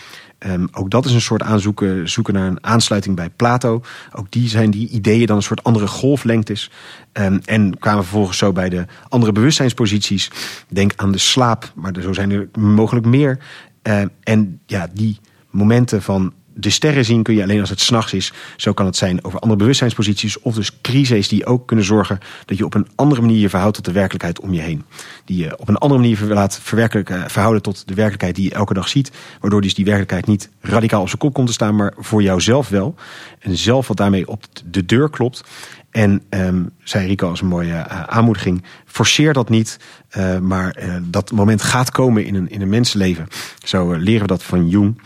Um, 0.46 0.68
ook 0.72 0.90
dat 0.90 1.04
is 1.04 1.12
een 1.12 1.20
soort 1.20 1.42
aanzoeken, 1.42 2.08
zoeken 2.08 2.34
naar 2.34 2.46
een 2.46 2.64
aansluiting 2.64 3.16
bij 3.16 3.30
Plato. 3.30 3.82
Ook 4.12 4.30
die 4.30 4.48
zijn 4.48 4.70
die 4.70 4.88
ideeën 4.88 5.26
dan 5.26 5.36
een 5.36 5.42
soort 5.42 5.62
andere 5.62 5.86
golflengtes. 5.86 6.70
Um, 7.12 7.40
en 7.44 7.78
kwamen 7.78 8.02
vervolgens 8.02 8.38
zo 8.38 8.52
bij 8.52 8.68
de 8.68 8.86
andere 9.08 9.32
bewustzijnsposities. 9.32 10.30
Denk 10.68 10.92
aan 10.96 11.12
de 11.12 11.18
slaap, 11.18 11.72
maar 11.74 11.92
zo 12.00 12.12
zijn 12.12 12.30
er 12.30 12.48
mogelijk 12.58 13.06
meer. 13.06 13.38
Uh, 13.82 14.02
en 14.22 14.60
ja, 14.66 14.88
die 14.92 15.20
momenten 15.50 16.02
van 16.02 16.32
de 16.60 16.70
sterren 16.70 17.04
zien 17.04 17.22
kun 17.22 17.34
je 17.34 17.42
alleen 17.42 17.60
als 17.60 17.70
het 17.70 17.80
s'nachts 17.80 18.12
is. 18.12 18.32
Zo 18.56 18.72
kan 18.72 18.86
het 18.86 18.96
zijn 18.96 19.24
over 19.24 19.38
andere 19.38 19.58
bewustzijnsposities. 19.58 20.38
Of 20.40 20.54
dus 20.54 20.80
crises 20.80 21.28
die 21.28 21.46
ook 21.46 21.66
kunnen 21.66 21.84
zorgen 21.84 22.18
dat 22.44 22.58
je 22.58 22.64
op 22.64 22.74
een 22.74 22.88
andere 22.94 23.20
manier 23.20 23.38
je 23.38 23.48
verhoudt 23.48 23.74
tot 23.74 23.84
de 23.84 23.92
werkelijkheid 23.92 24.40
om 24.40 24.52
je 24.52 24.60
heen. 24.60 24.84
Die 25.24 25.44
je 25.44 25.58
op 25.58 25.68
een 25.68 25.76
andere 25.76 26.00
manier 26.00 26.18
laat 26.20 26.60
verhouden 26.62 27.62
tot 27.62 27.88
de 27.88 27.94
werkelijkheid 27.94 28.34
die 28.34 28.44
je 28.44 28.54
elke 28.54 28.74
dag 28.74 28.88
ziet. 28.88 29.10
Waardoor 29.40 29.60
dus 29.60 29.74
die 29.74 29.84
werkelijkheid 29.84 30.26
niet 30.26 30.50
radicaal 30.60 31.00
op 31.00 31.06
zijn 31.06 31.18
kop 31.18 31.34
komt 31.34 31.46
te 31.46 31.52
staan, 31.52 31.76
maar 31.76 31.94
voor 31.96 32.22
jouzelf 32.22 32.68
wel. 32.68 32.94
En 33.38 33.56
zelf 33.56 33.88
wat 33.88 33.96
daarmee 33.96 34.28
op 34.28 34.44
de 34.64 34.84
deur 34.84 35.10
klopt. 35.10 35.44
En 35.90 36.22
um, 36.30 36.70
zei 36.82 37.06
Rico 37.06 37.28
als 37.28 37.40
een 37.40 37.46
mooie 37.46 37.72
uh, 37.72 38.02
aanmoediging: 38.02 38.64
forceer 38.86 39.32
dat 39.32 39.48
niet, 39.48 39.78
uh, 40.16 40.38
maar 40.38 40.76
dat 41.02 41.32
moment 41.32 41.62
gaat 41.62 41.90
komen 41.90 42.24
in 42.24 42.34
een, 42.34 42.50
in 42.50 42.60
een 42.60 42.68
mensenleven. 42.68 43.28
Zo 43.64 43.92
leren 43.92 44.20
we 44.20 44.26
dat 44.26 44.42
van 44.42 44.68
Jung. 44.68 45.00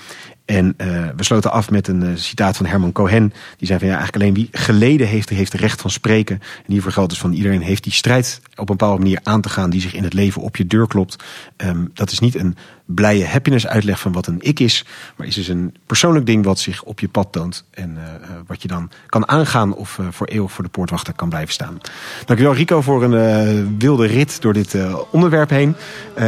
En 0.44 0.74
uh, 0.76 1.08
we 1.16 1.24
sloten 1.24 1.52
af 1.52 1.70
met 1.70 1.88
een 1.88 2.02
uh, 2.02 2.10
citaat 2.14 2.56
van 2.56 2.66
Herman 2.66 2.92
Cohen. 2.92 3.32
Die 3.56 3.66
zei 3.66 3.78
van 3.78 3.88
ja, 3.88 3.94
eigenlijk 3.94 4.24
alleen 4.24 4.34
wie 4.34 4.48
geleden 4.52 5.06
heeft, 5.06 5.28
heeft 5.28 5.54
recht 5.54 5.80
van 5.80 5.90
spreken. 5.90 6.40
En 6.66 6.72
hiervoor 6.72 6.92
geldt 6.92 7.10
dus 7.10 7.18
van 7.18 7.32
iedereen 7.32 7.62
heeft 7.62 7.84
die 7.84 7.92
strijd 7.92 8.40
op 8.50 8.58
een 8.58 8.76
bepaalde 8.76 9.02
manier 9.02 9.20
aan 9.22 9.40
te 9.40 9.48
gaan 9.48 9.70
die 9.70 9.80
zich 9.80 9.94
in 9.94 10.04
het 10.04 10.12
leven 10.12 10.42
op 10.42 10.56
je 10.56 10.66
deur 10.66 10.86
klopt. 10.86 11.24
Um, 11.56 11.90
dat 11.94 12.10
is 12.10 12.18
niet 12.18 12.34
een 12.34 12.56
blije 12.94 13.26
happiness 13.26 13.66
uitleg 13.66 14.00
van 14.00 14.12
wat 14.12 14.26
een 14.26 14.38
ik 14.40 14.60
is. 14.60 14.84
Maar 15.16 15.26
is 15.26 15.34
dus 15.34 15.48
een 15.48 15.74
persoonlijk 15.86 16.26
ding 16.26 16.44
wat 16.44 16.58
zich 16.58 16.82
op 16.82 17.00
je 17.00 17.08
pad 17.08 17.28
toont. 17.32 17.64
En 17.70 17.90
uh, 17.90 18.02
wat 18.46 18.62
je 18.62 18.68
dan 18.68 18.90
kan 19.06 19.28
aangaan 19.28 19.74
of 19.74 19.98
voor 20.10 20.26
eeuwig 20.26 20.52
voor 20.52 20.64
de 20.64 20.70
poortwachter 20.70 21.14
kan 21.14 21.28
blijven 21.28 21.52
staan. 21.52 21.78
Dankjewel 22.24 22.54
Rico 22.54 22.80
voor 22.80 23.02
een 23.02 23.78
wilde 23.78 24.06
rit 24.06 24.40
door 24.42 24.52
dit 24.52 24.76
onderwerp 25.10 25.50
heen. 25.50 25.76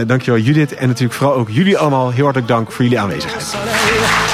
dankjewel 0.06 0.40
Judith 0.40 0.74
en 0.74 0.88
natuurlijk 0.88 1.14
vooral 1.18 1.36
ook 1.36 1.50
jullie 1.50 1.78
allemaal 1.78 2.10
heel 2.10 2.24
hartelijk 2.24 2.50
dank 2.50 2.72
voor 2.72 2.84
jullie 2.84 3.00
aanwezigheid. 3.00 4.33